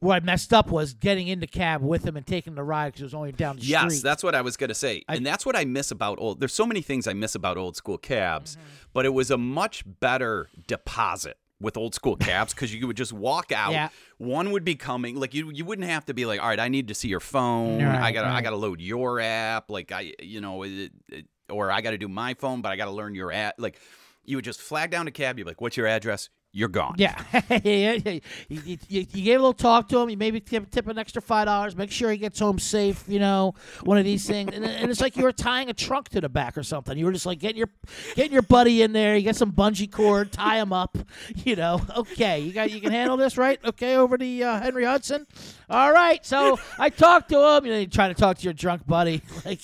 where 0.00 0.16
I 0.16 0.20
messed 0.20 0.52
up 0.54 0.70
was 0.70 0.94
getting 0.94 1.26
in 1.26 1.40
the 1.40 1.48
cab 1.48 1.82
with 1.82 2.04
him 2.06 2.16
and 2.16 2.24
taking 2.24 2.54
the 2.54 2.62
ride 2.62 2.88
because 2.90 3.00
it 3.00 3.04
was 3.06 3.14
only 3.14 3.32
down 3.32 3.56
the 3.56 3.62
Yes, 3.62 3.80
street. 3.80 3.92
Yes, 3.94 4.02
that's 4.02 4.22
what 4.22 4.36
I 4.36 4.42
was 4.42 4.56
going 4.56 4.68
to 4.68 4.74
say. 4.74 5.02
I- 5.08 5.16
and 5.16 5.26
that's 5.26 5.44
what 5.44 5.56
I 5.56 5.64
miss 5.64 5.90
about 5.90 6.20
old. 6.20 6.38
There's 6.38 6.54
so 6.54 6.64
many 6.64 6.82
things 6.82 7.08
I 7.08 7.14
miss 7.14 7.34
about 7.34 7.56
old 7.56 7.74
school 7.76 7.98
cabs, 7.98 8.54
Mm-hmm. 8.54 8.66
but 8.92 9.06
it 9.06 9.12
was 9.12 9.32
a 9.32 9.36
much 9.38 9.82
better 9.98 10.48
deposit 10.68 11.36
with 11.60 11.76
old 11.76 11.96
school 11.96 12.14
cabs 12.14 12.54
because 12.54 12.72
you 12.72 12.86
would 12.86 12.96
just 12.96 13.12
walk 13.12 13.50
out. 13.50 13.72
Yeah. 13.72 13.88
One 14.18 14.52
would 14.52 14.62
be 14.64 14.76
coming, 14.76 15.16
like 15.16 15.34
you 15.34 15.50
you 15.50 15.64
wouldn't 15.64 15.88
have 15.88 16.04
to 16.06 16.14
be 16.14 16.26
like, 16.26 16.40
all 16.40 16.46
right, 16.46 16.60
I 16.60 16.68
need 16.68 16.86
to 16.86 16.94
see 16.94 17.08
your 17.08 17.18
phone. 17.18 17.82
I 17.82 18.12
gotta 18.12 18.28
I 18.28 18.40
gotta 18.40 18.54
load 18.54 18.80
your 18.80 19.18
app. 19.18 19.68
Like 19.68 19.90
I 19.90 20.12
you 20.22 20.40
know, 20.40 20.62
it, 20.62 20.92
it, 21.08 21.26
or 21.50 21.70
I 21.70 21.80
gotta 21.80 21.98
do 21.98 22.08
my 22.08 22.34
phone, 22.34 22.62
but 22.62 22.72
I 22.72 22.76
gotta 22.76 22.90
learn 22.90 23.14
your 23.14 23.32
app. 23.32 23.54
Like 23.58 23.78
you 24.24 24.36
would 24.36 24.44
just 24.44 24.60
flag 24.60 24.90
down 24.90 25.06
a 25.06 25.10
cab. 25.10 25.38
You'd 25.38 25.44
be 25.44 25.50
like, 25.50 25.60
what's 25.60 25.76
your 25.76 25.86
address? 25.86 26.28
You're 26.50 26.68
gone. 26.68 26.94
Yeah, 26.96 27.22
you, 27.62 28.20
you 28.48 28.78
you 28.88 29.04
gave 29.04 29.38
a 29.38 29.42
little 29.42 29.52
talk 29.52 29.86
to 29.90 29.98
him. 29.98 30.08
You 30.08 30.16
maybe 30.16 30.40
tip, 30.40 30.70
tip 30.70 30.86
an 30.88 30.96
extra 30.96 31.20
five 31.20 31.44
dollars. 31.44 31.76
Make 31.76 31.90
sure 31.90 32.10
he 32.10 32.16
gets 32.16 32.38
home 32.38 32.58
safe. 32.58 33.04
You 33.06 33.18
know, 33.18 33.52
one 33.82 33.98
of 33.98 34.06
these 34.06 34.26
things. 34.26 34.54
And, 34.54 34.64
and 34.64 34.90
it's 34.90 35.02
like 35.02 35.18
you 35.18 35.24
were 35.24 35.32
tying 35.32 35.68
a 35.68 35.74
trunk 35.74 36.08
to 36.10 36.22
the 36.22 36.30
back 36.30 36.56
or 36.56 36.62
something. 36.62 36.96
You 36.96 37.04
were 37.04 37.12
just 37.12 37.26
like 37.26 37.38
getting 37.38 37.58
your 37.58 37.68
getting 38.14 38.32
your 38.32 38.42
buddy 38.42 38.80
in 38.80 38.94
there. 38.94 39.14
You 39.14 39.22
get 39.22 39.36
some 39.36 39.52
bungee 39.52 39.92
cord, 39.92 40.32
tie 40.32 40.58
him 40.58 40.72
up. 40.72 40.96
You 41.44 41.56
know, 41.56 41.80
okay, 41.96 42.40
you 42.40 42.52
got 42.52 42.70
you 42.70 42.80
can 42.80 42.90
handle 42.90 43.16
this, 43.16 43.38
right? 43.38 43.58
Okay, 43.64 43.96
over 43.96 44.18
to 44.18 44.42
uh, 44.42 44.60
Henry 44.60 44.84
Hudson. 44.84 45.26
All 45.70 45.92
right. 45.92 46.24
So 46.24 46.58
I 46.78 46.90
talked 46.90 47.28
to 47.30 47.56
him. 47.56 47.66
You 47.66 47.72
know, 47.72 47.78
you 47.78 47.86
try 47.86 48.08
to 48.08 48.14
talk 48.14 48.38
to 48.38 48.44
your 48.44 48.54
drunk 48.54 48.86
buddy, 48.86 49.22
like. 49.44 49.60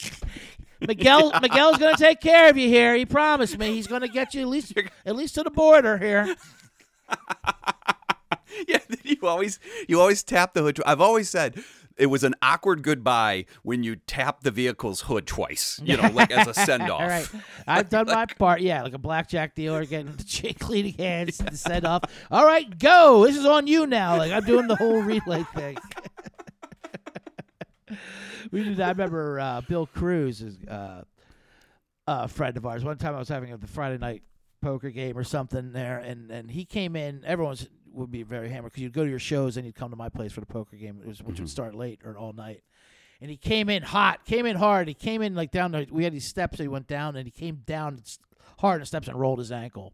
Miguel 0.86 1.32
Miguel's 1.42 1.78
gonna 1.78 1.96
take 1.96 2.20
care 2.20 2.48
of 2.48 2.56
you 2.56 2.68
here. 2.68 2.94
He 2.94 3.06
promised 3.06 3.58
me 3.58 3.74
he's 3.74 3.86
gonna 3.86 4.08
get 4.08 4.34
you 4.34 4.42
at 4.42 4.48
least 4.48 4.72
at 5.06 5.16
least 5.16 5.34
to 5.36 5.42
the 5.42 5.50
border 5.50 5.98
here. 5.98 6.34
Yeah, 8.68 8.78
you 9.02 9.16
always 9.24 9.58
you 9.88 10.00
always 10.00 10.22
tap 10.22 10.54
the 10.54 10.62
hood. 10.62 10.80
I've 10.86 11.00
always 11.00 11.28
said 11.28 11.60
it 11.96 12.06
was 12.06 12.22
an 12.22 12.34
awkward 12.40 12.82
goodbye 12.82 13.46
when 13.64 13.82
you 13.82 13.96
tap 13.96 14.42
the 14.42 14.52
vehicle's 14.52 15.02
hood 15.02 15.26
twice. 15.26 15.80
You 15.82 15.96
know, 15.96 16.08
like 16.10 16.30
as 16.30 16.46
a 16.46 16.54
send 16.54 16.84
off. 16.84 17.00
All 17.00 17.08
right, 17.08 17.28
I've 17.66 17.88
done 17.88 18.06
my 18.06 18.26
part. 18.26 18.60
Yeah, 18.60 18.82
like 18.82 18.94
a 18.94 18.98
blackjack 18.98 19.56
dealer 19.56 19.84
getting 19.84 20.14
the 20.14 20.54
cleaning 20.60 20.94
hands 20.94 21.38
to 21.38 21.56
send 21.56 21.84
off. 21.84 22.04
All 22.30 22.46
right, 22.46 22.78
go. 22.78 23.26
This 23.26 23.36
is 23.36 23.44
on 23.44 23.66
you 23.66 23.88
now. 23.88 24.18
Like 24.18 24.30
I'm 24.30 24.44
doing 24.44 24.68
the 24.68 24.76
whole 24.76 25.02
relay 25.02 25.44
thing. 25.54 25.76
We 28.54 28.62
did. 28.62 28.80
I 28.80 28.90
remember 28.90 29.40
uh, 29.40 29.60
Bill 29.62 29.84
Cruz 29.84 30.40
is 30.40 30.56
uh, 30.68 31.02
a 32.06 32.28
friend 32.28 32.56
of 32.56 32.64
ours. 32.64 32.84
One 32.84 32.96
time 32.96 33.16
I 33.16 33.18
was 33.18 33.28
having 33.28 33.52
a 33.52 33.56
the 33.56 33.66
Friday 33.66 33.98
night 33.98 34.22
poker 34.62 34.90
game 34.90 35.18
or 35.18 35.24
something 35.24 35.72
there, 35.72 35.98
and 35.98 36.30
and 36.30 36.48
he 36.48 36.64
came 36.64 36.94
in. 36.94 37.24
Everyone's 37.26 37.68
would 37.92 38.12
be 38.12 38.22
very 38.22 38.48
hammered 38.48 38.70
because 38.70 38.82
you'd 38.82 38.92
go 38.92 39.04
to 39.04 39.10
your 39.10 39.18
shows 39.18 39.56
and 39.56 39.66
you'd 39.66 39.74
come 39.74 39.90
to 39.90 39.96
my 39.96 40.08
place 40.08 40.32
for 40.32 40.40
the 40.40 40.46
poker 40.46 40.76
game, 40.76 41.00
was, 41.04 41.22
which 41.22 41.38
would 41.38 41.50
start 41.50 41.74
late 41.74 42.00
or 42.04 42.16
all 42.16 42.32
night. 42.32 42.62
And 43.20 43.30
he 43.30 43.36
came 43.36 43.68
in 43.68 43.82
hot, 43.82 44.24
came 44.24 44.46
in 44.46 44.56
hard. 44.56 44.86
He 44.86 44.94
came 44.94 45.20
in 45.20 45.34
like 45.34 45.50
down. 45.50 45.72
The, 45.72 45.88
we 45.90 46.04
had 46.04 46.12
these 46.12 46.26
steps. 46.26 46.58
So 46.58 46.64
he 46.64 46.68
went 46.68 46.86
down 46.86 47.16
and 47.16 47.26
he 47.26 47.32
came 47.32 47.62
down 47.66 48.02
hard 48.58 48.74
on 48.74 48.80
the 48.80 48.86
steps 48.86 49.08
and 49.08 49.18
rolled 49.18 49.40
his 49.40 49.50
ankle, 49.50 49.92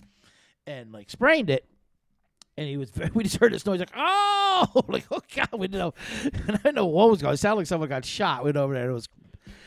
and 0.67 0.93
like 0.93 1.09
sprained 1.09 1.49
it. 1.49 1.65
And 2.61 2.69
he 2.69 2.77
was. 2.77 2.93
We 3.15 3.25
just 3.25 3.39
heard 3.39 3.55
this 3.55 3.65
noise 3.65 3.81
like, 3.81 3.91
oh, 3.97 4.69
like 4.89 5.07
oh 5.11 5.23
god, 5.35 5.49
we 5.55 5.67
didn't 5.67 5.79
know. 5.79 5.95
And 6.47 6.51
I 6.51 6.59
didn't 6.59 6.75
know 6.75 6.85
what 6.85 7.11
was 7.11 7.23
going. 7.23 7.33
It 7.33 7.39
sounded 7.39 7.61
like 7.61 7.67
someone 7.67 7.89
got 7.89 8.05
shot. 8.05 8.45
We 8.45 8.49
went 8.49 8.59
over 8.59 8.75
there. 8.75 8.91
It 8.91 8.93
was. 8.93 9.09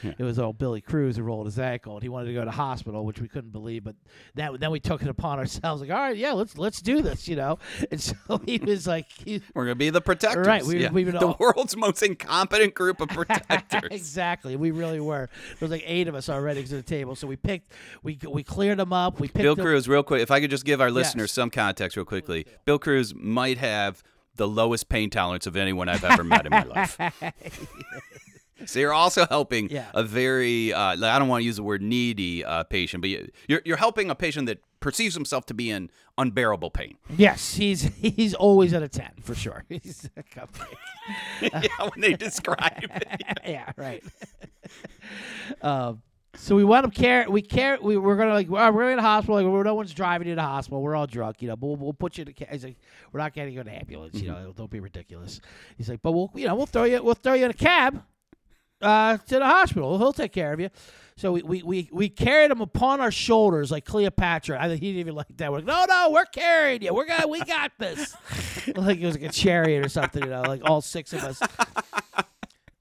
It 0.03 0.23
was 0.23 0.39
old 0.39 0.57
Billy 0.57 0.81
Cruz 0.81 1.17
who 1.17 1.23
rolled 1.23 1.45
his 1.45 1.57
ankle, 1.59 1.93
and 1.95 2.03
he 2.03 2.09
wanted 2.09 2.27
to 2.27 2.33
go 2.33 2.43
to 2.45 2.51
hospital, 2.51 3.05
which 3.05 3.19
we 3.21 3.27
couldn't 3.27 3.51
believe. 3.51 3.83
But 3.83 3.95
that, 4.35 4.59
then 4.59 4.71
we 4.71 4.79
took 4.79 5.01
it 5.01 5.07
upon 5.07 5.39
ourselves, 5.39 5.81
like, 5.81 5.91
all 5.91 5.97
right, 5.97 6.15
yeah, 6.17 6.31
let's 6.33 6.57
let's 6.57 6.81
do 6.81 7.01
this, 7.01 7.27
you 7.27 7.35
know. 7.35 7.59
And 7.91 8.01
so 8.01 8.13
he 8.45 8.57
was 8.57 8.87
like, 8.87 9.05
he, 9.11 9.41
We're 9.53 9.65
gonna 9.65 9.75
be 9.75 9.89
the 9.89 10.01
protectors. 10.01 10.47
Right, 10.47 10.63
we- 10.63 10.81
yeah. 10.81 10.91
we've 10.91 11.05
been 11.05 11.15
the 11.19 11.27
all- 11.27 11.37
world's 11.39 11.75
most 11.77 12.01
incompetent 12.03 12.73
group 12.73 13.01
of 13.01 13.09
protectors. 13.09 13.89
exactly. 13.91 14.55
We 14.55 14.71
really 14.71 14.99
were. 14.99 15.29
There 15.59 15.67
was 15.67 15.71
like 15.71 15.83
eight 15.85 16.07
of 16.07 16.15
us 16.15 16.29
already 16.29 16.63
to 16.63 16.75
the 16.75 16.81
table, 16.83 17.15
so 17.15 17.27
we 17.27 17.35
picked, 17.35 17.71
we 18.03 18.17
we 18.29 18.43
cleared 18.43 18.79
them 18.79 18.93
up. 18.93 19.19
We 19.19 19.27
picked 19.27 19.43
Bill 19.43 19.55
them- 19.55 19.65
Cruz, 19.65 19.87
real 19.87 20.03
quick. 20.03 20.21
If 20.21 20.31
I 20.31 20.39
could 20.39 20.49
just 20.49 20.65
give 20.65 20.81
our 20.81 20.91
listeners 20.91 21.29
Yes. 21.29 21.33
some 21.33 21.49
context, 21.49 21.95
real 21.97 22.05
quickly. 22.05 22.45
Bill 22.65 22.79
Cruz 22.79 23.13
might 23.15 23.57
have 23.57 24.03
the 24.35 24.47
lowest 24.47 24.89
pain 24.89 25.09
tolerance 25.11 25.45
of 25.45 25.55
anyone 25.55 25.87
I've 25.87 26.03
ever 26.03 26.23
met 26.23 26.45
in 26.47 26.49
my 26.51 26.63
life. 26.63 26.97
So 28.69 28.79
you're 28.79 28.93
also 28.93 29.25
helping 29.27 29.69
Yeah. 29.69 29.85
a 29.93 30.03
very, 30.03 30.73
uh, 30.73 30.79
I 31.03 31.19
don't 31.19 31.27
want 31.27 31.41
to 31.41 31.45
use 31.45 31.55
the 31.57 31.63
word 31.63 31.81
needy 31.81 32.43
uh, 32.45 32.63
patient, 32.63 33.01
but 33.01 33.09
you- 33.09 33.29
you're, 33.47 33.61
you're 33.65 33.77
helping 33.77 34.09
a 34.09 34.15
patient 34.15 34.45
that 34.47 34.59
perceives 34.79 35.13
himself 35.15 35.45
to 35.47 35.53
be 35.53 35.69
in 35.69 35.89
unbearable 36.17 36.69
pain. 36.71 36.97
Yes, 37.15 37.55
he's 37.55 37.83
he's 37.95 38.33
always 38.33 38.73
at 38.73 38.83
a 38.83 38.89
ten 38.89 39.11
for 39.21 39.33
sure. 39.33 39.63
He's 39.69 40.09
a 40.17 40.23
cupcake. 40.23 40.75
yeah, 41.41 41.89
when 41.89 42.01
they 42.01 42.13
describe 42.13 42.83
it. 42.83 43.21
yeah, 43.45 43.71
right. 43.77 44.03
um, 45.61 46.01
so 46.35 46.55
we 46.55 46.63
wound 46.63 46.85
up 46.85 46.93
care. 46.93 47.29
We 47.29 47.41
care. 47.43 47.77
We 47.81 47.95
were 47.95 48.15
gonna 48.15 48.33
like. 48.33 48.49
"All 48.49 48.55
right, 48.57 48.73
we're 48.73 48.89
in 48.89 48.97
the 48.97 49.03
hospital. 49.03 49.35
Like, 49.35 49.65
no 49.65 49.75
one's 49.75 49.93
driving 49.93 50.27
you 50.27 50.33
to 50.33 50.41
the 50.41 50.47
hospital. 50.47 50.81
We're 50.81 50.95
all 50.95 51.05
drunk, 51.07 51.41
you 51.41 51.47
know. 51.47 51.55
But 51.55 51.67
we'll, 51.67 51.75
we'll 51.77 51.93
put 51.93 52.17
you 52.17 52.25
in. 52.27 52.33
ca- 52.33 52.47
He's 52.51 52.63
like, 52.63 52.77
we're 53.11 53.19
not 53.19 53.33
getting 53.33 53.53
you 53.53 53.61
an 53.61 53.67
ambulance. 53.67 54.19
You 54.19 54.29
know, 54.29 54.51
don't 54.55 54.69
be 54.71 54.79
ridiculous. 54.79 55.41
He's 55.77 55.89
like, 55.89 56.01
but 56.01 56.11
we'll, 56.11 56.31
you 56.35 56.47
know, 56.47 56.55
we'll 56.55 56.65
throw 56.65 56.85
you. 56.85 57.03
We'll 57.03 57.13
throw 57.13 57.33
you 57.35 57.45
in 57.45 57.51
a 57.51 57.55
cab 57.55 58.01
uh, 58.83 59.17
to 59.17 59.39
the 59.39 59.45
hospital. 59.45 59.97
He'll 59.97 60.13
take 60.13 60.31
care 60.31 60.53
of 60.53 60.59
you. 60.59 60.69
So 61.15 61.31
we, 61.31 61.43
we, 61.43 61.63
we, 61.63 61.89
we 61.91 62.09
carried 62.09 62.49
him 62.49 62.61
upon 62.61 62.99
our 62.99 63.11
shoulders 63.11 63.71
like 63.71 63.85
Cleopatra. 63.85 64.57
I 64.59 64.67
think 64.67 64.81
he 64.81 64.87
didn't 64.87 65.01
even 65.01 65.15
like 65.15 65.27
that. 65.37 65.51
We're 65.51 65.59
like, 65.59 65.65
no, 65.65 65.85
no, 65.87 66.09
we're 66.11 66.25
carrying 66.25 66.81
you. 66.81 66.93
We're 66.93 67.05
gonna, 67.05 67.27
we 67.27 67.39
got 67.43 67.71
this. 67.77 68.15
like 68.75 68.97
it 68.99 69.05
was 69.05 69.15
like 69.19 69.29
a 69.29 69.33
chariot 69.33 69.85
or 69.85 69.89
something, 69.89 70.23
you 70.23 70.29
know, 70.29 70.41
like 70.41 70.61
all 70.63 70.81
six 70.81 71.13
of 71.13 71.23
us 71.23 71.39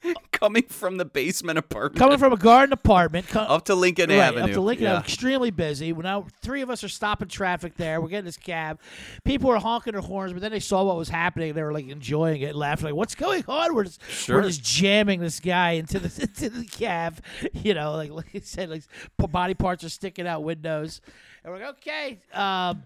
Coming 0.32 0.64
from 0.64 0.96
the 0.96 1.04
basement 1.04 1.56
apartment 1.58 1.96
coming 2.00 2.18
from 2.18 2.32
a 2.32 2.36
garden 2.36 2.72
apartment. 2.72 3.28
Co- 3.28 3.40
up 3.40 3.64
to 3.66 3.76
Lincoln 3.76 4.10
Right, 4.10 4.16
Avenue. 4.18 4.44
up 4.44 4.50
to 4.50 4.60
Lincoln 4.60 4.84
yeah. 4.84 4.90
Avenue, 4.94 5.04
extremely 5.04 5.50
busy. 5.52 5.92
Well, 5.92 6.02
now 6.02 6.26
three 6.40 6.62
of 6.62 6.70
us 6.70 6.82
are 6.82 6.88
stopping 6.88 7.28
traffic 7.28 7.76
there. 7.76 8.00
We're 8.00 8.08
getting 8.08 8.24
this 8.24 8.36
cab. 8.36 8.80
People 9.24 9.50
were 9.50 9.58
honking 9.58 9.92
their 9.92 10.00
horns, 10.02 10.32
but 10.32 10.42
then 10.42 10.50
they 10.50 10.58
saw 10.58 10.82
what 10.82 10.96
was 10.96 11.08
happening. 11.08 11.52
They 11.54 11.62
were 11.62 11.72
like 11.72 11.86
enjoying 11.88 12.42
it, 12.42 12.56
laughing, 12.56 12.86
like, 12.86 12.94
"What's 12.96 13.14
going 13.14 13.44
on?" 13.46 13.72
We're 13.74 13.84
just 13.84 14.00
Sure. 14.10 14.38
we're 14.38 14.48
just 14.48 14.64
jamming 14.64 15.20
this 15.20 15.38
guy 15.38 15.72
into 15.72 16.00
the 16.00 16.22
into 16.22 16.48
the 16.50 16.64
cab. 16.64 17.20
You 17.52 17.74
know, 17.74 17.92
like 17.92 18.10
like 18.10 18.30
I 18.34 18.40
said, 18.40 18.68
like 18.70 18.82
body 19.18 19.54
parts 19.54 19.84
are 19.84 19.88
sticking 19.88 20.26
out 20.26 20.42
windows, 20.42 21.00
and 21.44 21.52
we're 21.52 21.60
like, 21.60 21.68
"Okay." 21.78 22.18
Um, 22.34 22.82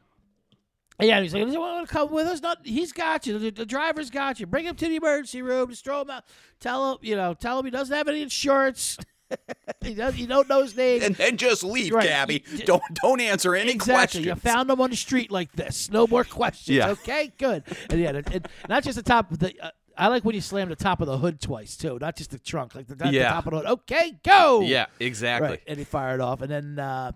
yeah, 1.00 1.20
he's 1.20 1.34
like, 1.34 1.42
"Does 1.44 1.52
anyone 1.52 1.72
want 1.74 1.88
to 1.88 1.92
come 1.92 2.10
with 2.10 2.26
us?" 2.26 2.40
Not, 2.40 2.58
he's 2.64 2.92
got 2.92 3.26
you. 3.26 3.38
The, 3.38 3.50
the 3.50 3.66
driver's 3.66 4.10
got 4.10 4.40
you. 4.40 4.46
Bring 4.46 4.64
him 4.64 4.76
to 4.76 4.88
the 4.88 4.96
emergency 4.96 5.42
room. 5.42 5.68
Just 5.70 5.84
throw 5.84 6.02
him 6.02 6.10
out. 6.10 6.24
Tell 6.60 6.92
him, 6.92 6.98
you 7.02 7.16
know, 7.16 7.34
tell 7.34 7.58
him 7.58 7.64
he 7.66 7.70
doesn't 7.70 7.94
have 7.94 8.08
any 8.08 8.22
insurance. 8.22 8.96
he 9.82 9.94
does. 9.94 10.16
You 10.16 10.26
don't 10.26 10.48
know 10.48 10.62
his 10.62 10.76
name. 10.76 11.02
and 11.02 11.14
then 11.16 11.36
just 11.36 11.64
leave, 11.64 11.92
Right. 11.92 12.06
Gabby. 12.06 12.44
Don't 12.64 12.82
don't 13.02 13.20
answer 13.20 13.54
any 13.54 13.72
Exactly. 13.72 14.22
You 14.22 14.34
found 14.36 14.70
him 14.70 14.80
on 14.80 14.90
the 14.90 14.96
street 14.96 15.30
like 15.30 15.52
this. 15.52 15.90
No 15.90 16.06
more 16.06 16.24
questions. 16.24 16.76
Yeah. 16.76 16.90
Okay. 16.90 17.32
Good. 17.36 17.64
And 17.90 18.00
yeah, 18.00 18.10
and, 18.10 18.32
and 18.32 18.48
not 18.68 18.82
just 18.84 18.96
the 18.96 19.02
top 19.02 19.30
of 19.32 19.38
the. 19.40 19.52
Uh, 19.60 19.70
I 19.98 20.08
like 20.08 20.24
when 20.24 20.34
you 20.34 20.40
slam 20.42 20.68
the 20.68 20.76
top 20.76 21.00
of 21.00 21.06
the 21.06 21.16
hood 21.18 21.40
twice 21.40 21.76
too, 21.76 21.98
not 22.00 22.16
just 22.16 22.30
the 22.30 22.38
trunk, 22.38 22.74
like 22.74 22.86
the 22.86 23.08
Yeah. 23.10 23.30
top 23.30 23.46
of 23.46 23.52
the 23.52 23.56
hood. 23.58 23.66
Okay, 23.66 24.18
go. 24.22 24.60
yeah, 24.60 24.86
exactly. 25.00 25.48
Right. 25.48 25.62
And 25.66 25.78
he 25.78 25.84
fired 25.84 26.20
off, 26.20 26.40
and 26.42 26.50
then 26.50 26.78
uh, 26.78 27.12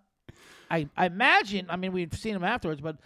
I 0.70 0.88
I 0.96 1.06
imagine. 1.06 1.66
I 1.68 1.76
mean, 1.76 1.92
we've 1.92 2.12
seen 2.14 2.34
him 2.36 2.44
afterwards, 2.44 2.80
but. 2.82 2.96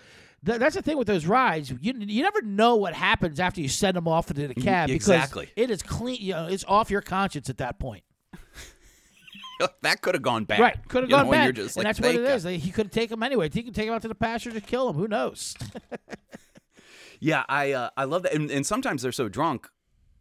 Th- 0.44 0.58
That's 0.58 0.74
the 0.74 0.82
thing 0.82 0.96
with 0.96 1.06
those 1.06 1.26
rides. 1.26 1.70
You 1.70 1.94
you 1.98 2.22
never 2.22 2.42
know 2.42 2.76
what 2.76 2.94
happens 2.94 3.40
after 3.40 3.60
you 3.60 3.68
send 3.68 3.96
them 3.96 4.08
off 4.08 4.30
into 4.30 4.48
the 4.48 4.54
cab. 4.54 4.88
because 4.88 5.08
exactly. 5.08 5.50
It 5.56 5.70
is 5.70 5.82
clean. 5.82 6.18
You 6.20 6.34
know, 6.34 6.46
it's 6.46 6.64
off 6.66 6.90
your 6.90 7.02
conscience 7.02 7.48
at 7.50 7.58
that 7.58 7.78
point. 7.78 8.04
that 9.82 10.00
could 10.00 10.14
have 10.14 10.22
gone 10.22 10.44
bad. 10.44 10.60
Right. 10.60 10.88
Could 10.88 11.04
have 11.04 11.10
know, 11.10 11.16
gone 11.16 11.26
and 11.26 11.30
bad. 11.32 11.44
You're 11.44 11.64
just 11.64 11.76
and 11.76 11.86
that's 11.86 12.00
what 12.00 12.06
"Thank 12.06 12.20
it 12.20 12.24
God." 12.24 12.34
is. 12.34 12.44
Like, 12.44 12.60
he 12.60 12.70
could 12.70 12.92
take 12.92 13.10
him 13.10 13.22
anyway. 13.22 13.48
He 13.52 13.62
could 13.62 13.74
take 13.74 13.88
him 13.88 13.94
out 13.94 14.02
to 14.02 14.08
the 14.08 14.14
pasture 14.14 14.50
to 14.50 14.60
kill 14.60 14.88
him. 14.90 14.96
Who 14.96 15.08
knows? 15.08 15.56
Yeah, 17.20 17.44
I 17.48 17.72
uh, 17.72 17.88
I 17.96 18.04
love 18.04 18.24
that, 18.24 18.34
and, 18.34 18.50
and 18.50 18.66
sometimes 18.66 19.00
they're 19.00 19.12
so 19.12 19.30
drunk 19.30 19.70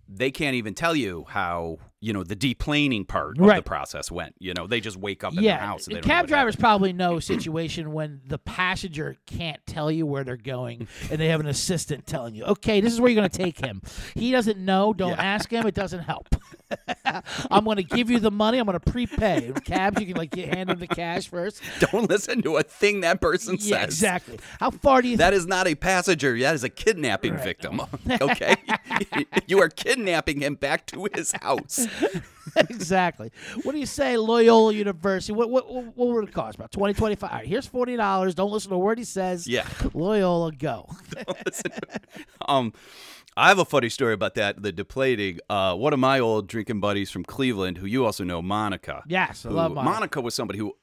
they 0.07 0.31
can't 0.31 0.55
even 0.55 0.73
tell 0.73 0.95
you 0.95 1.25
how 1.29 1.79
you 2.03 2.11
know 2.11 2.21
the 2.23 2.35
deplaning 2.35 3.07
part 3.07 3.39
of 3.39 3.47
the 3.47 3.61
process 3.61 4.11
went. 4.11 4.35
You 4.37 4.53
know, 4.53 4.67
they 4.67 4.81
just 4.81 4.97
wake 4.97 5.23
up 5.23 5.33
in 5.33 5.41
yeah, 5.41 5.57
their 5.57 5.65
house. 5.65 5.87
And 5.87 5.95
they 5.95 6.01
know 6.01 6.05
cab 6.05 6.27
drivers 6.27 6.57
probably 6.57 6.91
know 6.91 7.15
a 7.15 7.21
situation 7.21 7.93
when 7.93 8.19
the 8.27 8.37
passenger 8.37 9.15
can't 9.25 9.65
tell 9.65 9.89
you 9.89 10.05
where 10.05 10.25
they're 10.25 10.35
going, 10.35 10.89
and 11.09 11.19
they 11.19 11.29
have 11.29 11.39
an 11.39 11.47
assistant 11.47 12.05
telling 12.05 12.35
you, 12.35 12.43
"Okay, 12.43 12.81
this 12.81 12.91
is 12.91 12.99
where 12.99 13.09
you're 13.09 13.21
going 13.21 13.29
to 13.29 13.37
take 13.37 13.59
him." 13.65 13.81
He 14.15 14.31
doesn't 14.31 14.59
know. 14.59 14.93
Don't 14.93 15.17
ask 15.17 15.49
him. 15.49 15.65
It 15.65 15.75
doesn't 15.75 16.01
help. 16.01 16.27
I'm 17.51 17.63
going 17.63 17.77
to 17.77 17.83
give 17.83 18.09
you 18.09 18.19
the 18.19 18.31
money. 18.31 18.57
I'm 18.57 18.65
going 18.65 18.79
to 18.79 18.91
prepay. 18.91 19.45
In 19.47 19.53
cabs, 19.53 20.01
you 20.01 20.07
can 20.07 20.17
like 20.17 20.35
hand 20.35 20.69
them 20.69 20.79
the 20.79 20.87
cash 20.87 21.27
first. 21.29 21.61
Don't 21.79 22.09
listen 22.09 22.41
to 22.41 22.57
a 22.57 22.63
thing 22.63 23.01
that 23.01 23.21
person 23.21 23.55
Yeah, 23.59 23.81
says. 23.81 23.93
exactly. 23.93 24.39
How 24.59 24.71
far 24.71 25.01
do 25.01 25.07
you? 25.07 25.17
That 25.17 25.33
is 25.33 25.45
not 25.45 25.67
a 25.67 25.75
passenger. 25.75 26.37
That 26.39 26.55
is 26.55 26.63
a 26.63 26.69
kidnapping 26.69 27.37
victim. 27.37 27.81
Okay, 28.09 28.55
you 29.47 29.61
are 29.61 29.69
kidnapping 29.69 30.41
him 30.41 30.55
back 30.55 30.85
to 30.87 31.07
his 31.13 31.31
house. 31.31 31.87
exactly. 32.69 33.31
What 33.63 33.71
do 33.73 33.79
you 33.79 33.85
say, 33.85 34.17
Loyola 34.17 34.73
University? 34.73 35.33
What 35.33 35.49
what 35.49 35.71
what, 35.73 35.97
what 35.97 36.07
would 36.09 36.29
it 36.29 36.33
cost? 36.33 36.55
About 36.57 36.71
twenty 36.71 36.93
twenty 36.93 37.15
five. 37.15 37.31
All 37.31 37.37
right, 37.39 37.47
here's 37.47 37.65
forty 37.65 37.95
dollars. 37.95 38.35
Don't 38.35 38.51
listen 38.51 38.69
to 38.69 38.75
a 38.75 38.79
word 38.79 38.97
he 38.97 39.03
says. 39.03 39.47
Yeah. 39.47 39.67
Loyola, 39.93 40.51
go. 40.51 40.89
Um, 42.47 42.73
I 43.37 43.47
have 43.47 43.57
a 43.59 43.65
funny 43.65 43.89
story 43.89 44.13
about 44.13 44.35
that. 44.35 44.61
The 44.61 44.71
deplating. 44.73 45.39
Uh, 45.49 45.75
one 45.75 45.93
of 45.93 45.99
my 45.99 46.19
old 46.19 46.47
drinking 46.47 46.81
buddies 46.81 47.09
from 47.09 47.23
Cleveland, 47.23 47.77
who 47.77 47.85
you 47.85 48.05
also 48.05 48.23
know, 48.23 48.41
Monica. 48.41 49.03
Yes, 49.07 49.45
I 49.45 49.49
who- 49.49 49.55
love 49.55 49.73
Monica. 49.73 50.21
was 50.21 50.35
somebody 50.35 50.59
who 50.59 50.73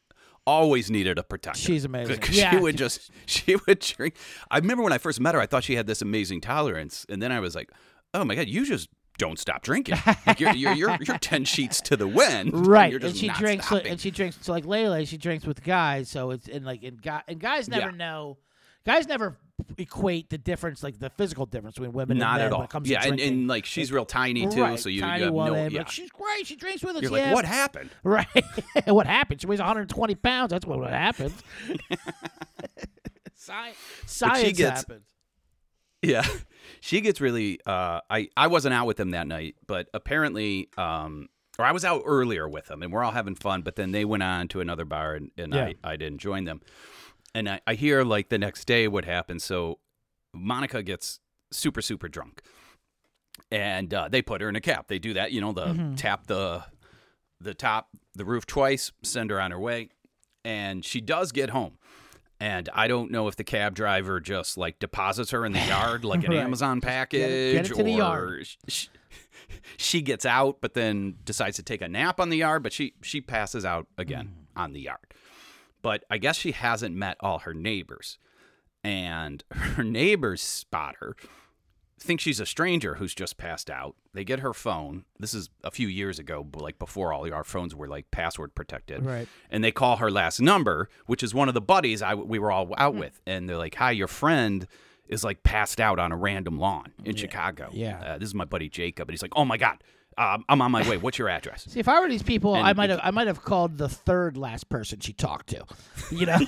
always 0.46 0.90
needed 0.90 1.18
a 1.18 1.22
protector. 1.22 1.60
She's 1.60 1.84
amazing. 1.84 2.18
Yeah. 2.30 2.50
She 2.52 2.56
would 2.58 2.76
just 2.76 3.10
she 3.26 3.56
would 3.66 3.78
drink. 3.80 4.16
I 4.50 4.58
remember 4.58 4.82
when 4.82 4.92
I 4.92 4.98
first 4.98 5.20
met 5.20 5.34
her, 5.34 5.40
I 5.40 5.46
thought 5.46 5.64
she 5.64 5.76
had 5.76 5.86
this 5.86 6.00
amazing 6.02 6.40
tolerance, 6.40 7.04
and 7.08 7.22
then 7.22 7.30
I 7.30 7.40
was 7.40 7.54
like, 7.54 7.70
oh 8.14 8.24
my 8.24 8.34
god, 8.34 8.48
you 8.48 8.64
just 8.64 8.88
don't 9.20 9.38
stop 9.38 9.62
drinking. 9.62 9.96
Like 10.26 10.40
you're, 10.40 10.52
you're 10.54 10.72
you're 10.72 10.96
you're 11.00 11.18
ten 11.30 11.44
sheets 11.44 11.80
to 11.82 11.96
the 11.96 12.08
wind. 12.08 12.66
right 12.66 12.90
You're 12.90 13.00
and 13.04 13.14
she 13.16 13.28
drinks 13.28 13.66
stopping. 13.66 13.86
and 13.92 14.00
she 14.00 14.10
drinks 14.10 14.38
so 14.40 14.52
like 14.52 14.64
Layla 14.64 15.06
she 15.06 15.16
drinks 15.18 15.46
with 15.46 15.62
guys 15.62 16.08
so 16.08 16.30
it's 16.32 16.48
and 16.48 16.64
like 16.64 16.82
and, 16.82 17.00
guy, 17.00 17.22
and 17.28 17.38
guys 17.38 17.68
never 17.68 17.90
Yeah. 17.90 17.96
know 17.96 18.38
guys 18.84 19.06
never 19.06 19.36
equate 19.76 20.30
the 20.30 20.38
difference 20.38 20.82
like 20.82 20.98
the 20.98 21.10
physical 21.10 21.44
difference 21.46 21.74
between 21.76 21.92
women 21.92 22.12
and 22.12 22.20
not 22.20 22.38
men 22.38 22.46
at 22.46 22.52
all. 22.52 22.60
when 22.60 22.64
it 22.64 22.70
comes 22.70 22.88
yeah, 22.88 23.00
to 23.00 23.08
and, 23.08 23.18
drinking. 23.18 23.38
and 23.40 23.48
like 23.48 23.66
she's 23.66 23.92
real 23.92 24.06
tiny 24.06 24.48
too, 24.48 24.62
right, 24.62 24.78
so 24.80 24.88
you, 24.88 25.02
tiny 25.02 25.18
you 25.18 25.24
have 25.26 25.34
woman, 25.34 25.52
no. 25.52 25.62
but 25.64 25.72
Yeah. 25.72 25.84
she's 25.84 26.10
great 26.10 26.46
she 26.46 26.56
drinks 26.56 26.82
with 26.82 26.96
us 26.96 27.02
You're 27.02 27.16
yeah. 27.16 27.26
like, 27.26 27.34
what 27.34 27.44
happened? 27.44 27.90
right 28.02 28.26
what 28.86 29.06
happened 29.06 29.40
she 29.42 29.46
weighs 29.46 29.58
120 29.58 30.14
pounds 30.16 30.50
that's 30.50 30.64
what 30.66 30.88
happened. 30.90 31.34
happen 31.68 31.78
Sci- 33.36 33.72
science 34.06 34.56
gets- 34.58 34.80
happened 34.80 35.02
Yeah. 36.02 36.26
She 36.80 37.00
gets 37.00 37.20
really 37.20 37.60
uh 37.66 38.00
I 38.10 38.28
I 38.36 38.46
wasn't 38.46 38.74
out 38.74 38.86
with 38.86 38.96
them 38.96 39.10
that 39.10 39.26
night, 39.26 39.56
but 39.66 39.88
apparently 39.94 40.68
um 40.78 41.28
or 41.58 41.64
I 41.64 41.72
was 41.72 41.84
out 41.84 42.02
earlier 42.06 42.48
with 42.48 42.66
them 42.66 42.82
and 42.82 42.90
we're 42.92 43.04
all 43.04 43.12
having 43.12 43.34
fun, 43.34 43.62
but 43.62 43.76
then 43.76 43.92
they 43.92 44.04
went 44.04 44.22
on 44.22 44.48
to 44.48 44.60
another 44.60 44.84
bar 44.86 45.14
and, 45.14 45.30
and 45.36 45.52
Yeah. 45.54 45.72
I, 45.84 45.92
I 45.92 45.96
didn't 45.96 46.18
join 46.18 46.44
them. 46.44 46.62
And 47.34 47.48
I, 47.48 47.60
I 47.66 47.74
hear 47.74 48.02
like 48.02 48.28
the 48.30 48.38
next 48.38 48.64
day 48.64 48.88
what 48.88 49.04
happened. 49.04 49.42
So 49.42 49.78
Monica 50.32 50.82
gets 50.82 51.20
super, 51.52 51.82
super 51.82 52.08
drunk. 52.08 52.40
And 53.50 53.92
uh, 53.92 54.08
they 54.08 54.22
put 54.22 54.40
her 54.40 54.48
in 54.48 54.56
a 54.56 54.60
cab. 54.60 54.86
They 54.88 54.98
do 54.98 55.14
that, 55.14 55.32
you 55.32 55.40
know, 55.40 55.52
the 55.52 55.66
Mm-hmm. 55.66 55.94
tap 55.96 56.26
the 56.26 56.64
the 57.42 57.54
top, 57.54 57.88
the 58.14 58.24
roof 58.24 58.44
twice, 58.46 58.92
send 59.02 59.30
her 59.30 59.40
on 59.40 59.50
her 59.50 59.58
way. 59.58 59.88
And 60.44 60.84
she 60.84 61.00
does 61.00 61.32
get 61.32 61.50
home. 61.50 61.78
And 62.40 62.68
I 62.72 62.88
don't 62.88 63.10
know 63.10 63.28
if 63.28 63.36
the 63.36 63.44
cab 63.44 63.74
driver 63.74 64.18
just 64.18 64.56
like 64.56 64.78
deposits 64.78 65.30
her 65.32 65.44
in 65.44 65.52
the 65.52 65.60
yard 65.60 66.04
like 66.04 66.24
an 66.24 66.30
Right. 66.30 66.38
Amazon 66.40 66.78
get 66.80 66.86
it- 66.86 66.90
package 66.90 67.52
get 67.52 67.66
it 67.70 67.74
to 67.76 67.82
the 67.82 67.94
or 67.94 67.98
yard. 67.98 68.46
sh- 68.68 68.86
she 69.76 70.00
gets 70.00 70.24
out 70.24 70.58
but 70.60 70.74
then 70.74 71.16
decides 71.24 71.56
to 71.56 71.62
take 71.62 71.82
a 71.82 71.88
nap 71.88 72.18
on 72.20 72.30
the 72.30 72.38
yard, 72.38 72.62
but 72.62 72.72
she 72.72 72.94
she 73.02 73.20
passes 73.20 73.64
out 73.64 73.86
again 73.98 74.32
Mm. 74.56 74.60
on 74.62 74.72
the 74.72 74.80
yard. 74.80 75.14
But 75.82 76.04
I 76.10 76.18
guess 76.18 76.36
she 76.36 76.52
hasn't 76.52 76.94
met 76.94 77.16
all 77.20 77.40
her 77.40 77.54
neighbors. 77.54 78.18
And 78.82 79.44
her 79.50 79.84
neighbors 79.84 80.40
spot 80.42 80.96
her 81.00 81.14
think 82.02 82.20
she's 82.20 82.40
a 82.40 82.46
stranger 82.46 82.94
who's 82.94 83.14
just 83.14 83.36
passed 83.36 83.70
out. 83.70 83.94
They 84.14 84.24
get 84.24 84.40
her 84.40 84.54
phone. 84.54 85.04
This 85.18 85.34
is 85.34 85.50
a 85.62 85.70
few 85.70 85.86
years 85.86 86.18
ago, 86.18 86.46
like 86.54 86.78
before 86.78 87.12
all 87.12 87.30
our 87.32 87.44
phones 87.44 87.74
were 87.74 87.88
like 87.88 88.10
password 88.10 88.54
protected. 88.54 89.04
Right. 89.04 89.28
And 89.50 89.62
they 89.62 89.70
call 89.70 89.96
her 89.96 90.10
last 90.10 90.40
number, 90.40 90.88
which 91.06 91.22
is 91.22 91.34
one 91.34 91.48
of 91.48 91.54
the 91.54 91.60
buddies 91.60 92.02
I 92.02 92.14
we 92.14 92.38
were 92.38 92.50
all 92.50 92.72
out 92.78 92.94
with, 92.94 93.20
and 93.26 93.48
they're 93.48 93.58
like, 93.58 93.76
"Hi, 93.76 93.90
your 93.92 94.08
friend." 94.08 94.66
Is 95.08 95.24
like 95.24 95.42
passed 95.42 95.80
out 95.80 95.98
on 95.98 96.12
a 96.12 96.16
random 96.16 96.60
lawn 96.60 96.92
in 97.04 97.16
Chicago. 97.16 97.70
yeah. 97.72 98.00
uh, 98.00 98.18
this 98.18 98.28
is 98.28 98.34
my 98.34 98.44
buddy 98.44 98.68
Jacob, 98.68 99.08
and 99.08 99.12
he's 99.12 99.22
like, 99.22 99.32
"Oh 99.34 99.44
my 99.44 99.56
god, 99.56 99.82
um, 100.20 100.44
I'm 100.48 100.60
on 100.62 100.70
my 100.70 100.88
way. 100.88 100.96
What's 100.98 101.18
your 101.18 101.28
address?" 101.28 101.64
See, 101.70 101.80
if 101.80 101.88
I 101.88 102.00
were 102.00 102.08
these 102.08 102.22
people, 102.22 102.54
And 102.54 102.66
I 102.66 102.72
might 102.74 102.90
it- 102.90 102.98
have 102.98 103.00
I 103.02 103.10
might 103.10 103.26
have 103.26 103.42
called 103.42 103.78
the 103.78 103.88
third 103.88 104.36
last 104.36 104.68
person 104.68 105.00
she 105.00 105.12
talked 105.12 105.48
to. 105.48 105.64
You 106.10 106.26
know, 106.26 106.38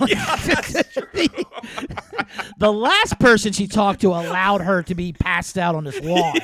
the 2.58 2.72
last 2.72 3.18
person 3.18 3.52
she 3.52 3.66
talked 3.66 4.00
to 4.02 4.08
allowed 4.08 4.60
her 4.62 4.82
to 4.84 4.94
be 4.94 5.12
passed 5.12 5.58
out 5.58 5.74
on 5.74 5.84
this 5.84 6.00
lawn. 6.00 6.34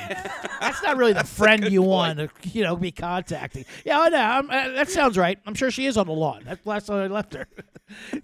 That's 0.59 0.81
not 0.83 0.97
really 0.97 1.13
the 1.13 1.23
friend 1.23 1.69
you 1.71 1.81
want 1.81 2.19
to, 2.19 2.29
you 2.49 2.63
know, 2.63 2.75
be 2.75 2.91
contacting. 2.91 3.65
Yeah, 3.85 3.99
I 4.01 4.09
know. 4.09 4.17
I'm, 4.17 4.49
uh, 4.49 4.69
that 4.75 4.89
sounds 4.89 5.17
right. 5.17 5.39
I'm 5.45 5.53
sure 5.53 5.71
she 5.71 5.85
is 5.85 5.97
on 5.97 6.07
the 6.07 6.13
lawn. 6.13 6.43
That's 6.45 6.61
the 6.63 6.69
last 6.69 6.87
time 6.87 6.97
I 6.97 7.07
left 7.07 7.33
her. 7.33 7.47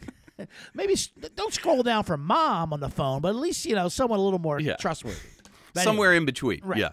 Maybe 0.74 0.94
s- 0.94 1.10
don't 1.36 1.54
scroll 1.54 1.82
down 1.84 2.04
for 2.04 2.18
mom 2.18 2.74
on 2.74 2.82
the 2.82 2.90
phone, 2.90 3.22
but 3.22 3.30
at 3.30 3.36
least 3.36 3.66
you 3.66 3.76
know 3.76 3.88
someone 3.88 4.20
a 4.20 4.22
little 4.22 4.40
more 4.40 4.60
Yeah. 4.60 4.76
trustworthy. 4.76 5.18
But 5.74 5.84
somewhere 5.84 6.10
anyway. 6.12 6.18
in 6.22 6.26
between. 6.26 6.62
Right. 6.64 6.80
Yeah. 6.80 6.90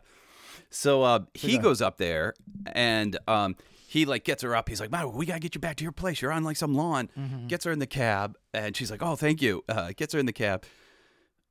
So 0.72 1.02
uh, 1.02 1.20
he 1.34 1.58
goes 1.58 1.82
up 1.82 1.98
there 1.98 2.34
and 2.66 3.18
um, 3.28 3.56
he 3.92 4.06
like 4.06 4.24
gets 4.24 4.42
her 4.42 4.56
up. 4.56 4.70
He's 4.70 4.80
like, 4.80 4.90
"Man, 4.90 5.12
we 5.12 5.26
gotta 5.26 5.38
get 5.40 5.54
you 5.54 5.60
back 5.60 5.76
to 5.76 5.82
your 5.82 5.92
place. 5.92 6.22
You're 6.22 6.32
on 6.32 6.44
like 6.44 6.56
some 6.56 6.74
lawn." 6.74 7.10
Mm-hmm. 7.18 7.46
Gets 7.46 7.66
her 7.66 7.72
in 7.72 7.78
the 7.78 7.86
cab, 7.86 8.38
and 8.54 8.74
she's 8.74 8.90
like, 8.90 9.02
"Oh, 9.02 9.16
thank 9.16 9.42
you." 9.42 9.62
Uh, 9.68 9.92
gets 9.94 10.14
her 10.14 10.18
in 10.18 10.24
the 10.24 10.32
cab, 10.32 10.64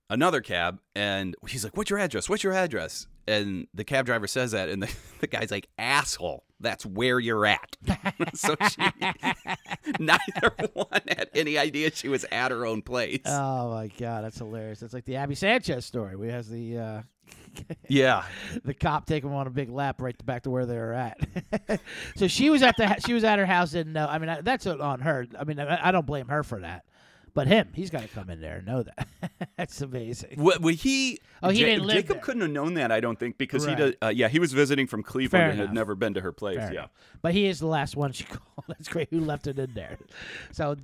another 0.10 0.42
cab, 0.42 0.80
and 0.96 1.36
he's 1.48 1.64
like, 1.64 1.78
"What's 1.78 1.92
your 1.92 2.00
address? 2.00 2.28
What's 2.30 2.44
your 2.44 2.54
address?" 2.54 3.06
And 3.28 3.68
the 3.76 3.84
cab 3.84 4.08
driver 4.08 4.26
says 4.26 4.54
that, 4.54 4.70
and 4.70 4.82
the, 4.82 4.92
the 5.20 5.28
guy's 5.28 5.52
like, 5.52 5.68
"Asshole, 5.78 6.44
that's 6.60 6.84
where 6.84 7.20
you're 7.20 7.46
at." 7.46 7.78
so 8.34 8.56
she, 8.72 8.82
neither 10.00 10.56
one 10.74 11.02
had 11.08 11.30
any 11.36 11.60
idea 11.60 11.92
she 11.92 12.10
was 12.10 12.26
at 12.32 12.50
her 12.50 12.66
own 12.66 12.82
place. 12.82 13.22
Oh 13.28 13.72
my 13.72 13.88
god, 14.00 14.24
that's 14.24 14.40
hilarious. 14.40 14.80
That's 14.80 14.96
like 14.96 15.06
the 15.06 15.18
Abby 15.18 15.36
Sanchez 15.36 15.86
story. 15.86 16.16
We 16.16 16.30
has 16.30 16.50
the 16.50 16.80
uh, 16.80 17.02
yeah. 17.88 18.24
the 18.64 18.74
cop 18.74 19.06
take 19.06 19.24
them 19.24 19.34
on 19.34 19.48
a 19.48 19.50
big 19.50 19.70
lap 19.70 20.02
right 20.02 20.16
back 20.26 20.44
to 20.44 20.50
where 20.50 20.66
they 20.66 20.78
were 20.78 20.94
at. 20.94 21.20
so 22.16 22.28
she 22.28 22.50
was 22.50 22.62
at 22.62 22.78
the 22.78 22.96
she 23.06 23.14
was 23.14 23.24
at 23.24 23.40
her 23.40 23.46
house 23.46 23.74
and 23.74 23.94
know. 23.94 24.08
I 24.08 24.18
mean 24.20 24.30
I- 24.30 24.42
that's 24.42 24.66
on 24.68 25.02
her. 25.02 25.28
I 25.38 25.44
mean 25.44 25.60
I, 25.60 25.88
I 25.88 25.92
don't 25.92 26.06
blame 26.06 26.28
her 26.28 26.44
for 26.44 26.60
that, 26.62 26.86
but 27.34 27.48
him 27.48 27.68
he's 27.74 27.90
got 27.90 28.04
to 28.04 28.08
come 28.08 28.30
in 28.30 28.40
there 28.42 28.58
and 28.58 28.68
know 28.68 28.84
that. 28.84 29.08
that's 29.58 29.82
amazing. 29.82 30.36
What, 30.36 30.62
he? 30.76 31.20
Oh, 31.44 31.50
he 31.50 31.60
didn't 31.64 31.86
live 31.86 31.96
Jacob 31.98 32.16
there. 32.18 32.24
couldn't 32.24 32.42
have 32.42 32.52
known 32.52 32.76
that. 32.76 32.92
I 32.92 33.00
don't 33.00 33.20
think 33.20 33.38
because 33.38 33.66
Right. 33.68 33.78
he 33.78 33.84
does. 33.86 33.94
Uh, 34.02 34.08
yeah, 34.10 34.28
he 34.30 34.40
was 34.40 34.54
visiting 34.54 34.88
from 34.88 35.04
Cleveland 35.04 35.42
Fair 35.42 35.50
and 35.50 35.60
had 35.60 35.74
never 35.74 35.96
been 35.96 36.14
to 36.14 36.22
her 36.22 36.32
place. 36.32 36.58
Fair 36.58 36.72
yeah. 36.74 36.80
enough. 36.80 36.92
But 37.22 37.34
he 37.34 37.48
is 37.48 37.60
the 37.60 37.68
last 37.68 37.96
one 37.98 38.12
she 38.14 38.24
called. 38.24 38.42
That's 38.68 38.88
great. 38.88 39.10
Who 39.12 39.20
left 39.20 39.48
it 39.48 39.60
in 39.60 39.74
there? 39.74 39.98
So 40.52 40.78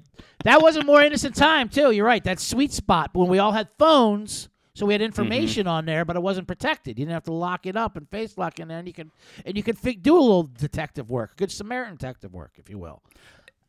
that 0.44 0.62
was 0.62 0.76
a 0.76 0.84
more 0.84 1.02
innocent 1.02 1.36
time 1.36 1.70
too. 1.70 1.92
You're 1.92 2.06
right. 2.06 2.24
That 2.24 2.40
sweet 2.40 2.74
spot 2.74 3.12
when 3.14 3.30
we 3.30 3.40
all 3.40 3.52
had 3.54 3.70
phones, 3.80 4.50
so 4.78 4.86
we 4.86 4.94
had 4.94 5.02
information 5.02 5.64
Mm-hmm. 5.64 5.70
on 5.78 5.86
there, 5.86 6.06
but 6.06 6.16
it 6.16 6.22
wasn't 6.22 6.48
protected. 6.48 7.00
You 7.00 7.06
didn't 7.06 7.14
have 7.14 7.24
to 7.24 7.34
lock 7.34 7.66
it 7.66 7.76
up 7.76 7.98
and 7.98 8.08
face 8.10 8.38
lock 8.38 8.60
in 8.60 8.68
there, 8.68 8.78
and 8.80 8.88
you 8.88 8.94
can 8.94 9.12
and 9.46 9.58
you 9.58 9.64
could 9.64 9.78
do 10.04 10.16
a 10.18 10.20
little 10.22 10.44
detective 10.44 11.10
work, 11.10 11.36
good 11.38 11.52
Samaritan 11.52 11.96
detective 11.96 12.34
work, 12.34 12.54
if 12.58 12.70
you 12.70 12.78
will. 12.78 13.02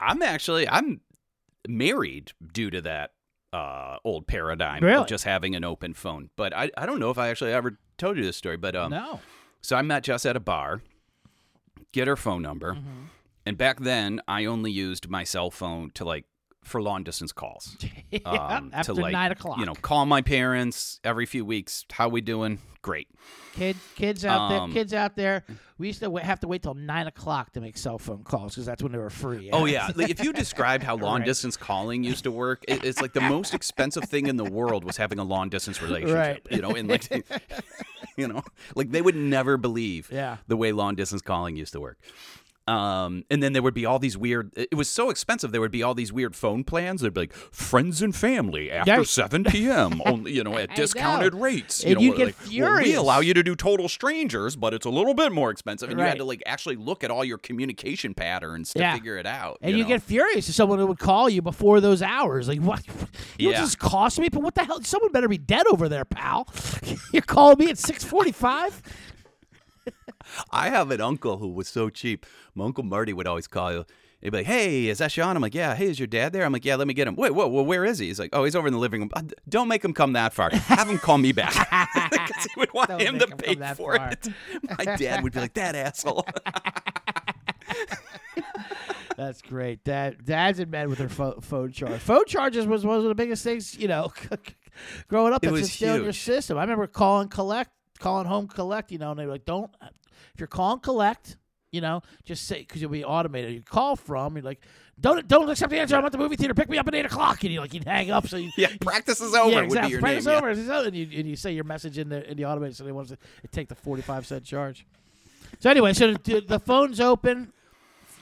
I'm 0.01 0.23
actually 0.23 0.69
I'm 0.69 1.01
married 1.67 2.33
due 2.53 2.71
to 2.71 2.81
that 2.83 3.13
uh, 3.53 3.97
old 4.05 4.27
paradigm 4.27 4.83
Really? 4.85 5.01
of 5.03 5.07
just 5.09 5.25
having 5.25 5.55
an 5.57 5.65
open 5.65 5.95
phone. 5.95 6.31
But 6.37 6.55
I 6.55 6.71
I 6.77 6.87
don't 6.87 7.01
know 7.01 7.11
if 7.11 7.19
I 7.19 7.29
actually 7.29 7.53
ever 7.53 7.79
told 7.97 8.17
you 8.17 8.23
this 8.25 8.37
story. 8.37 8.57
But 8.57 8.77
um, 8.77 8.91
no. 8.91 9.21
so 9.63 9.77
I 9.77 9.83
met 9.83 10.05
Jess 10.05 10.27
at 10.27 10.37
a 10.37 10.41
bar, 10.41 10.83
get 11.93 12.07
her 12.09 12.17
phone 12.17 12.43
number, 12.43 12.75
Mm-hmm. 12.75 13.05
and 13.47 13.57
back 13.59 13.81
then 13.81 14.21
I 14.29 14.45
only 14.45 14.71
used 14.71 15.09
my 15.09 15.25
cell 15.25 15.51
phone 15.51 15.91
to 15.95 16.05
like 16.05 16.27
for 16.69 16.81
long 16.83 17.03
distance 17.05 17.33
calls. 17.33 17.77
um, 18.25 18.71
After 18.73 18.95
to 18.95 19.01
like 19.01 19.13
nine 19.13 19.33
o'clock. 19.33 19.59
you 19.59 19.67
know 19.67 19.75
call 19.75 20.07
my 20.07 20.23
parents 20.23 21.01
every 21.05 21.27
few 21.27 21.45
weeks. 21.45 21.85
How 21.91 22.09
we 22.09 22.21
doing? 22.21 22.59
Great. 22.83 23.09
Kid, 23.55 23.77
kids 23.97 24.25
out 24.25 24.53
Um, 24.53 24.71
there, 24.71 24.81
kids 24.83 24.95
out 24.95 25.17
there. 25.17 25.45
We 25.79 25.89
used 25.89 26.01
to 26.01 26.15
have 26.17 26.41
to 26.41 26.49
wait 26.49 26.63
till 26.63 26.75
nine 26.75 27.07
o'clock 27.09 27.53
to 27.55 27.61
make 27.61 27.77
cell 27.77 27.99
phone 27.99 28.23
calls 28.23 28.53
because 28.55 28.67
that's 28.67 28.83
when 28.83 28.93
they 28.93 28.99
were 28.99 29.11
free. 29.11 29.51
Oh 29.53 29.65
yeah, 29.65 29.91
like, 29.97 30.11
if 30.11 30.23
you 30.23 30.33
described 30.33 30.85
how 30.85 30.97
long 30.97 31.19
Right. 31.21 31.27
distance 31.27 31.57
calling 31.57 32.05
used 32.05 32.23
to 32.25 32.31
work, 32.31 32.65
it, 32.69 32.85
it's 32.85 33.01
like 33.01 33.13
the 33.15 33.21
most 33.21 33.55
expensive 33.55 34.05
thing 34.05 34.27
in 34.27 34.37
the 34.37 34.45
world 34.45 34.85
was 34.85 34.97
having 34.97 35.19
a 35.19 35.25
long 35.25 35.49
distance 35.49 35.83
relationship. 35.83 36.17
Right. 36.17 36.47
You 36.51 36.63
know, 36.63 36.71
and 36.71 36.89
like, 36.89 37.11
you 38.17 38.29
know, 38.29 38.43
like 38.77 38.91
they 38.93 39.03
would 39.03 39.17
never 39.17 39.57
believe 39.57 40.09
Yeah. 40.13 40.37
the 40.47 40.57
way 40.57 40.73
long 40.73 40.95
distance 40.95 41.23
calling 41.23 41.57
used 41.57 41.73
to 41.73 41.81
work. 41.81 41.99
Um, 42.69 43.25
and 43.31 43.43
then 43.43 43.55
there 43.55 43.63
would 43.63 43.73
be 43.75 43.87
all 43.87 43.99
these 43.99 44.17
weird. 44.19 44.53
It 44.55 44.75
was 44.75 44.89
so 44.89 45.09
expensive. 45.09 45.53
There 45.53 45.61
would 45.61 45.71
be 45.71 45.83
all 45.83 45.95
these 45.95 46.13
weird 46.13 46.37
phone 46.37 46.65
plans. 46.65 47.01
They'd 47.01 47.15
be 47.15 47.21
like 47.23 47.33
friends 47.33 48.03
and 48.03 48.15
family 48.15 48.71
after 48.71 49.05
seven 49.05 49.45
p.m. 49.45 50.03
only, 50.07 50.33
you 50.33 50.45
know, 50.45 50.57
at 50.59 50.75
discounted 50.77 51.33
know. 51.33 51.41
rates. 51.41 51.83
You 51.83 51.91
And 51.93 51.97
know, 51.97 52.03
you'd 52.05 52.17
get 52.17 52.27
like, 52.27 52.37
well, 52.61 52.83
we 52.83 52.95
allow 52.95 53.21
you 53.21 53.33
to 53.33 53.43
do 53.43 53.57
total 53.57 53.89
strangers, 53.89 54.55
but 54.55 54.75
it's 54.75 54.85
a 54.85 54.91
little 54.91 55.15
bit 55.15 55.33
more 55.33 55.51
expensive, 55.51 55.89
and 55.89 55.99
you 55.99 56.05
had 56.05 56.19
to 56.19 56.25
like 56.25 56.43
actually 56.45 56.77
look 56.77 57.03
at 57.03 57.11
all 57.11 57.25
your 57.25 57.39
communication 57.39 58.13
patterns 58.13 58.73
to 58.75 58.81
Yeah. 58.81 58.95
figure 58.95 59.17
it 59.17 59.27
out. 59.27 59.59
And 59.63 59.77
you, 59.77 59.85
know? 59.85 59.89
get 59.89 60.03
furious 60.03 60.49
if 60.49 60.55
someone 60.55 60.87
would 60.87 60.99
call 60.99 61.31
you 61.31 61.41
before 61.41 61.81
those 61.81 62.03
hours. 62.03 62.49
Like, 62.49 62.61
what? 62.61 62.83
You 63.39 63.51
Yeah. 63.53 63.61
this 63.61 63.77
cost 63.77 64.19
me? 64.19 64.29
But 64.29 64.43
what 64.43 64.55
the 64.57 64.65
hell? 64.65 64.83
Someone 64.83 65.13
better 65.13 65.29
be 65.29 65.39
dead 65.39 65.67
over 65.71 65.89
there, 65.89 66.05
pal. 66.05 66.49
You're 67.13 67.23
calling 67.23 67.57
me 67.59 67.71
at 67.71 67.79
645? 67.79 68.83
I 70.51 70.69
have 70.71 70.91
an 70.91 71.01
uncle 71.01 71.39
who 71.39 71.49
was 71.49 71.69
so 71.69 71.89
cheap. 71.91 72.27
My 72.55 72.65
uncle 72.65 72.85
Marty 72.85 73.13
would 73.13 73.27
always 73.27 73.47
call 73.47 73.73
you. 73.73 73.85
He'd 74.21 74.31
be 74.31 74.39
like, 74.39 74.47
"Hey, 74.47 74.87
is 74.89 74.99
that 74.99 75.13
Sean?" 75.13 75.37
I'm 75.37 75.43
like, 75.43 75.55
"Yeah." 75.55 75.77
Hey, 75.77 75.87
is 75.87 76.01
your 76.01 76.09
dad 76.09 76.33
there? 76.33 76.45
I'm 76.45 76.53
like, 76.53 76.65
"Yeah." 76.65 76.75
Let 76.75 76.89
me 76.89 76.95
get 76.95 77.07
him. 77.07 77.15
Wait, 77.15 77.33
whoa, 77.33 77.47
well, 77.47 77.65
where 77.65 77.85
is 77.85 78.01
he? 78.01 78.07
He's 78.09 78.19
like, 78.19 78.31
"Oh, 78.33 78.43
he's 78.43 78.57
over 78.57 78.67
in 78.67 78.73
the 78.73 78.79
living 78.81 79.01
room." 79.03 79.11
"Uh, 79.15 79.23
Don't 79.49 79.69
make 79.69 79.85
him 79.85 79.93
come 79.95 80.15
that 80.15 80.33
far. 80.33 80.51
Have 80.51 80.89
him 80.91 80.99
call 80.99 81.19
me 81.19 81.31
back 81.31 81.53
because 82.11 82.45
he 82.53 82.59
would 82.59 82.73
want 82.75 82.89
Don't 82.89 83.01
him 83.01 83.19
to 83.21 83.27
him 83.27 83.37
pay 83.39 83.55
for 83.55 83.97
far. 83.97 84.11
it. 84.11 84.29
My 84.77 84.97
dad 84.97 85.23
would 85.23 85.33
be 85.33 85.39
like, 85.41 85.55
"That 85.55 85.77
asshole." 85.77 86.27
That's 89.17 89.43
great. 89.43 89.83
Dad, 89.83 90.25
dads 90.25 90.61
and 90.61 90.71
men 90.71 90.89
with 90.89 90.99
their 90.99 91.09
pho- 91.09 91.41
phone 91.41 91.73
charge. 91.73 92.01
Phone 92.01 92.25
charges 92.27 92.67
was 92.67 92.85
one 92.87 92.99
of 92.99 93.03
the 93.05 93.15
biggest 93.17 93.43
things, 93.43 93.77
you 93.77 93.89
know, 93.89 94.13
growing 95.09 95.33
up. 95.33 95.43
It 95.43 95.47
That's 95.49 95.53
was 95.53 95.63
instilled 95.63 95.99
in 95.99 96.05
your 96.05 96.13
system. 96.13 96.57
I 96.57 96.61
remember 96.63 96.87
calling 96.87 97.29
collect, 97.29 97.71
calling 97.99 98.27
home 98.27 98.49
collect, 98.49 98.91
you 98.93 98.99
know, 98.99 99.11
and 99.11 99.19
they're 99.21 99.27
like, 99.27 99.45
don't, 99.45 99.71
if 100.35 100.41
you're 100.41 100.47
calling 100.47 100.81
collect, 100.81 101.37
You 101.71 101.83
know, 101.83 102.01
just 102.25 102.47
say 102.47 102.61
because 102.61 102.81
you'll 102.81 102.91
be 102.91 103.05
automated. 103.05 103.53
You 103.53 103.61
call 103.63 103.95
from, 103.97 104.37
you're 104.37 104.43
like, 104.45 104.61
don't 104.99 105.29
don't 105.29 105.51
accept 105.51 105.71
the 105.71 105.79
answer. 105.79 105.97
I'm 105.97 106.05
at 106.05 106.13
the 106.13 106.19
movie 106.19 106.37
theater. 106.37 106.55
Pick 106.55 106.71
me 106.71 106.79
up 106.79 106.89
at 106.89 106.95
eight 106.95 107.05
o'clock, 107.05 107.45
and 107.45 107.53
you 107.53 107.61
like 107.61 107.75
you 107.75 107.83
hang 107.85 108.11
up. 108.11 108.27
So 108.27 108.37
you, 108.39 108.51
Yeah, 108.57 108.69
practice 108.81 109.21
is 109.21 109.35
over. 109.35 109.51
yeah, 109.51 109.57
would 109.57 109.65
exactly. 109.67 109.89
be 109.89 109.93
your 109.93 110.01
Practice 110.01 110.25
name. 110.27 110.37
over. 110.39 110.49
Over, 110.51 110.87
And, 110.89 110.97
you, 110.97 111.19
and 111.19 111.29
you 111.29 111.37
say 111.37 111.53
your 111.53 111.65
message 111.65 111.99
in 111.99 112.09
the 112.09 112.29
in 112.31 112.37
the 112.39 112.47
automated, 112.47 112.75
so 112.77 112.85
they 112.85 112.93
want 112.93 113.09
to 113.09 113.19
take 113.53 113.69
the 113.69 113.75
forty 113.75 114.01
five 114.03 114.27
cent 114.27 114.45
charge. 114.45 114.87
So 115.61 115.69
anyway, 115.71 115.93
so 115.93 116.15
the, 116.15 116.41
the 116.41 116.59
phone's 116.59 117.01
open. 117.01 117.53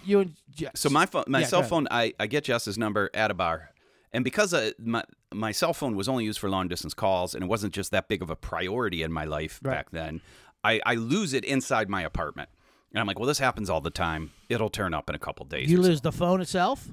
You 0.04 0.20
and 0.20 0.34
Jess. 0.54 0.72
So 0.74 0.88
my 0.90 1.06
phone, 1.06 1.24
my 1.28 1.40
Yeah, 1.40 1.46
cell 1.46 1.62
phone, 1.62 1.86
I, 1.90 2.14
I 2.20 2.26
get 2.26 2.44
Jess's 2.44 2.76
number 2.78 3.10
at 3.14 3.30
a 3.30 3.34
bar, 3.34 3.70
and 4.12 4.24
because 4.24 4.54
uh, 4.54 4.70
my 4.78 5.04
my 5.34 5.52
cell 5.52 5.74
phone 5.74 5.96
was 5.96 6.08
only 6.08 6.24
used 6.24 6.38
for 6.38 6.48
long 6.48 6.68
distance 6.68 6.94
calls, 6.94 7.34
and 7.34 7.42
it 7.44 7.46
wasn't 7.48 7.74
just 7.74 7.90
that 7.90 8.08
big 8.08 8.22
of 8.22 8.30
a 8.30 8.36
priority 8.36 9.02
in 9.02 9.12
my 9.12 9.24
life 9.24 9.60
Right. 9.62 9.72
back 9.74 9.90
then, 9.90 10.20
I, 10.64 10.80
I 10.86 10.94
lose 10.94 11.32
it 11.34 11.44
inside 11.44 11.88
my 11.90 12.02
apartment, 12.02 12.48
and 12.92 13.00
I'm 13.00 13.06
like, 13.06 13.18
well, 13.18 13.28
this 13.28 13.38
happens 13.38 13.68
all 13.70 13.80
the 13.80 13.90
time. 13.90 14.30
It'll 14.48 14.70
turn 14.70 14.94
up 14.94 15.08
in 15.10 15.14
a 15.16 15.18
couple 15.18 15.44
days. 15.46 15.70
you 15.70 15.80
lose 15.80 16.00
the 16.00 16.12
phone 16.12 16.40
itself. 16.40 16.88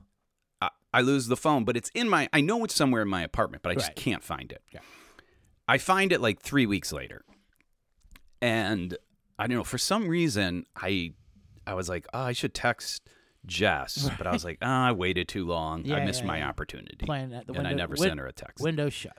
I, 0.61 0.69
I 0.93 1.01
lose 1.01 1.27
the 1.27 1.37
phone, 1.37 1.63
but 1.63 1.77
it's 1.77 1.89
in 1.95 2.09
my. 2.09 2.29
I 2.33 2.41
know 2.41 2.63
it's 2.63 2.75
somewhere 2.75 3.01
in 3.01 3.07
my 3.09 3.23
apartment, 3.23 3.63
but 3.63 3.71
I 3.71 3.75
just 3.75 3.87
Right. 3.89 3.95
can't 3.95 4.23
find 4.23 4.51
it. 4.51 4.61
Yeah. 4.71 4.79
I 5.67 5.77
find 5.77 6.11
it 6.11 6.19
like 6.21 6.41
three 6.41 6.65
weeks 6.65 6.91
later, 6.91 7.23
and 8.41 8.97
I 9.39 9.47
don't 9.47 9.57
know 9.57 9.63
for 9.63 9.77
some 9.77 10.07
reason 10.07 10.65
I 10.75 11.13
I 11.65 11.73
was 11.75 11.87
like, 11.89 12.05
oh, 12.13 12.19
I 12.23 12.33
should 12.33 12.53
text 12.53 13.07
Jess, 13.45 14.09
but 14.17 14.27
I 14.27 14.31
was 14.31 14.43
like, 14.45 14.57
oh, 14.61 14.67
I 14.67 14.91
waited 14.91 15.27
too 15.27 15.45
long. 15.45 15.85
Yeah, 15.85 15.95
I 15.97 16.05
missed 16.05 16.21
yeah, 16.21 16.27
my 16.27 16.37
yeah. 16.39 16.49
opportunity, 16.49 17.05
Playing 17.05 17.31
that 17.31 17.47
the 17.47 17.53
window, 17.53 17.67
and 17.67 17.67
I 17.67 17.73
never 17.73 17.95
win- 17.97 18.09
sent 18.09 18.19
her 18.19 18.27
a 18.27 18.33
text. 18.33 18.63
Window 18.63 18.89
shut. 18.89 19.17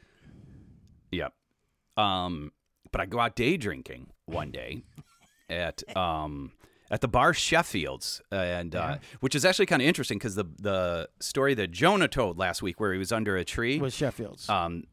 Yep. 1.12 1.32
Um, 1.96 2.52
but 2.90 3.00
I 3.00 3.06
go 3.06 3.20
out 3.20 3.36
day 3.36 3.56
drinking 3.56 4.08
one 4.26 4.50
day 4.50 4.82
at 5.48 5.82
um 5.96 6.52
at 6.90 7.00
the 7.00 7.08
bar 7.08 7.32
Sheffield's, 7.32 8.20
and 8.30 8.74
uh, 8.76 8.98
which 9.20 9.34
is 9.34 9.44
actually 9.44 9.66
kind 9.66 9.82
of 9.82 9.88
interesting 9.88 10.18
because 10.18 10.34
the 10.34 10.44
the 10.58 11.08
story 11.20 11.54
that 11.54 11.70
Jonah 11.70 12.08
told 12.08 12.38
last 12.38 12.62
week, 12.62 12.78
where 12.78 12.92
he 12.92 12.98
was 12.98 13.10
under 13.12 13.36
a 13.36 13.44
tree, 13.44 13.78
Was 13.78 13.94
Sheffield's. 13.94 14.48
um, 14.48 14.84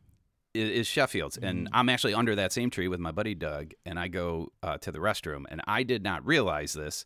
is 0.54 0.88
Sheffield's, 0.88 1.38
and 1.38 1.70
I'm 1.72 1.90
actually 1.90 2.14
under 2.14 2.36
that 2.36 2.52
same 2.52 2.70
tree 2.70 2.88
with 2.88 3.00
my 3.00 3.12
buddy 3.12 3.36
Doug, 3.36 3.74
and 3.86 4.00
I 4.00 4.08
go 4.08 4.52
uh, 4.64 4.78
to 4.80 4.92
the 4.92 5.00
restroom, 5.00 5.44
and 5.50 5.62
I 5.68 5.84
did 5.84 6.04
not 6.04 6.26
realize 6.26 6.74
this, 6.74 7.06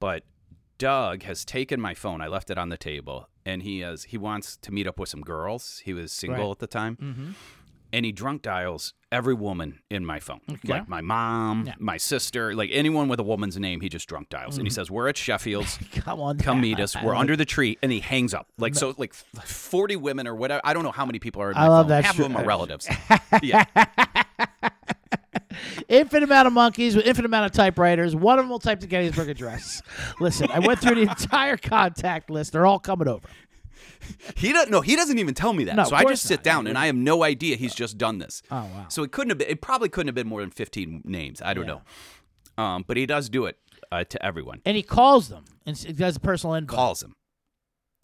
but 0.00 0.24
Doug 0.78 1.22
has 1.24 1.44
taken 1.44 1.80
my 1.80 1.94
phone. 1.94 2.20
I 2.20 2.26
left 2.28 2.50
it 2.50 2.58
on 2.58 2.68
the 2.68 2.76
table, 2.76 3.28
and 3.46 3.62
he 3.62 3.80
has 3.80 4.04
he 4.04 4.18
wants 4.18 4.56
to 4.58 4.72
meet 4.72 4.86
up 4.86 4.98
with 4.98 5.08
some 5.08 5.20
girls. 5.22 5.80
He 5.84 5.92
was 5.94 6.12
single 6.12 6.46
Right. 6.46 6.50
at 6.52 6.58
the 6.58 6.66
time, 6.66 6.96
mm-hmm. 7.00 7.30
and 7.92 8.04
he 8.04 8.12
drunk 8.12 8.42
dials 8.42 8.92
every 9.12 9.34
woman 9.34 9.78
in 9.88 10.04
my 10.04 10.18
phone, 10.18 10.40
Okay. 10.50 10.68
like 10.72 10.88
my 10.88 11.00
mom, 11.00 11.66
Yeah. 11.68 11.74
my 11.78 11.96
sister, 11.96 12.52
like 12.54 12.70
anyone 12.72 13.06
with 13.08 13.20
a 13.20 13.22
woman's 13.22 13.56
name. 13.56 13.80
He 13.80 13.88
just 13.88 14.08
drunk 14.08 14.28
dials, 14.28 14.58
and 14.58 14.66
he 14.66 14.70
says, 14.70 14.90
"We're 14.90 15.08
at 15.08 15.16
Sheffield's." 15.16 15.78
Come 15.94 16.20
on, 16.20 16.38
Come 16.38 16.60
meet 16.60 16.80
us. 16.80 16.96
We're 17.00 17.14
under 17.14 17.36
the 17.36 17.44
tree, 17.44 17.78
and 17.82 17.92
he 17.92 18.00
hangs 18.00 18.34
up. 18.34 18.48
Like 18.58 18.74
so, 18.74 18.94
like 18.98 19.14
forty 19.14 19.94
women 19.96 20.26
or 20.26 20.34
whatever. 20.34 20.60
I 20.64 20.74
don't 20.74 20.82
know 20.82 20.90
how 20.92 21.06
many 21.06 21.20
people 21.20 21.40
are. 21.42 21.52
In 21.52 21.56
I 21.56 21.68
love 21.68 21.84
phone. 21.84 21.90
that 21.90 22.04
Half 22.04 22.14
str- 22.14 22.22
of 22.24 22.28
them 22.32 22.36
are 22.36 22.44
relatives. 22.44 22.88
yeah, 23.42 23.64
infinite 25.94 26.24
amount 26.24 26.46
of 26.46 26.52
monkeys 26.52 26.96
with 26.96 27.06
infinite 27.06 27.26
amount 27.26 27.46
of 27.46 27.52
typewriters. 27.52 28.14
One 28.14 28.38
of 28.38 28.44
them 28.44 28.50
will 28.50 28.58
type 28.58 28.80
the 28.80 28.86
Gettysburg 28.86 29.28
Address. 29.28 29.82
Listen, 30.20 30.48
I 30.50 30.58
went 30.60 30.80
through 30.80 30.96
the 30.96 31.02
entire 31.02 31.56
contact 31.56 32.30
list. 32.30 32.52
They're 32.52 32.66
all 32.66 32.78
coming 32.78 33.08
over. 33.08 33.26
he 34.36 34.52
doesn't. 34.52 34.70
No, 34.70 34.80
he 34.80 34.96
doesn't 34.96 35.18
even 35.18 35.34
tell 35.34 35.52
me 35.52 35.64
that. 35.64 35.76
No, 35.76 35.84
so 35.84 35.96
I 35.96 36.04
just 36.04 36.24
sit 36.24 36.40
not. 36.40 36.44
down, 36.44 36.66
and 36.66 36.76
I 36.76 36.86
have 36.86 36.96
no 36.96 37.22
idea 37.22 37.56
he's 37.56 37.74
just 37.74 37.96
done 37.98 38.18
this. 38.18 38.42
Oh 38.50 38.56
wow. 38.56 38.86
So 38.88 39.02
it 39.02 39.12
couldn't 39.12 39.30
have 39.30 39.38
been. 39.38 39.48
It 39.48 39.60
probably 39.62 39.88
couldn't 39.88 40.08
have 40.08 40.14
been 40.14 40.28
more 40.28 40.40
than 40.40 40.50
fifteen 40.50 41.02
names. 41.04 41.40
I 41.42 41.54
don't 41.54 41.66
Yeah. 41.66 41.78
know. 42.56 42.62
Um, 42.62 42.84
but 42.86 42.96
he 42.96 43.06
does 43.06 43.28
do 43.28 43.46
it 43.46 43.58
uh, 43.90 44.04
to 44.04 44.24
everyone. 44.24 44.60
And 44.64 44.76
he 44.76 44.82
calls 44.82 45.28
them 45.28 45.44
and 45.66 45.96
does 45.96 46.16
a 46.16 46.20
personal 46.20 46.54
invite. 46.54 46.74
Calls 46.76 47.02
him. 47.02 47.14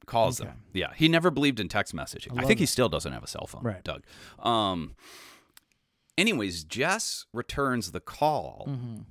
Calls 0.07 0.41
Okay. 0.41 0.49
them. 0.51 0.62
Yeah. 0.72 0.88
He 0.97 1.07
never 1.09 1.30
believed 1.30 1.61
in 1.61 1.68
text 1.68 1.95
messaging. 1.95 2.32
I, 2.32 2.36
love 2.36 2.47
think 2.47 2.59
he 2.59 2.66
still 2.66 2.88
doesn't 2.88 3.12
have 3.12 3.22
a 3.22 3.28
cell 3.28 3.47
phone. 3.47 3.62
Right. 3.62 3.84
Doug. 3.84 4.03
Um. 4.41 4.95
Anyways, 6.18 6.64
Jess 6.64 7.26
returns 7.32 7.92
the 7.92 8.00
call 8.00 8.66
Mhm. 8.68 9.04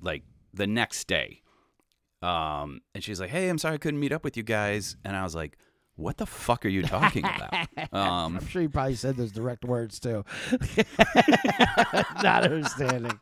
like 0.00 0.22
the 0.52 0.66
next 0.66 1.06
day. 1.08 1.42
Um, 2.22 2.80
and 2.94 3.04
she's 3.04 3.20
like, 3.20 3.30
"Hey, 3.30 3.48
I'm 3.50 3.58
sorry 3.58 3.74
I 3.74 3.78
couldn't 3.78 4.00
meet 4.00 4.12
up 4.12 4.24
with 4.24 4.36
you 4.36 4.42
guys." 4.42 4.96
And 5.04 5.14
I 5.14 5.24
was 5.24 5.34
like, 5.34 5.58
"What 5.96 6.16
the 6.16 6.24
fuck 6.26 6.64
are 6.64 6.70
you 6.70 6.82
talking 6.82 7.24
about?" 7.24 7.52
um, 7.92 8.36
I'm 8.38 8.46
sure 8.46 8.62
you 8.62 8.70
probably 8.70 8.94
said 8.94 9.16
those 9.16 9.30
direct 9.32 9.64
words 9.64 10.00
too. 10.00 10.24
Not 12.22 12.44
understanding. 12.44 13.18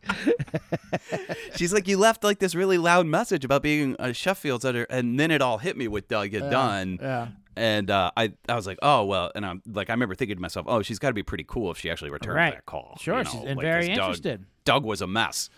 she's 1.57 1.73
like, 1.73 1.89
"You 1.89 1.99
left 1.99 2.23
like 2.25 2.39
this 2.39 2.55
really 2.55 2.79
loud 2.79 3.07
message 3.07 3.45
about 3.45 3.63
being 3.63 3.97
a 3.99 4.13
Sheffield's 4.13 4.65
under," 4.65 4.85
and 4.85 5.19
then 5.19 5.31
it 5.31 5.43
all 5.43 5.59
hit 5.59 5.77
me 5.77 5.89
with 5.89 6.09
Doug 6.09 6.33
had 6.33 6.51
done. 6.51 6.99
Yeah. 7.01 7.29
And 7.57 7.91
uh, 7.91 8.11
I, 8.17 8.33
I 8.49 8.55
was 8.55 8.67
like, 8.67 8.79
oh 8.83 9.05
well, 9.05 9.31
and 9.35 9.45
I'm 9.45 9.63
like, 9.67 9.91
I 9.91 9.93
remember 9.93 10.15
thinking 10.15 10.37
to 10.37 10.41
myself, 10.43 10.67
oh, 10.69 10.83
she's 10.83 10.99
got 10.99 11.09
to 11.09 11.15
be 11.15 11.23
pretty 11.23 11.45
cool 11.47 11.71
if 11.71 11.79
she 11.79 11.91
actually 11.91 12.11
returned 12.11 12.37
Right. 12.37 12.55
that 12.55 12.67
call. 12.67 12.97
Sure, 13.01 13.19
you 13.19 13.25
she's- 13.25 13.35
know, 13.43 13.47
and 13.49 13.57
like, 13.59 13.65
very 13.65 13.87
'cause 13.89 13.97
Doug- 13.97 14.05
interested. 14.07 14.45
Doug 14.65 14.85
was 14.85 15.01
a 15.03 15.07
mess. 15.07 15.51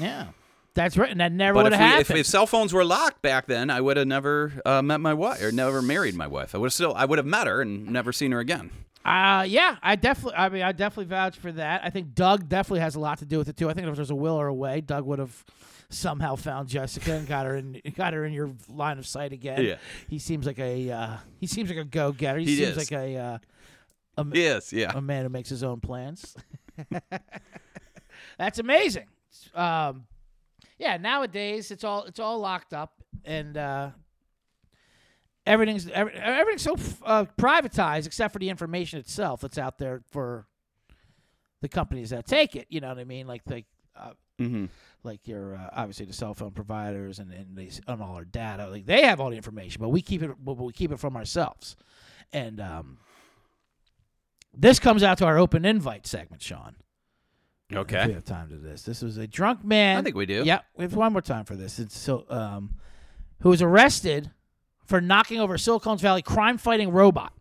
Yeah. 0.00 0.28
That's 0.74 0.96
right. 0.96 1.10
And 1.10 1.20
that 1.20 1.32
never 1.32 1.54
But 1.54 1.64
would 1.64 1.72
if, 1.72 1.78
have 1.78 1.88
we, 1.96 2.00
if, 2.00 2.06
happened. 2.08 2.20
if 2.20 2.26
cell 2.26 2.46
phones 2.46 2.72
were 2.72 2.84
locked 2.84 3.20
back 3.20 3.46
then, 3.46 3.68
I 3.68 3.80
would 3.80 3.96
have 3.96 4.06
never 4.06 4.52
uh, 4.64 4.80
met 4.80 5.00
my 5.00 5.12
wife 5.14 5.42
or 5.42 5.50
never 5.50 5.82
married 5.82 6.14
my 6.14 6.26
wife. 6.28 6.54
I 6.54 6.58
would 6.58 6.66
have 6.66 6.72
still, 6.72 6.94
I 6.94 7.04
would 7.04 7.18
have 7.18 7.26
met 7.26 7.46
her 7.48 7.60
and 7.60 7.88
never 7.88 8.12
seen 8.12 8.30
her 8.32 8.38
again. 8.38 8.70
Uh 9.04 9.44
yeah, 9.48 9.76
I 9.82 9.96
definitely. 9.96 10.34
I 10.36 10.48
mean, 10.50 10.62
I 10.62 10.72
definitely 10.72 11.06
vouch 11.06 11.36
for 11.38 11.50
that. 11.52 11.80
I 11.84 11.88
think 11.90 12.14
Doug 12.14 12.48
definitely 12.48 12.80
has 12.80 12.94
a 12.94 13.00
lot 13.00 13.18
to 13.18 13.24
do 13.24 13.38
with 13.38 13.48
it 13.48 13.56
too. 13.56 13.70
I 13.70 13.72
think 13.72 13.86
if 13.86 13.96
there's 13.96 14.10
a 14.10 14.14
will 14.14 14.34
or 14.34 14.48
a 14.48 14.54
way, 14.54 14.80
Doug 14.82 15.04
would 15.06 15.18
have 15.18 15.44
somehow 15.90 16.36
found 16.36 16.68
Jessica 16.68 17.12
and 17.12 17.26
got 17.26 17.46
her 17.46 17.56
in, 17.56 17.80
got 17.96 18.12
her 18.12 18.24
in 18.24 18.32
your 18.32 18.50
line 18.68 18.98
of 18.98 19.06
sight 19.06 19.32
again. 19.32 19.64
Yeah. 19.64 19.76
he 20.08 20.18
seems 20.18 20.46
like 20.46 20.58
a 20.58 20.90
uh, 20.90 21.16
he 21.38 21.46
seems 21.46 21.68
like 21.70 21.78
a 21.78 21.84
go 21.84 22.12
getter. 22.12 22.38
He, 22.38 22.46
He 22.46 22.56
seems 22.56 22.76
is. 22.76 22.76
like 22.76 22.92
a 22.92 23.16
uh, 23.16 23.38
a, 24.18 24.26
Yes, 24.32 24.72
yeah. 24.72 24.92
a 24.94 25.00
man 25.00 25.22
who 25.24 25.28
makes 25.28 25.48
his 25.48 25.62
own 25.62 25.80
plans. 25.80 26.36
That's 28.38 28.58
amazing. 28.58 29.06
Um, 29.54 30.06
yeah, 30.78 30.96
nowadays 30.96 31.70
it's 31.70 31.84
all 31.84 32.04
it's 32.04 32.20
all 32.20 32.38
locked 32.38 32.72
up 32.72 32.92
and 33.24 33.56
uh, 33.56 33.90
everything's 35.46 35.88
every, 35.88 36.12
everything's 36.14 36.62
so 36.62 36.76
uh, 37.04 37.24
privatized 37.38 38.06
except 38.06 38.32
for 38.32 38.38
the 38.38 38.48
information 38.48 38.98
itself 38.98 39.40
that's 39.40 39.58
out 39.58 39.78
there 39.78 40.02
for 40.10 40.46
the 41.62 41.68
companies 41.68 42.10
that 42.10 42.26
take 42.26 42.54
it. 42.56 42.66
You 42.68 42.80
know 42.80 42.88
what 42.88 42.98
I 42.98 43.04
mean? 43.04 43.26
Like 43.26 43.42
like 43.46 43.66
uh, 43.96 44.10
hmm 44.38 44.66
like 45.04 45.26
your 45.28 45.54
uh, 45.54 45.70
obviously 45.72 46.06
the 46.06 46.12
cell 46.12 46.34
phone 46.34 46.50
providers 46.50 47.18
and 47.18 47.32
and 47.32 47.56
they 47.56 47.70
and 47.86 48.02
all 48.02 48.16
our 48.16 48.24
data. 48.24 48.68
Like 48.68 48.86
they 48.86 49.02
have 49.02 49.20
all 49.20 49.30
the 49.30 49.36
information, 49.36 49.80
but 49.80 49.88
we 49.90 50.02
keep 50.02 50.22
it 50.22 50.30
but 50.38 50.54
we 50.54 50.72
keep 50.72 50.92
it 50.92 50.98
from 50.98 51.16
ourselves. 51.16 51.76
And 52.32 52.60
um, 52.60 52.98
this 54.52 54.78
comes 54.78 55.02
out 55.02 55.18
to 55.18 55.24
our 55.26 55.38
open 55.38 55.64
invite 55.64 56.06
segment, 56.06 56.42
Sean. 56.42 56.76
If 58.02 58.08
we 58.08 58.14
have 58.14 58.24
time 58.24 58.48
to 58.48 58.56
this. 58.56 58.82
This 58.82 59.02
was 59.02 59.18
a 59.18 59.26
drunk 59.26 59.64
man. 59.64 59.98
I 59.98 60.02
think 60.02 60.16
we 60.16 60.26
do. 60.26 60.42
Yeah, 60.44 60.60
We 60.76 60.84
have 60.84 60.94
one 60.94 61.12
more 61.12 61.20
time 61.22 61.44
for 61.44 61.54
this. 61.54 61.78
It's 61.78 61.96
so 61.96 62.24
um, 62.30 62.74
who 63.40 63.50
was 63.50 63.60
arrested 63.60 64.30
for 64.86 65.00
knocking 65.02 65.38
over 65.38 65.58
Silicon 65.58 65.98
Valley 65.98 66.22
crime-fighting 66.22 66.90
robot. 66.90 67.34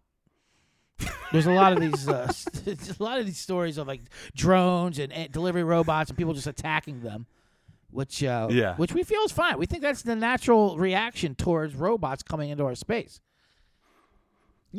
There's 1.31 1.45
a 1.45 1.51
lot 1.51 1.73
of 1.73 1.79
these, 1.79 2.07
uh, 2.07 2.31
a 2.67 3.03
lot 3.03 3.19
of 3.19 3.25
these 3.25 3.37
stories 3.37 3.77
of 3.77 3.87
like 3.87 4.01
drones 4.35 4.97
and, 4.99 5.11
and 5.11 5.31
delivery 5.31 5.63
robots 5.63 6.09
and 6.09 6.17
people 6.17 6.33
just 6.33 6.47
attacking 6.47 7.01
them, 7.01 7.25
which 7.91 8.23
uh, 8.23 8.47
Yeah. 8.49 8.75
which 8.75 8.93
we 8.93 9.03
feel 9.03 9.21
is 9.21 9.31
fine. 9.31 9.57
We 9.57 9.65
think 9.65 9.81
that's 9.81 10.01
the 10.03 10.15
natural 10.15 10.77
reaction 10.77 11.35
towards 11.35 11.75
robots 11.75 12.23
coming 12.23 12.49
into 12.49 12.63
our 12.65 12.75
space. 12.75 13.19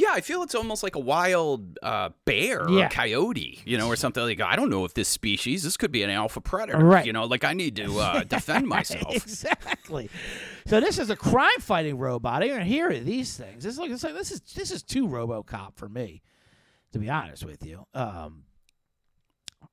Yeah, 0.01 0.11
I 0.12 0.20
feel 0.20 0.42
it's 0.44 0.55
almost 0.55 0.82
like 0.84 0.94
a 0.94 1.01
wild 1.01 1.76
uh, 1.82 2.11
bear 2.24 2.68
Yeah. 2.70 2.86
or 2.86 2.88
coyote, 2.88 3.61
you 3.66 3.76
know, 3.76 3.88
or 3.88 3.96
something 3.96 4.22
like. 4.22 4.40
I 4.40 4.55
don't 4.55 4.70
know 4.70 4.84
if 4.84 4.94
this 4.94 5.09
species. 5.09 5.64
This 5.64 5.76
could 5.76 5.90
be 5.90 6.05
an 6.05 6.11
alpha 6.11 6.40
predator, 6.40 6.78
Right. 6.84 7.05
You 7.05 7.12
know, 7.12 7.24
like 7.24 7.42
I 7.42 7.53
need 7.53 7.74
to 7.76 7.99
uh, 7.99 8.22
defend 8.28 8.68
myself. 8.68 9.14
exactly. 9.14 10.09
So 10.66 10.80
this 10.80 10.99
is 10.99 11.11
a 11.11 11.16
crime-fighting 11.16 11.99
robot. 11.99 12.42
Don't 12.42 12.62
hear 12.62 12.96
these 13.01 13.36
things. 13.36 13.64
This 13.64 13.74
is 13.76 13.80
it's 13.80 14.05
like 14.05 14.14
this 14.14 14.30
is 14.30 14.40
this 14.55 14.70
is 14.70 14.82
too 14.84 15.09
RoboCop 15.09 15.74
for 15.76 15.88
me, 15.88 16.22
to 16.92 16.99
be 17.01 17.11
honest 17.11 17.44
with 17.44 17.66
you. 17.66 17.84
Um, 17.94 18.44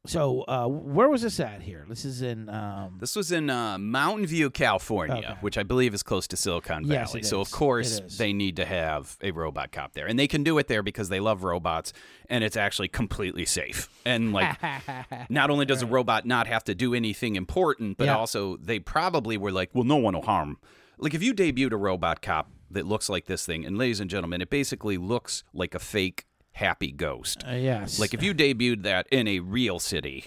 so 0.05 0.41
uh, 0.47 0.67
where 0.67 1.09
was 1.09 1.21
this 1.21 1.39
at 1.39 1.61
here? 1.61 1.85
This 1.89 2.05
is 2.05 2.21
in 2.21 2.49
um, 2.49 2.97
This 2.99 3.15
was 3.15 3.31
in 3.31 3.49
uh, 3.49 3.77
Mountain 3.77 4.27
View, 4.27 4.49
California, 4.49 5.15
Okay. 5.17 5.37
which 5.41 5.57
I 5.57 5.63
believe 5.63 5.93
is 5.93 6.03
close 6.03 6.27
to 6.27 6.37
Silicon 6.37 6.85
Valley. 6.85 6.99
Yes, 6.99 7.15
it 7.15 7.25
so 7.25 7.41
of 7.41 7.51
course 7.51 7.99
they 8.17 8.33
need 8.33 8.55
to 8.57 8.65
have 8.65 9.17
a 9.21 9.31
robot 9.31 9.71
cop 9.71 9.93
there, 9.93 10.07
and 10.07 10.17
they 10.17 10.27
can 10.27 10.43
do 10.43 10.57
it 10.57 10.67
there 10.67 10.83
because 10.83 11.09
they 11.09 11.19
love 11.19 11.43
robots, 11.43 11.93
and 12.29 12.43
it's 12.43 12.57
actually 12.57 12.87
completely 12.87 13.45
safe. 13.45 13.89
And 14.05 14.33
like, 14.33 14.57
not 15.29 15.49
only 15.49 15.65
does 15.65 15.81
a 15.81 15.87
robot 15.87 16.25
not 16.25 16.47
have 16.47 16.63
to 16.65 16.75
do 16.75 16.93
anything 16.93 17.35
important, 17.35 17.97
but 17.97 18.05
Yeah. 18.05 18.17
also 18.17 18.57
they 18.57 18.79
probably 18.79 19.37
were 19.37 19.51
like, 19.51 19.69
well, 19.73 19.83
no 19.83 19.95
one 19.97 20.13
will 20.15 20.21
harm. 20.21 20.57
Like 20.97 21.13
if 21.13 21.21
you 21.21 21.33
debuted 21.33 21.71
a 21.73 21.77
robot 21.77 22.21
cop 22.21 22.49
that 22.71 22.85
looks 22.85 23.09
like 23.09 23.25
this 23.25 23.45
thing, 23.45 23.65
and 23.65 23.77
ladies 23.77 23.99
and 23.99 24.09
gentlemen, 24.09 24.41
it 24.41 24.49
basically 24.49 24.97
looks 24.97 25.43
like 25.53 25.75
a 25.75 25.79
fake 25.79 26.25
happy 26.55 26.91
ghost. 26.91 27.43
Uh, 27.47 27.51
yes. 27.51 27.99
Like 27.99 28.13
if 28.13 28.23
you 28.23 28.33
debuted 28.33 28.83
that 28.83 29.07
in 29.11 29.27
a 29.27 29.39
real 29.39 29.77
city, 29.79 30.25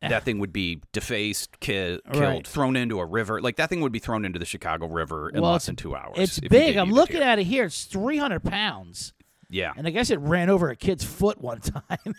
that 0.00 0.22
thing 0.22 0.38
would 0.38 0.52
be 0.52 0.80
defaced, 0.92 1.58
ki- 1.60 1.98
killed, 2.12 2.16
Right. 2.20 2.46
thrown 2.46 2.76
into 2.76 3.00
a 3.00 3.04
river. 3.04 3.40
Like 3.40 3.56
that 3.56 3.68
thing 3.68 3.80
would 3.80 3.90
be 3.92 3.98
thrown 3.98 4.24
into 4.24 4.38
the 4.38 4.44
Chicago 4.44 4.86
River 4.86 5.28
in 5.30 5.40
Well, 5.42 5.52
less 5.52 5.66
than 5.66 5.74
two 5.76 5.96
hours. 5.96 6.16
It's 6.16 6.38
big. 6.40 6.76
I'm 6.76 6.90
it 6.90 6.94
looking 6.94 7.20
at 7.22 7.38
it 7.40 7.44
here. 7.44 7.64
It's 7.64 7.84
300 7.84 8.44
pounds, 8.44 9.12
Yeah. 9.50 9.72
and 9.76 9.86
I 9.86 9.90
guess 9.90 10.10
it 10.10 10.20
ran 10.20 10.48
over 10.48 10.70
a 10.70 10.76
kid's 10.76 11.02
foot 11.04 11.40
one 11.40 11.60
time. 11.60 12.14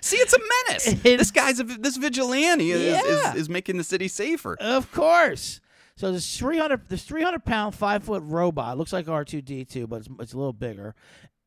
See, 0.00 0.16
it's 0.16 0.32
a 0.32 0.38
menace. 0.68 0.86
It's- 0.88 1.02
this 1.18 1.30
guy's 1.30 1.60
a, 1.60 1.64
this 1.64 1.96
vigilante 1.96 2.70
is, 2.72 2.82
Yeah. 2.82 3.30
is, 3.32 3.42
is 3.42 3.48
making 3.48 3.76
the 3.76 3.84
city 3.84 4.08
safer. 4.08 4.56
Of 4.60 4.90
course. 4.92 5.60
So 5.96 6.10
this 6.10 6.36
300, 6.38 6.88
this 6.88 7.04
300 7.04 7.44
pound, 7.44 7.74
five 7.74 8.02
foot 8.02 8.22
robot 8.24 8.78
looks 8.78 8.92
like 8.92 9.06
R2D2, 9.06 9.88
but 9.88 10.00
it's, 10.00 10.08
it's 10.18 10.32
a 10.32 10.36
little 10.38 10.52
bigger, 10.54 10.94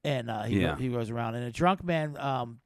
and 0.05 0.29
uh, 0.29 0.43
he, 0.43 0.61
Yeah. 0.61 0.77
he 0.77 0.87
goes 0.89 1.09
around. 1.09 1.35
And 1.35 1.43
a 1.45 1.51
drunk 1.51 1.83
man, 1.83 2.15
um, 2.17 2.59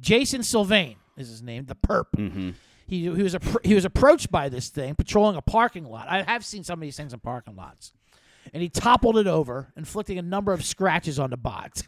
Jason 0.00 0.42
Sylvain 0.42 0.96
is 1.16 1.28
his 1.28 1.42
name, 1.42 1.66
the 1.66 1.76
perp. 1.76 2.06
hmm 2.16 2.50
He 2.86 3.02
he 3.02 3.08
was 3.22 3.34
appro- 3.34 3.64
he 3.64 3.74
was 3.74 3.84
approached 3.84 4.30
by 4.30 4.48
this 4.48 4.68
thing 4.68 4.94
patrolling 4.94 5.36
a 5.36 5.42
parking 5.42 5.84
lot. 5.84 6.06
I 6.08 6.22
have 6.22 6.44
seen 6.44 6.64
some 6.64 6.78
of 6.78 6.82
these 6.82 6.96
things 6.96 7.12
in 7.12 7.20
parking 7.20 7.56
lots. 7.56 7.92
And 8.52 8.62
he 8.62 8.68
toppled 8.68 9.16
it 9.16 9.26
over, 9.26 9.72
inflicting 9.74 10.18
a 10.18 10.22
number 10.22 10.52
of 10.52 10.62
scratches 10.64 11.18
on 11.18 11.30
the 11.30 11.36
bot. 11.38 11.82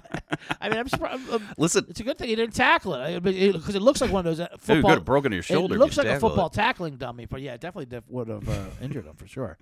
I 0.61 0.69
mean, 0.69 0.79
I'm 0.79 0.89
surprised. 0.89 1.29
I'm- 1.31 1.49
Listen, 1.59 1.87
it's 1.89 2.01
a 2.01 2.03
good 2.05 2.19
thing 2.19 2.29
he 2.29 2.37
didn't 2.37 2.55
tackle 2.55 2.95
it 2.95 3.23
because 3.23 3.75
it, 3.75 3.83
looks 3.83 4.01
like 4.01 4.13
one 4.13 4.27
of 4.27 4.37
those 4.37 4.41
uh, 4.41 4.49
you 4.53 4.59
football. 4.59 4.91
could 4.91 4.99
have 4.99 5.05
broken 5.05 5.33
your 5.33 5.43
shoulder. 5.43 5.75
It 5.75 5.79
looks 5.79 5.97
like 5.97 6.07
a 6.07 6.21
football 6.21 6.47
it. 6.47 6.53
tackling 6.53 6.97
dummy, 6.97 7.27
but 7.27 7.41
yeah, 7.41 7.55
it 7.55 7.61
definitely 7.61 7.87
def- 7.87 8.09
would 8.09 8.29
have 8.29 8.49
uh, 8.49 8.67
injured 8.81 9.07
him 9.07 9.15
for 9.17 9.27
sure. 9.27 9.59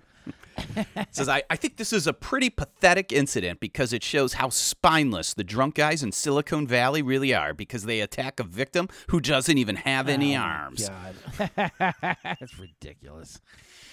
says 1.11 1.29
I, 1.29 1.43
I 1.51 1.55
think 1.55 1.77
this 1.77 1.93
is 1.93 2.07
a 2.07 2.13
pretty 2.13 2.49
pathetic 2.49 3.11
incident 3.11 3.59
because 3.59 3.93
it 3.93 4.03
shows 4.03 4.33
how 4.33 4.49
spineless 4.49 5.33
the 5.35 5.43
drunk 5.43 5.75
guys 5.75 6.01
in 6.01 6.11
Silicon 6.11 6.65
Valley 6.65 7.03
really 7.03 7.31
are 7.33 7.53
because 7.53 7.83
they 7.83 7.99
attack 7.99 8.39
a 8.39 8.43
victim 8.43 8.89
who 9.09 9.19
doesn't 9.19 9.57
even 9.57 9.75
have 9.75 10.09
any 10.09 10.35
Oh, 10.35 10.39
arms. 10.39 10.89
God, 10.89 11.71
that's 12.23 12.57
ridiculous. 12.57 13.39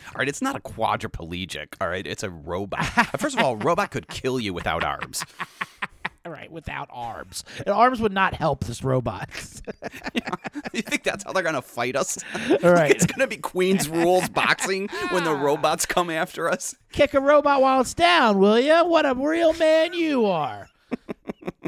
All 0.09 0.15
right, 0.19 0.29
it's 0.29 0.41
not 0.43 0.57
a 0.57 0.61
quadriplegic. 0.61 1.75
All 1.81 1.89
right, 1.89 2.07
it's 2.07 2.23
a 2.23 2.31
robot. 2.31 2.85
First 3.19 3.37
of 3.37 3.45
all, 3.45 3.53
a 3.53 3.57
robot 3.57 3.91
could 3.91 4.09
kill 4.09 4.41
you 4.41 4.55
without 4.55 4.83
arms. 4.85 5.25
Right, 6.25 6.53
without 6.53 6.89
arms, 6.93 7.43
and 7.59 7.69
arms 7.71 8.01
would 8.01 8.13
not 8.13 8.33
help 8.35 8.65
this 8.65 8.85
robot. 8.85 9.29
You 10.73 10.81
think 10.81 11.03
that's 11.03 11.25
how 11.25 11.33
they're 11.33 11.43
gonna 11.43 11.61
fight 11.61 11.97
us? 11.97 12.19
All 12.63 12.73
right. 12.73 12.91
it's 12.95 13.05
gonna 13.05 13.27
be 13.27 13.37
Queen's 13.37 13.89
rules 13.91 14.29
boxing 14.31 14.89
when 15.11 15.25
the 15.25 15.35
robots 15.35 15.85
come 15.85 16.09
after 16.09 16.49
us. 16.49 16.75
Kick 16.93 17.13
a 17.13 17.21
robot 17.21 17.61
while 17.61 17.81
it's 17.83 17.93
down, 17.93 18.39
will 18.39 18.59
you? 18.59 18.73
What 18.87 19.05
a 19.05 19.15
real 19.15 19.53
man 19.55 19.93
you 19.93 20.25
are. 20.27 20.69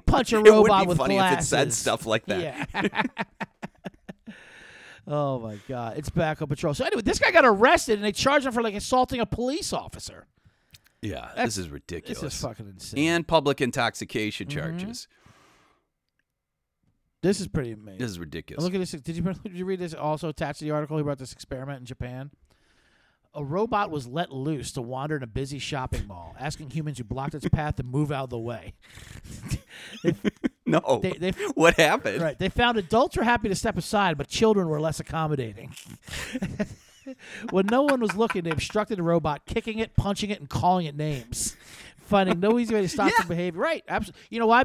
Punch 0.06 0.32
a 0.32 0.38
robot 0.40 0.84
It 0.84 0.88
would 0.88 0.94
be 0.94 0.98
funny 0.98 1.14
glasses. 1.16 1.36
if 1.36 1.42
it 1.42 1.46
said 1.48 1.72
stuff 1.74 2.06
like 2.06 2.24
that. 2.26 2.40
Yeah. 2.74 3.02
oh 5.06 5.38
my 5.40 5.58
god, 5.68 5.98
it's 5.98 6.08
backup 6.10 6.48
patrol. 6.48 6.72
So 6.72 6.84
anyway, 6.84 7.02
this 7.02 7.18
guy 7.18 7.30
got 7.30 7.44
arrested 7.44 7.94
and 7.96 8.04
they 8.04 8.12
charged 8.12 8.46
him 8.46 8.52
for 8.52 8.62
like 8.62 8.74
assaulting 8.74 9.20
a 9.20 9.26
police 9.26 9.72
officer. 9.72 10.26
Yeah, 11.04 11.20
That's- 11.28 11.46
this 11.46 11.58
is 11.58 11.68
ridiculous. 11.70 12.20
This 12.20 12.34
is 12.34 12.40
fucking 12.40 12.66
insane. 12.68 12.98
and 13.08 13.28
public 13.28 13.60
intoxication 13.60 14.46
Mm-hmm. 14.48 14.58
charges. 14.58 15.06
this 17.22 17.40
is 17.40 17.48
pretty 17.48 17.72
amazing. 17.72 17.98
This 17.98 18.10
is 18.10 18.18
ridiculous. 18.18 18.64
Look 18.64 18.74
at 18.74 18.78
this. 18.78 18.90
Did 18.92 19.16
you 19.16 19.22
did 19.44 19.52
you 19.54 19.64
read 19.64 19.78
this? 19.80 19.94
Also 19.94 20.28
attached 20.28 20.58
to 20.60 20.64
the 20.64 20.70
article 20.70 20.98
about 20.98 21.18
this 21.18 21.32
experiment 21.32 21.80
in 21.80 21.86
Japan. 21.86 22.30
A 23.36 23.42
robot 23.44 23.90
was 23.90 24.06
let 24.06 24.30
loose 24.30 24.70
to 24.72 24.82
wander 24.82 25.16
in 25.16 25.22
a 25.24 25.26
busy 25.26 25.58
shopping 25.58 26.06
mall, 26.06 26.36
asking 26.38 26.70
humans 26.70 26.98
who 26.98 27.04
blocked 27.04 27.34
its 27.34 27.48
path 27.48 27.74
to 27.76 27.82
move 27.82 28.12
out 28.12 28.24
of 28.24 28.30
the 28.30 28.38
way. 28.38 28.74
no, 30.66 31.00
They- 31.02 31.12
they- 31.18 31.30
what 31.54 31.74
happened? 31.74 32.22
Right. 32.22 32.38
They 32.38 32.48
found 32.48 32.78
adults 32.78 33.16
were 33.16 33.24
happy 33.24 33.48
to 33.48 33.54
step 33.56 33.76
aside, 33.76 34.16
but 34.16 34.28
children 34.28 34.68
were 34.68 34.80
less 34.80 35.00
accommodating. 35.00 35.74
When 37.50 37.66
no 37.66 37.82
one 37.82 38.00
was 38.00 38.16
looking, 38.16 38.44
they 38.44 38.50
obstructed 38.50 38.98
the 38.98 39.02
robot, 39.02 39.46
kicking 39.46 39.78
it, 39.78 39.94
punching 39.96 40.30
it, 40.30 40.40
and 40.40 40.48
calling 40.48 40.86
it 40.86 40.96
names. 40.96 41.56
Finding 42.06 42.38
no 42.38 42.58
easy 42.58 42.74
way 42.74 42.82
to 42.82 42.88
stop 42.88 43.10
the 43.18 43.26
behavior. 43.26 43.60
Right. 43.60 43.82
Absolutely. 43.88 44.20
You 44.28 44.38
know 44.38 44.46
why? 44.46 44.64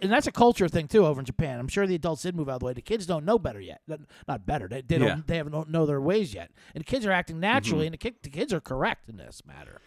And 0.00 0.10
that's 0.10 0.26
a 0.26 0.32
culture 0.32 0.66
thing 0.66 0.88
too 0.88 1.04
over 1.04 1.20
in 1.20 1.26
Japan. 1.26 1.60
I'm 1.60 1.68
sure 1.68 1.86
the 1.86 1.94
adults 1.94 2.22
did 2.22 2.34
move 2.34 2.48
out 2.48 2.54
of 2.54 2.60
the 2.60 2.66
way. 2.66 2.72
The 2.72 2.80
kids 2.80 3.04
don't 3.04 3.24
know 3.26 3.38
better 3.38 3.60
yet. 3.60 3.82
Not- 3.86 4.00
Not 4.26 4.46
better. 4.46 4.66
They, 4.66 4.80
they 4.80 4.96
Yeah. 4.96 5.08
don't. 5.08 5.26
They 5.26 5.36
haven't 5.36 5.52
don't 5.52 5.70
know 5.70 5.84
their 5.84 6.00
ways 6.00 6.32
yet. 6.32 6.50
And 6.74 6.80
the 6.80 6.86
kids 6.86 7.04
are 7.04 7.12
acting 7.12 7.36
mm-hmm. 7.36 7.42
naturally, 7.42 7.86
and 7.86 7.92
the, 7.92 7.98
kid, 7.98 8.14
the 8.22 8.30
kids 8.30 8.52
are 8.52 8.60
correct 8.60 9.08
in 9.08 9.18
this 9.18 9.42
matter. 9.46 9.80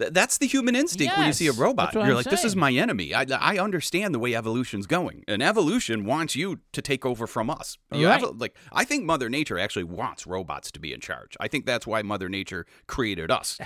Th- 0.00 0.12
That's 0.12 0.38
the 0.38 0.46
human 0.46 0.74
instinct 0.74 1.16
when 1.16 1.26
you 1.28 1.32
see 1.32 1.46
a 1.46 1.52
robot. 1.52 1.94
You're 1.94 2.02
I'm 2.02 2.14
like, 2.14 2.26
this 2.26 2.44
is 2.44 2.56
my 2.56 2.72
enemy. 2.72 3.14
I, 3.14 3.24
I 3.38 3.58
understand 3.58 4.14
the 4.14 4.18
way 4.18 4.34
evolution's 4.34 4.86
going. 4.86 5.22
And 5.28 5.42
evolution 5.42 6.04
wants 6.04 6.34
you 6.34 6.58
to 6.72 6.82
take 6.82 7.06
over 7.06 7.26
from 7.28 7.50
us. 7.50 7.78
You 7.92 8.08
Right. 8.08 8.20
have- 8.20 8.36
like, 8.40 8.56
I 8.72 8.84
think 8.84 9.04
Mother 9.04 9.28
Nature 9.28 9.58
actually 9.58 9.84
wants 9.84 10.26
robots 10.26 10.70
to 10.72 10.80
be 10.80 10.92
in 10.92 11.00
charge. 11.00 11.36
I 11.38 11.46
think 11.48 11.66
that's 11.66 11.86
why 11.86 12.02
Mother 12.02 12.28
Nature 12.28 12.66
created 12.86 13.30
us, 13.30 13.58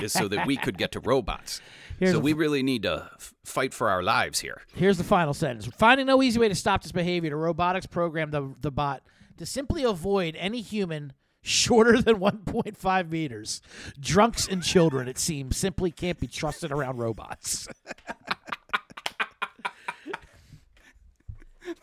is 0.00 0.12
so 0.12 0.28
that 0.28 0.46
we 0.46 0.56
could 0.56 0.78
get 0.78 0.92
to 0.92 1.00
robots. 1.00 1.60
Here's 1.98 2.12
so 2.12 2.18
we 2.18 2.32
really 2.32 2.62
need 2.62 2.84
to 2.84 3.10
f- 3.16 3.34
fight 3.44 3.74
for 3.74 3.90
our 3.90 4.02
lives 4.02 4.40
here. 4.40 4.62
Here's 4.74 4.96
the 4.96 5.04
final 5.04 5.34
sentence. 5.34 5.66
Finding 5.76 6.06
no 6.06 6.22
easy 6.22 6.38
way 6.40 6.48
to 6.48 6.54
stop 6.54 6.82
this 6.82 6.92
behavior, 6.92 7.28
the 7.30 7.36
robotics 7.36 7.84
programmed 7.86 8.32
the, 8.32 8.54
the 8.60 8.70
bot 8.70 9.02
to 9.36 9.44
simply 9.44 9.82
avoid 9.84 10.34
any 10.36 10.60
human 10.62 11.12
shorter 11.42 12.00
than 12.02 12.16
1.5 12.16 13.10
meters. 13.10 13.60
Drunks 13.98 14.46
and 14.48 14.62
children, 14.62 15.08
it 15.08 15.18
seems, 15.18 15.56
simply 15.56 15.90
can't 15.90 16.18
be 16.20 16.26
trusted 16.26 16.70
around 16.72 16.98
robots. 16.98 17.66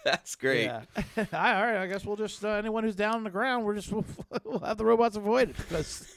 That's 0.03 0.35
great. 0.35 0.65
Yeah. 0.65 0.81
All 1.17 1.23
right, 1.31 1.77
I 1.77 1.87
guess 1.87 2.05
we'll 2.05 2.15
just, 2.17 2.43
uh, 2.43 2.49
anyone 2.49 2.83
who's 2.83 2.95
down 2.95 3.15
on 3.15 3.23
the 3.23 3.29
ground, 3.29 3.65
we're 3.65 3.75
just, 3.75 3.91
we'll, 3.91 4.05
we'll 4.43 4.59
have 4.59 4.77
the 4.77 4.85
robots 4.85 5.15
avoid 5.15 5.49
it. 5.51 5.57
Because, 5.57 6.13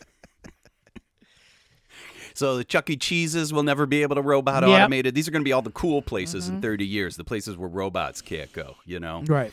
So 2.34 2.56
the 2.56 2.64
Chuck 2.64 2.88
E. 2.90 2.96
Cheeses 2.96 3.52
will 3.52 3.62
never 3.62 3.86
be 3.86 4.02
able 4.02 4.16
to 4.16 4.22
robot 4.22 4.62
Yep. 4.62 4.64
Mm-hmm. 4.64 4.72
automated. 4.82 5.14
These 5.14 5.28
are 5.28 5.30
going 5.30 5.42
to 5.42 5.48
be 5.48 5.52
all 5.52 5.62
the 5.62 5.70
cool 5.70 6.02
places 6.02 6.48
in 6.48 6.60
30 6.60 6.86
years, 6.86 7.16
the 7.16 7.24
places 7.24 7.56
where 7.56 7.68
robots 7.68 8.20
can't 8.22 8.52
go, 8.52 8.76
you 8.84 8.98
know? 9.00 9.22
right. 9.26 9.52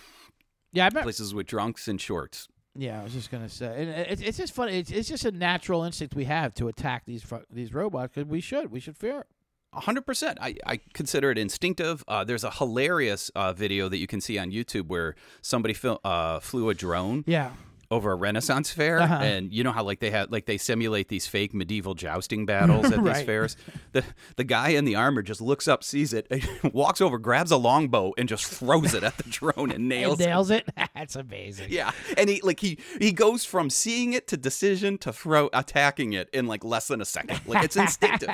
Yeah, 0.74 0.86
I 0.86 0.90
bet. 0.90 1.04
Places 1.04 1.34
with 1.34 1.48
drunks 1.48 1.88
and 1.88 2.00
shorts. 2.00 2.48
Yeah, 2.78 3.00
I 3.02 3.04
was 3.04 3.14
just 3.14 3.32
gonna 3.32 3.50
say, 3.50 3.74
and 3.82 3.90
it's, 4.12 4.22
it's 4.22 4.38
just 4.38 4.54
funny. 4.54 4.78
It's, 4.78 4.92
it's 4.92 5.10
just 5.10 5.26
a 5.26 5.32
natural 5.32 5.84
instinct 5.84 6.16
we 6.16 6.26
have 6.26 6.54
to 6.56 6.68
attack 6.68 7.04
these 7.06 7.24
fu- 7.24 7.44
these 7.52 7.74
robots 7.74 8.14
because 8.14 8.30
we 8.30 8.40
should. 8.40 8.72
We 8.72 8.80
should 8.80 8.98
fear 8.98 9.26
hundred 9.74 10.06
percent. 10.06 10.38
I, 10.42 10.56
I 10.66 10.80
consider 10.94 11.30
it 11.30 11.38
instinctive. 11.38 12.04
Uh, 12.08 12.24
there's 12.24 12.44
a 12.44 12.50
hilarious 12.52 13.30
uh, 13.36 13.54
video 13.54 13.90
that 13.90 13.98
you 13.98 14.08
can 14.08 14.22
see 14.22 14.38
on 14.40 14.52
YouTube 14.52 14.88
where 14.88 15.16
somebody 15.42 15.74
fil- 15.74 16.00
uh, 16.04 16.40
flew 16.40 16.70
a 16.70 16.74
drone 16.74 17.24
Yeah. 17.28 17.52
Over 17.90 18.12
a 18.12 18.16
Renaissance 18.16 18.70
fair, 18.72 19.00
Uh-huh. 19.00 19.16
and 19.22 19.54
you 19.54 19.64
know 19.64 19.72
how 19.72 19.84
like 19.84 20.00
they 20.00 20.12
had 20.12 20.32
like 20.32 20.46
they 20.46 20.58
simulate 20.58 21.08
these 21.08 21.26
fake 21.28 21.54
medieval 21.54 21.94
jousting 21.96 22.46
battles 22.48 22.92
at 22.92 23.04
these 23.04 23.22
fairs. 23.24 23.56
The 23.94 24.04
the 24.36 24.44
guy 24.44 24.70
in 24.70 24.86
the 24.86 24.96
armor 24.96 25.22
just 25.22 25.40
looks 25.42 25.68
up, 25.68 25.84
sees 25.84 26.14
it, 26.14 26.28
walks 26.74 27.00
over, 27.02 27.18
grabs 27.18 27.52
a 27.52 27.58
longbow, 27.58 28.14
and 28.18 28.28
just 28.28 28.46
throws 28.46 28.94
it 28.94 29.04
at 29.04 29.18
the 29.18 29.24
drone 29.30 29.72
and 29.72 29.78
And 29.88 29.90
nails 29.90 30.20
it. 30.20 30.26
nails 30.26 30.52
it. 30.52 30.70
That's 30.96 31.16
amazing. 31.16 31.68
Yeah, 31.70 31.92
and 32.18 32.30
he 32.30 32.42
like 32.42 32.60
he 32.60 32.78
he 33.00 33.12
goes 33.12 33.46
from 33.46 33.70
seeing 33.70 34.14
it 34.14 34.28
to 34.28 34.38
decision 34.38 34.98
to 35.00 35.14
throw 35.14 35.50
attacking 35.54 36.14
it 36.14 36.30
in 36.34 36.48
like 36.48 36.64
less 36.64 36.88
than 36.90 37.00
a 37.02 37.06
second. 37.06 37.40
Like 37.46 37.64
it's 37.64 37.78
instinctive. 37.78 38.30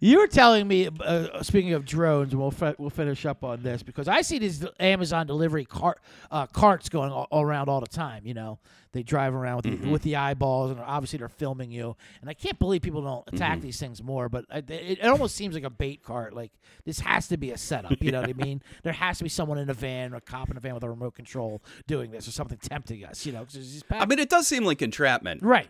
You 0.00 0.18
were 0.18 0.26
telling 0.26 0.66
me, 0.66 0.88
uh, 1.00 1.42
speaking 1.42 1.72
of 1.72 1.84
drones, 1.84 2.32
and 2.32 2.40
we'll 2.40 2.50
fi- 2.50 2.74
we'll 2.78 2.90
finish 2.90 3.24
up 3.26 3.44
on 3.44 3.62
this 3.62 3.82
because 3.82 4.08
I 4.08 4.22
see 4.22 4.38
these 4.38 4.64
Amazon 4.80 5.26
delivery 5.26 5.64
cart 5.64 6.00
uh, 6.30 6.46
carts 6.46 6.88
going 6.88 7.10
all, 7.12 7.26
all 7.30 7.42
around 7.42 7.68
all 7.68 7.80
the 7.80 7.86
time. 7.86 8.26
You 8.26 8.34
know, 8.34 8.58
they 8.92 9.02
drive 9.02 9.34
around 9.34 9.56
with 9.56 9.64
the, 9.64 9.70
Mm-hmm. 9.76 9.90
with 9.90 10.02
the 10.02 10.16
eyeballs, 10.16 10.70
and 10.70 10.80
obviously 10.80 11.18
they're 11.18 11.28
filming 11.28 11.70
you. 11.70 11.96
And 12.20 12.30
I 12.30 12.34
can't 12.34 12.58
believe 12.58 12.82
people 12.82 13.02
don't 13.02 13.24
attack 13.32 13.58
Mm-hmm. 13.58 13.60
these 13.66 13.78
things 13.80 14.02
more. 14.02 14.28
But 14.28 14.44
I, 14.50 14.58
it, 14.58 14.70
it 14.70 15.04
almost 15.06 15.36
seems 15.36 15.54
like 15.54 15.64
a 15.64 15.70
bait 15.70 16.02
cart. 16.02 16.34
Like 16.34 16.52
this 16.84 17.00
has 17.00 17.28
to 17.28 17.36
be 17.36 17.50
a 17.52 17.58
setup. 17.58 18.02
You 18.02 18.12
know 18.12 18.20
what 18.20 18.30
I 18.30 18.32
mean? 18.44 18.62
There 18.82 18.92
has 18.92 19.18
to 19.18 19.24
be 19.24 19.30
someone 19.30 19.58
in 19.58 19.70
a 19.70 19.74
van, 19.74 20.12
or 20.12 20.16
a 20.16 20.20
cop 20.20 20.50
in 20.50 20.56
a 20.56 20.60
van 20.60 20.74
with 20.74 20.82
a 20.82 20.90
remote 20.90 21.14
control 21.14 21.62
doing 21.86 22.10
this, 22.10 22.26
or 22.26 22.32
something 22.32 22.58
tempting 22.58 23.04
us. 23.04 23.24
You 23.26 23.32
know, 23.32 23.44
'cause 23.44 23.56
it's 23.56 23.72
these 23.72 23.84
I 23.90 24.06
mean, 24.06 24.18
it 24.18 24.28
does 24.30 24.46
seem 24.46 24.64
like 24.64 24.82
entrapment. 24.82 25.42
right. 25.42 25.68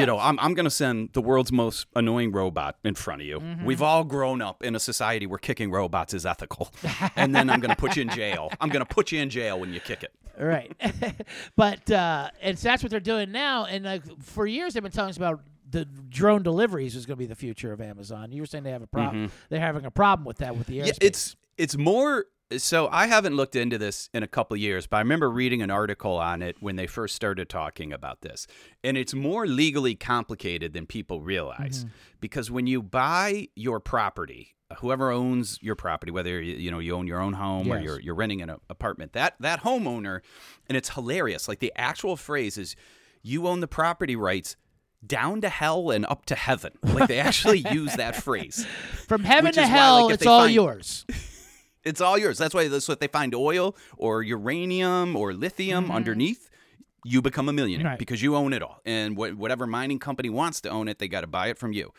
You 0.00 0.06
know, 0.06 0.18
I'm, 0.18 0.38
I'm 0.40 0.54
going 0.54 0.64
to 0.64 0.70
send 0.70 1.10
the 1.12 1.20
world's 1.20 1.52
most 1.52 1.86
annoying 1.94 2.32
robot 2.32 2.78
in 2.84 2.94
front 2.94 3.20
of 3.20 3.26
you. 3.26 3.40
Mm-hmm. 3.40 3.64
We've 3.64 3.82
all 3.82 4.04
grown 4.04 4.40
up 4.42 4.62
in 4.62 4.74
a 4.74 4.80
society 4.80 5.26
where 5.26 5.38
kicking 5.38 5.70
robots 5.70 6.14
is 6.14 6.24
ethical. 6.26 6.70
and 7.16 7.34
then 7.34 7.50
I'm 7.50 7.60
going 7.60 7.70
to 7.70 7.76
put 7.76 7.96
you 7.96 8.02
in 8.02 8.08
jail. 8.08 8.50
I'm 8.60 8.68
going 8.70 8.84
to 8.84 8.94
put 8.94 9.12
you 9.12 9.20
in 9.20 9.30
jail 9.30 9.60
when 9.60 9.72
you 9.72 9.80
kick 9.80 10.02
it. 10.02 10.12
right 10.38 10.72
but 11.56 11.90
uh 11.90 12.30
and 12.40 12.58
so 12.58 12.68
that's 12.68 12.82
what 12.82 12.88
they're 12.90 13.00
doing 13.00 13.30
now 13.30 13.66
and 13.66 13.84
like 13.84 14.02
for 14.22 14.46
years 14.46 14.72
they've 14.72 14.82
been 14.82 14.90
telling 14.90 15.10
us 15.10 15.16
about 15.18 15.40
the 15.68 15.84
drone 15.84 16.42
deliveries 16.42 16.96
is 16.96 17.04
going 17.04 17.16
to 17.16 17.18
be 17.18 17.26
the 17.26 17.34
future 17.34 17.70
of 17.70 17.82
amazon 17.82 18.32
you 18.32 18.40
were 18.40 18.46
saying 18.46 18.64
they 18.64 18.70
have 18.70 18.80
a 18.82 18.86
problem 18.86 19.30
they're 19.50 19.60
having 19.60 19.84
a 19.84 19.90
problem 19.90 20.24
with 20.24 20.38
that 20.38 20.56
with 20.56 20.66
the 20.68 20.78
airspace 20.78 20.82
Mm-hmm. 20.84 21.02
Yeah, 21.02 21.06
it's 21.08 21.36
it's 21.58 21.76
more 21.76 22.24
So 22.58 22.88
I 22.90 23.06
haven't 23.06 23.36
looked 23.36 23.56
into 23.56 23.78
this 23.78 24.08
in 24.12 24.22
a 24.22 24.26
couple 24.26 24.56
years, 24.56 24.86
but 24.86 24.98
I 24.98 25.00
remember 25.00 25.30
reading 25.30 25.62
an 25.62 25.70
article 25.70 26.16
on 26.18 26.42
it 26.42 26.56
when 26.60 26.76
they 26.76 26.86
first 26.86 27.14
started 27.14 27.48
talking 27.48 27.92
about 27.92 28.20
this. 28.20 28.46
And 28.82 28.96
it's 28.96 29.14
more 29.14 29.46
legally 29.46 29.94
complicated 29.94 30.72
than 30.72 30.86
people 30.86 31.20
realize 31.20 31.84
mm-hmm. 31.84 31.94
because 32.20 32.50
when 32.50 32.66
you 32.66 32.82
buy 32.82 33.48
your 33.54 33.80
property, 33.80 34.54
whoever 34.78 35.10
owns 35.10 35.58
your 35.62 35.76
property, 35.76 36.12
whether 36.12 36.40
you, 36.40 36.70
know 36.70 36.78
you 36.78 36.94
own 36.94 37.06
your 37.06 37.20
own 37.20 37.34
home 37.34 37.70
or 37.70 37.78
you're 37.78 38.00
you're 38.00 38.14
renting 38.14 38.42
an 38.42 38.56
apartment, 38.68 39.12
that 39.12 39.34
that 39.40 39.62
homeowner, 39.62 40.20
and 40.68 40.76
it's 40.76 40.90
hilarious. 40.90 41.48
Like 41.48 41.58
the 41.58 41.72
actual 41.76 42.16
phrase 42.16 42.58
is, 42.58 42.76
"You 43.22 43.46
own 43.46 43.60
the 43.60 43.68
property 43.68 44.16
rights." 44.16 44.56
Down 45.04 45.40
to 45.40 45.48
hell 45.48 45.90
and 45.90 46.06
up 46.06 46.26
to 46.26 46.36
heaven. 46.36 46.74
Like 46.80 47.08
they 47.08 47.18
actually 47.18 47.64
use 47.72 47.92
that 47.96 48.14
phrase. 48.22 48.64
From 49.08 49.24
heaven 49.24 49.52
to 49.54 49.60
is 49.60 49.68
why, 49.68 49.76
hell, 49.76 50.04
like, 50.04 50.14
it's 50.14 50.26
all 50.26 50.42
find- 50.42 50.54
yours. 50.54 51.04
It's 51.84 52.00
all 52.00 52.16
yours. 52.18 52.38
That's 52.38 52.54
why 52.54 52.68
that's 52.68 52.88
what 52.88 53.00
they 53.00 53.08
find 53.08 53.34
oil 53.34 53.76
or 53.96 54.22
uranium 54.22 55.16
or 55.16 55.32
lithium 55.32 55.84
mm-hmm. 55.84 55.92
underneath. 55.92 56.48
You 57.04 57.20
become 57.20 57.48
a 57.48 57.52
millionaire 57.52 57.88
Right. 57.88 57.98
because 57.98 58.22
you 58.22 58.36
own 58.36 58.52
it 58.52 58.62
all. 58.62 58.80
And 58.84 59.16
wh- 59.16 59.36
whatever 59.36 59.66
mining 59.66 59.98
company 59.98 60.30
wants 60.30 60.60
to 60.60 60.68
own 60.70 60.86
it, 60.86 60.98
they 61.00 61.08
got 61.08 61.22
to 61.22 61.26
buy 61.26 61.48
it 61.48 61.58
from 61.58 61.72
you. 61.72 61.92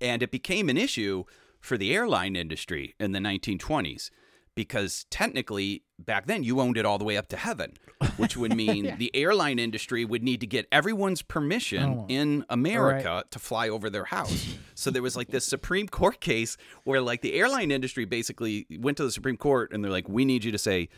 And 0.00 0.22
it 0.22 0.30
became 0.30 0.70
an 0.70 0.78
issue 0.78 1.24
for 1.60 1.76
the 1.76 1.94
airline 1.94 2.34
industry 2.36 2.94
in 2.98 3.12
the 3.12 3.18
1920s 3.18 4.10
because 4.54 5.04
technically 5.10 5.82
back 5.98 6.26
then 6.26 6.42
you 6.42 6.60
owned 6.60 6.78
it 6.78 6.86
all 6.86 6.96
the 6.96 7.04
way 7.04 7.18
up 7.18 7.28
to 7.28 7.36
heaven, 7.36 7.74
which 8.16 8.36
would 8.36 8.54
mean 8.56 8.96
the 8.98 9.10
airline 9.14 9.58
industry 9.58 10.04
would 10.04 10.22
need 10.22 10.40
to 10.40 10.46
get 10.46 10.66
everyone's 10.72 11.22
permission 11.22 12.04
in 12.08 12.44
America 12.48 13.24
to 13.30 13.38
fly 13.38 13.68
over 13.68 13.90
their 13.90 14.04
house. 14.04 14.54
so 14.74 14.90
there 14.90 15.02
was 15.02 15.16
like 15.16 15.28
this 15.28 15.44
Supreme 15.44 15.88
Court 15.88 16.20
case 16.20 16.56
where 16.84 17.00
like 17.00 17.22
the 17.22 17.34
airline 17.34 17.70
industry 17.70 18.04
basically 18.04 18.66
went 18.78 18.96
to 18.96 19.04
the 19.04 19.12
Supreme 19.12 19.36
Court 19.36 19.72
and 19.72 19.84
they're 19.84 19.90
like, 19.92 20.08
we 20.08 20.24
need 20.24 20.44
you 20.44 20.52
to 20.52 20.58
say 20.58 20.88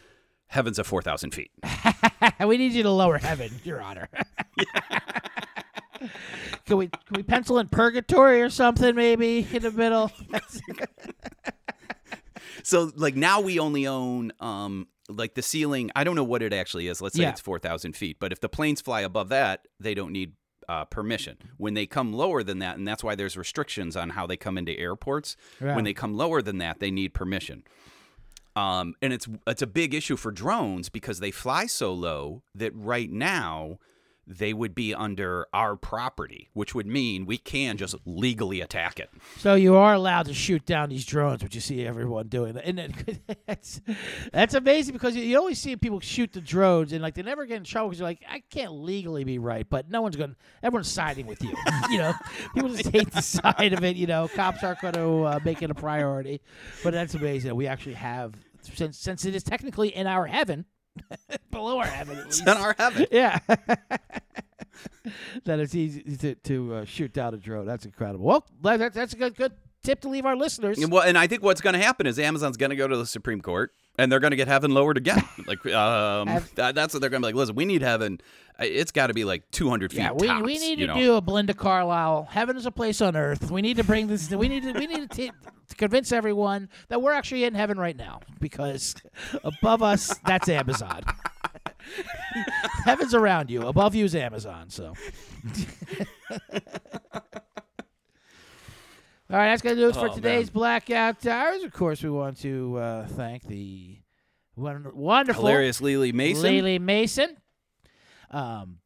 heaven's 0.47 0.79
at 0.79 0.87
4,000 0.87 1.33
feet. 1.33 1.51
we 2.47 2.57
need 2.59 2.73
you 2.73 2.83
to 2.83 2.91
lower 2.91 3.19
heaven, 3.19 3.51
Your 3.65 3.81
Honor. 3.81 4.09
can 6.67 6.77
we 6.77 6.89
can 6.89 7.15
we 7.15 7.23
pencil 7.23 7.59
in 7.59 7.69
purgatory 7.69 8.43
or 8.43 8.51
something 8.51 8.95
maybe 8.95 9.47
in 9.53 9.63
the 9.63 9.71
middle? 9.71 10.11
So 12.63 12.93
like 12.97 13.17
now 13.17 13.41
we 13.41 13.59
only 13.59 13.87
own 13.87 14.33
um 14.41 14.87
like 15.09 15.35
the 15.35 15.43
ceiling. 15.43 15.91
I 15.97 16.05
don't 16.05 16.17
know 16.17 16.25
what 16.25 16.43
it 16.43 16.53
actually 16.53 16.89
is. 16.89 17.01
Let's 17.03 17.17
say 17.17 17.23
Yeah. 17.23 17.31
it's 17.31 17.41
four 17.41 17.59
thousand 17.59 17.97
feet. 17.97 18.19
But 18.21 18.33
if 18.33 18.41
the 18.41 18.49
planes 18.49 18.81
fly 18.81 19.01
above 19.03 19.29
that, 19.31 19.67
they 19.81 19.95
don't 19.95 20.13
need 20.13 20.33
uh, 20.69 20.85
permission. 20.85 21.37
When 21.59 21.75
they 21.75 21.87
come 21.87 22.13
lower 22.13 22.43
than 22.45 22.61
that, 22.61 22.77
and 22.79 22.87
that's 22.87 23.03
why 23.03 23.15
there's 23.17 23.37
restrictions 23.37 23.97
on 23.97 24.11
how 24.11 24.27
they 24.27 24.37
come 24.37 24.57
into 24.57 24.79
airports. 24.79 25.37
Yeah. 25.61 25.75
When 25.75 25.85
they 25.85 25.93
come 25.93 26.15
lower 26.15 26.41
than 26.41 26.59
that, 26.59 26.79
they 26.81 26.91
need 26.91 27.15
permission. 27.15 27.65
Um, 28.55 28.95
and 29.01 29.13
it's 29.13 29.27
it's 29.47 29.63
a 29.63 29.67
big 29.67 29.95
issue 29.95 30.17
for 30.17 30.31
drones 30.31 30.89
because 30.89 31.21
they 31.21 31.31
fly 31.31 31.67
so 31.67 31.93
low 31.93 32.43
that 32.55 32.73
right 32.77 33.11
now 33.11 33.79
they 34.27 34.53
would 34.53 34.75
be 34.75 34.95
under 34.95 35.47
our 35.53 35.77
property, 35.77 36.49
which 36.53 36.75
would 36.75 36.87
mean 36.87 37.27
we 37.27 37.39
can 37.39 37.77
just 37.77 37.95
legally 38.05 38.61
attack 38.61 39.01
it. 39.01 39.11
So 39.39 39.55
you 39.55 39.75
are 39.75 39.95
allowed 39.95 40.27
to 40.27 40.35
shoot 40.35 40.65
down 40.65 40.91
these 40.91 41.05
drones, 41.05 41.43
which 41.43 41.55
you 41.55 41.61
see 41.61 41.87
everyone 41.87 42.29
doing, 42.29 42.57
and 42.57 42.79
it, 42.79 43.21
that's 43.47 43.81
that's 44.33 44.55
amazing 44.55 44.93
because 44.93 45.17
you, 45.17 45.37
always 45.37 45.59
see 45.59 45.77
people 45.77 46.01
shoot 46.01 46.33
the 46.33 46.41
drones 46.41 46.93
and 46.93 47.03
like 47.03 47.15
they 47.15 47.23
never 47.23 47.47
get 47.47 47.57
in 47.57 47.65
trouble 47.65 47.89
because 47.89 48.01
you're 48.01 48.09
like, 48.09 48.23
I 48.29 48.43
can't 48.51 48.73
legally 48.73 49.25
be 49.25 49.39
right, 49.39 49.69
but 49.69 49.91
no 49.91 50.03
one's 50.03 50.17
going, 50.17 50.37
everyone's 50.63 50.89
siding 50.89 51.27
with 51.27 51.43
you. 51.43 51.55
you 51.91 51.99
know, 51.99 52.13
people 52.55 52.71
just 52.71 52.89
hate 52.89 53.11
the 53.11 53.23
side 53.23 53.73
of 53.73 53.83
it. 53.85 53.97
You 53.97 54.07
know, 54.07 54.29
cops 54.29 54.63
aren't 54.63 54.81
going 54.81 54.95
to 54.95 55.25
uh, 55.25 55.41
make 55.45 55.63
it 55.63 55.71
a 55.71 55.75
priority, 55.75 56.41
but 56.85 56.93
that's 56.93 57.15
amazing. 57.15 57.55
We 57.55 57.67
actually 57.67 57.95
have 57.95 58.35
since 58.63 58.99
since 58.99 59.25
it 59.25 59.35
is 59.35 59.43
technically 59.43 59.89
in 59.89 60.07
our 60.07 60.27
heaven, 60.27 60.65
below 61.51 61.79
our 61.79 61.87
heaven 61.87 62.19
at 62.19 62.27
It's 62.27 62.41
in 62.41 62.49
our 62.49 62.75
heaven. 62.79 63.07
Yeah. 63.13 63.39
that 65.45 65.61
it's 65.61 65.75
easy 65.75 66.03
to, 66.17 66.35
to 66.35 66.75
uh, 66.75 66.85
shoot 66.85 67.13
down 67.13 67.35
a 67.35 67.37
drone. 67.37 67.67
That's 67.67 67.85
incredible. 67.85 68.25
Well, 68.25 68.47
that, 68.79 68.95
that's 68.95 69.13
a 69.13 69.17
good 69.17 69.37
good 69.37 69.53
tip 69.83 70.01
to 70.01 70.09
leave 70.09 70.27
our 70.27 70.37
listeners. 70.37 70.79
And 70.79 70.91
Well, 70.91 71.03
and 71.03 71.19
I 71.19 71.27
think 71.27 71.43
what's 71.43 71.61
going 71.61 71.75
to 71.75 71.83
happen 71.83 72.07
is 72.07 72.19
Amazon's 72.19 72.57
going 72.57 72.71
to 72.71 72.77
go 72.77 72.89
to 72.89 72.97
the 72.97 73.07
Supreme 73.07 73.41
Court 73.41 73.73
and 73.99 74.11
they're 74.11 74.21
going 74.21 74.31
to 74.31 74.37
get 74.37 74.49
heaven 74.49 74.73
lowered 74.73 74.97
again. 74.97 75.23
Like, 75.47 75.67
um, 75.67 76.29
that, 76.55 76.75
that's 76.75 76.95
what 76.95 77.01
they're 77.01 77.11
going 77.11 77.21
to 77.21 77.27
be 77.27 77.33
like. 77.33 77.35
Listen, 77.35 77.57
we 77.57 77.65
need 77.65 77.83
heaven. 77.83 78.21
It's 78.61 78.93
got 78.93 79.09
to 79.09 79.15
be 79.15 79.25
like 79.25 79.51
200 79.51 79.91
feet. 79.91 79.99
Yeah, 79.99 80.13
we, 80.13 80.29
tops, 80.29 80.45
we 80.45 80.59
need 80.59 80.77
to 80.77 80.87
know? 80.87 80.95
do 80.95 81.15
a 81.15 81.21
Belinda 81.21 81.53
Carlisle. 81.53 82.29
Heaven 82.31 82.57
is 82.57 82.65
a 82.65 82.71
place 82.71 83.01
on 83.01 83.17
earth. 83.17 83.51
We 83.51 83.61
need 83.61 83.79
to 83.79 83.85
bring 83.85 84.07
this. 84.07 84.31
We 84.31 84.49
need 84.49 84.63
to. 84.63 84.73
We 84.73 84.87
need 84.87 85.11
to, 85.11 85.17
t- 85.17 85.33
to 85.69 85.77
convince 85.77 86.13
everyone 86.13 86.69
that 86.89 87.03
we're 87.03 87.13
actually 87.13 87.45
in 87.45 87.55
heaven 87.55 87.77
right 87.77 87.97
now 87.97 88.21
because 88.41 88.95
above 89.43 89.83
us, 89.83 90.15
that's 90.25 90.49
Amazon. 90.49 91.03
Heaven's 92.85 93.15
around 93.15 93.51
you. 93.51 93.67
Above 93.67 93.95
you 93.95 94.05
is 94.05 94.15
Amazon. 94.15 94.71
So. 94.71 94.95
All 99.33 99.39
right, 99.39 99.47
that's 99.47 99.63
gonna 99.63 99.77
do 99.77 99.89
it 99.89 99.95
for 99.95 100.09
Oh, 100.11 100.15
today's 100.15 100.49
man. 100.49 100.53
Blackout 100.53 101.23
Towers. 101.23 101.63
Of 101.63 101.73
course, 101.73 102.03
we 102.03 102.11
want 102.11 102.39
to 102.43 102.77
uh, 102.77 103.07
thank 103.07 103.45
the 103.47 103.97
wonderful 104.57 105.43
Hilarious 105.43 105.81
Lele 105.81 106.13
Mason. 106.13 106.43
Lele 106.43 106.79
Mason. 106.79 107.39
Um, 108.31 108.81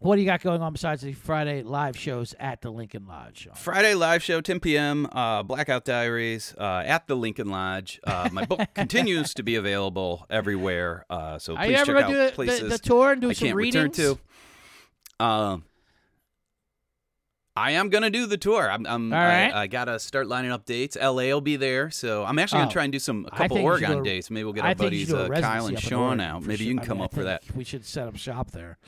what 0.00 0.16
do 0.16 0.22
you 0.22 0.26
got 0.26 0.40
going 0.40 0.62
on 0.62 0.72
besides 0.72 1.02
the 1.02 1.12
Friday 1.12 1.62
live 1.62 1.98
shows 1.98 2.34
at 2.40 2.62
the 2.62 2.70
Lincoln 2.70 3.06
Lodge? 3.06 3.40
Sean? 3.42 3.54
Friday 3.56 3.94
live 3.94 4.22
show, 4.22 4.40
10 4.40 4.60
p.m. 4.60 5.06
Uh, 5.12 5.42
Blackout 5.42 5.84
Diaries 5.84 6.54
uh, 6.56 6.82
at 6.86 7.06
the 7.06 7.14
Lincoln 7.16 7.48
Lodge. 7.48 8.00
Uh, 8.04 8.30
my 8.32 8.46
book 8.46 8.60
continues 8.74 9.34
to 9.34 9.42
be 9.42 9.56
available 9.56 10.24
everywhere. 10.30 11.04
Uh, 11.10 11.38
so 11.38 11.54
please 11.56 11.76
check 11.76 11.88
out 11.90 12.08
do 12.08 12.16
the, 12.16 12.32
places 12.32 12.60
the, 12.60 12.68
the 12.68 12.78
tour 12.78 13.12
and 13.12 13.20
do 13.20 13.28
I 13.28 13.32
some 13.34 13.48
can't 13.48 13.56
readings? 13.56 13.98
return 13.98 14.16
to. 15.18 15.24
Um, 15.24 15.64
I 17.58 17.72
am 17.72 17.88
gonna 17.88 18.10
do 18.10 18.26
the 18.26 18.36
tour. 18.36 18.70
I'm, 18.70 18.86
I'm 18.86 19.12
All 19.12 19.18
right. 19.18 19.50
I, 19.52 19.62
I 19.62 19.66
gotta 19.66 19.98
start 19.98 20.26
lining 20.28 20.50
up 20.52 20.64
dates. 20.64 20.96
LA 20.96 21.24
will 21.24 21.40
be 21.40 21.56
there, 21.56 21.90
so 21.90 22.24
I'm 22.24 22.38
actually 22.38 22.58
Oh. 22.60 22.62
gonna 22.62 22.72
try 22.72 22.84
and 22.84 22.92
do 22.92 22.98
some 22.98 23.26
a 23.26 23.30
couple 23.30 23.56
think 23.56 23.66
you 23.66 23.76
should 23.78 23.84
Oregon 23.84 23.98
a- 23.98 24.04
dates. 24.04 24.30
Maybe 24.30 24.44
we'll 24.44 24.52
get 24.52 24.64
our 24.64 24.74
buddies 24.74 25.08
should 25.08 25.14
do 25.14 25.16
a 25.16 25.24
uh, 25.36 25.40
Kyle 25.40 25.66
and 25.66 25.80
Sean 25.80 26.20
out. 26.20 26.42
Maybe 26.42 26.58
sure. 26.58 26.66
you 26.66 26.74
can 26.74 26.82
I 26.82 26.86
come 26.86 26.96
mean, 26.98 27.02
I 27.02 27.04
up 27.06 27.14
for 27.14 27.24
that. 27.24 27.42
We 27.56 27.64
should 27.64 27.84
set 27.84 28.06
up 28.06 28.16
shop 28.16 28.50
there. 28.52 28.78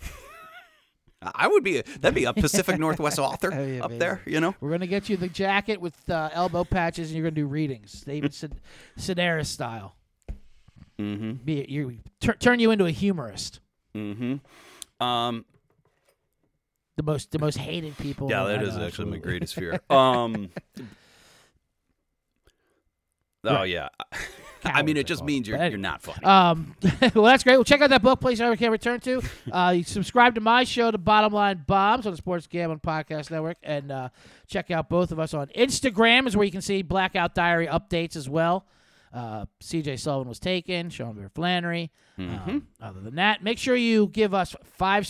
I 1.22 1.48
would 1.48 1.64
be 1.64 1.80
that'd 2.00 2.14
be 2.14 2.24
a 2.24 2.32
Pacific 2.32 2.78
Northwest 2.78 3.18
author 3.20 3.52
Oh, 3.52 3.64
yeah, 3.64 3.82
up 3.84 3.88
baby. 3.90 3.98
there. 3.98 4.20
You 4.26 4.40
know. 4.40 4.54
We're 4.60 4.70
gonna 4.70 4.86
get 4.86 5.08
you 5.08 5.16
the 5.16 5.28
jacket 5.28 5.80
with 5.80 6.08
uh, 6.10 6.30
elbow 6.32 6.64
patches, 6.64 7.08
and 7.08 7.16
you're 7.16 7.24
gonna 7.24 7.34
do 7.40 7.46
readings, 7.46 8.02
David 8.02 8.34
Sed- 8.34 8.60
Sedaris 8.98 9.46
style. 9.46 9.96
Mm-hmm. 10.98 11.32
Be 11.44 11.64
you 11.68 11.98
tur- 12.20 12.34
turn 12.38 12.58
you 12.60 12.70
into 12.70 12.86
a 12.86 12.90
humorist. 12.90 13.60
Mm-hmm. 13.94 15.04
Um. 15.04 15.44
The 16.96 17.02
most 17.02 17.30
the 17.30 17.38
most 17.38 17.58
hated 17.58 17.96
people. 17.98 18.30
Yeah, 18.30 18.44
that 18.44 18.62
is 18.62 18.76
know, 18.76 18.86
actually 18.86 19.10
my 19.10 19.18
greatest 19.18 19.54
fear. 19.54 19.80
Um. 19.90 20.50
Oh 23.44 23.62
yeah. 23.62 23.88
I 24.64 24.82
mean, 24.82 24.96
it 24.96 25.06
just 25.06 25.22
means 25.22 25.46
you're 25.46 25.56
anyway. 25.56 25.70
you're 25.70 25.78
not 25.78 26.02
funny. 26.02 26.24
Um, 26.24 26.74
well, 27.14 27.24
that's 27.24 27.44
great. 27.44 27.56
Well, 27.56 27.64
check 27.64 27.80
out 27.80 27.90
that 27.90 28.02
book, 28.02 28.20
Place 28.20 28.40
I 28.40 28.54
Can 28.56 28.72
Return 28.72 29.00
to. 29.00 29.22
Uh, 29.52 29.74
you 29.76 29.84
subscribe 29.84 30.34
to 30.34 30.40
my 30.40 30.64
show, 30.64 30.90
The 30.90 30.98
Bottom 30.98 31.32
Line 31.32 31.62
Bombs, 31.66 32.06
on 32.06 32.12
the 32.12 32.16
Sports 32.16 32.48
Gambling 32.48 32.80
Podcast 32.80 33.30
Network, 33.30 33.58
and 33.62 33.92
uh, 33.92 34.08
check 34.48 34.72
out 34.72 34.88
both 34.88 35.12
of 35.12 35.20
us 35.20 35.34
on 35.34 35.46
Instagram, 35.56 36.26
is 36.26 36.36
where 36.36 36.44
you 36.44 36.50
can 36.50 36.62
see 36.62 36.82
Blackout 36.82 37.34
Diary 37.34 37.68
updates 37.68 38.16
as 38.16 38.28
well. 38.28 38.66
Uh, 39.12 39.46
CJ 39.62 40.00
Sullivan 40.00 40.28
was 40.28 40.40
taken, 40.40 40.90
Sean 40.90 41.14
Bear 41.14 41.28
Flannery. 41.28 41.90
Um, 42.18 42.66
other 42.80 43.00
than 43.00 43.14
that, 43.16 43.44
make 43.44 43.58
sure 43.58 43.76
you 43.76 44.08
give 44.08 44.34
us 44.34 44.56
five. 44.64 45.06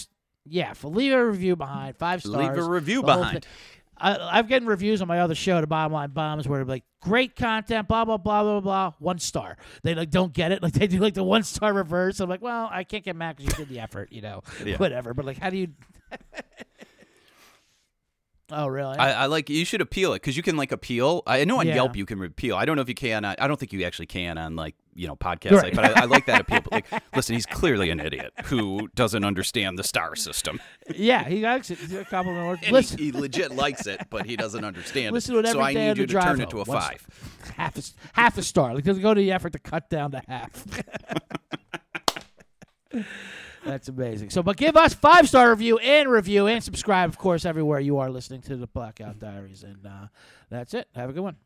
Yeah, 0.48 0.72
for 0.74 0.88
leave 0.88 1.12
a 1.12 1.26
review 1.26 1.56
behind 1.56 1.96
five 1.96 2.22
stars. 2.22 2.36
Leave 2.36 2.64
a 2.64 2.68
review 2.68 3.02
behind. 3.02 3.46
I, 3.98 4.38
I've 4.38 4.48
gotten 4.48 4.68
reviews 4.68 5.00
on 5.00 5.08
my 5.08 5.20
other 5.20 5.34
show, 5.34 5.58
The 5.60 5.66
Bottom 5.66 5.92
Line 5.92 6.10
Bombs, 6.10 6.46
where 6.46 6.58
they're 6.58 6.66
like, 6.74 6.84
great 7.00 7.34
content, 7.34 7.88
blah, 7.88 8.04
blah, 8.04 8.18
blah, 8.18 8.42
blah, 8.42 8.60
blah, 8.60 8.92
one 8.98 9.18
star. 9.18 9.56
They 9.82 9.94
like 9.94 10.10
don't 10.10 10.32
get 10.34 10.52
it. 10.52 10.62
Like 10.66 10.74
they 10.74 10.86
do 10.86 10.98
like 10.98 11.14
the 11.14 11.24
one 11.24 11.42
star 11.42 11.72
reverse. 11.72 12.20
I'm 12.20 12.28
like, 12.28 12.42
well, 12.42 12.68
I 12.70 12.84
can't 12.84 13.04
get 13.04 13.16
mad 13.16 13.36
because 13.36 13.56
you 13.58 13.64
did 13.64 13.72
the 13.74 13.80
effort, 13.80 14.12
you 14.12 14.20
know, 14.20 14.42
Yeah. 14.64 14.76
whatever. 14.76 15.14
But 15.14 15.24
like, 15.24 15.38
how 15.38 15.50
do 15.50 15.56
you. 15.56 15.68
oh, 18.50 18.66
really? 18.68 18.96
I, 18.96 19.24
I 19.24 19.26
like 19.26 19.48
you 19.50 19.64
should 19.64 19.80
appeal 19.80 20.12
it 20.12 20.16
because 20.22 20.36
you 20.36 20.42
can 20.42 20.56
like 20.56 20.72
appeal. 20.72 21.22
I 21.26 21.44
know 21.44 21.58
on 21.60 21.66
Yeah. 21.66 21.76
Yelp 21.76 21.96
you 21.96 22.06
can 22.06 22.22
appeal. 22.22 22.56
I 22.56 22.64
don't 22.64 22.76
know 22.76 22.82
if 22.82 22.88
you 22.88 22.94
can. 22.94 23.24
On, 23.24 23.34
I 23.38 23.46
don't 23.48 23.58
think 23.58 23.72
you 23.72 23.84
actually 23.84 24.06
can 24.06 24.38
on 24.38 24.56
like 24.56 24.74
you 24.94 25.06
know 25.06 25.16
podcast. 25.16 25.52
Right. 25.52 25.64
Like, 25.64 25.74
but 25.74 25.84
I, 25.96 26.02
I 26.02 26.04
like 26.04 26.26
that 26.26 26.40
appeal. 26.42 26.60
But 26.62 26.72
like, 26.92 27.02
listen, 27.14 27.34
he's 27.34 27.46
clearly 27.46 27.90
an 27.90 28.00
idiot 28.00 28.32
who 28.44 28.88
doesn't 28.94 29.24
understand 29.24 29.78
the 29.78 29.84
star 29.84 30.16
system. 30.16 30.60
yeah, 30.94 31.24
he 31.24 31.40
likes 31.42 31.70
it. 31.70 31.78
He's 31.78 31.92
a 31.92 32.04
compliment. 32.04 32.46
word. 32.46 32.58
And 32.62 32.72
Listen, 32.72 32.98
he, 32.98 33.06
he 33.06 33.12
legit 33.12 33.52
likes 33.52 33.86
it, 33.86 34.00
but 34.10 34.26
he 34.26 34.36
doesn't 34.36 34.64
understand 34.64 35.12
Listen 35.12 35.36
it. 35.36 35.42
to 35.42 35.48
it 35.48 35.52
so 35.52 35.60
I 35.60 35.72
need 35.72 35.98
you 35.98 36.06
to 36.06 36.20
turn 36.20 36.40
it 36.40 36.50
to 36.50 36.60
a 36.60 36.64
five. 36.64 37.06
half 37.56 37.76
a, 37.78 37.82
half 38.20 38.38
a 38.38 38.42
star. 38.42 38.74
Like, 38.74 38.84
doesn't 38.84 39.02
go 39.02 39.14
to 39.14 39.20
the 39.20 39.32
effort 39.32 39.52
to 39.52 39.58
cut 39.58 39.90
down 39.90 40.12
to 40.12 40.22
half. 40.28 40.64
That's 43.66 43.88
amazing. 43.88 44.30
So, 44.30 44.42
but 44.44 44.56
give 44.56 44.76
us 44.76 44.94
five 44.94 45.28
star 45.28 45.50
review 45.50 45.78
and 45.78 46.08
review 46.08 46.46
and 46.46 46.62
subscribe, 46.62 47.10
of 47.10 47.18
course, 47.18 47.44
everywhere 47.44 47.80
you 47.80 47.98
are 47.98 48.08
listening 48.08 48.40
to 48.42 48.56
the 48.56 48.68
Blackout 48.68 49.18
Diaries. 49.18 49.64
And 49.64 49.84
uh, 49.84 50.06
that's 50.48 50.72
it. 50.72 50.88
Have 50.94 51.10
a 51.10 51.12
good 51.12 51.22
one. 51.22 51.36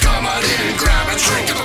Come 0.00 0.26
on 0.26 0.42
in, 0.42 0.76
grab 0.76 1.08
a 1.08 1.18
drink. 1.18 1.59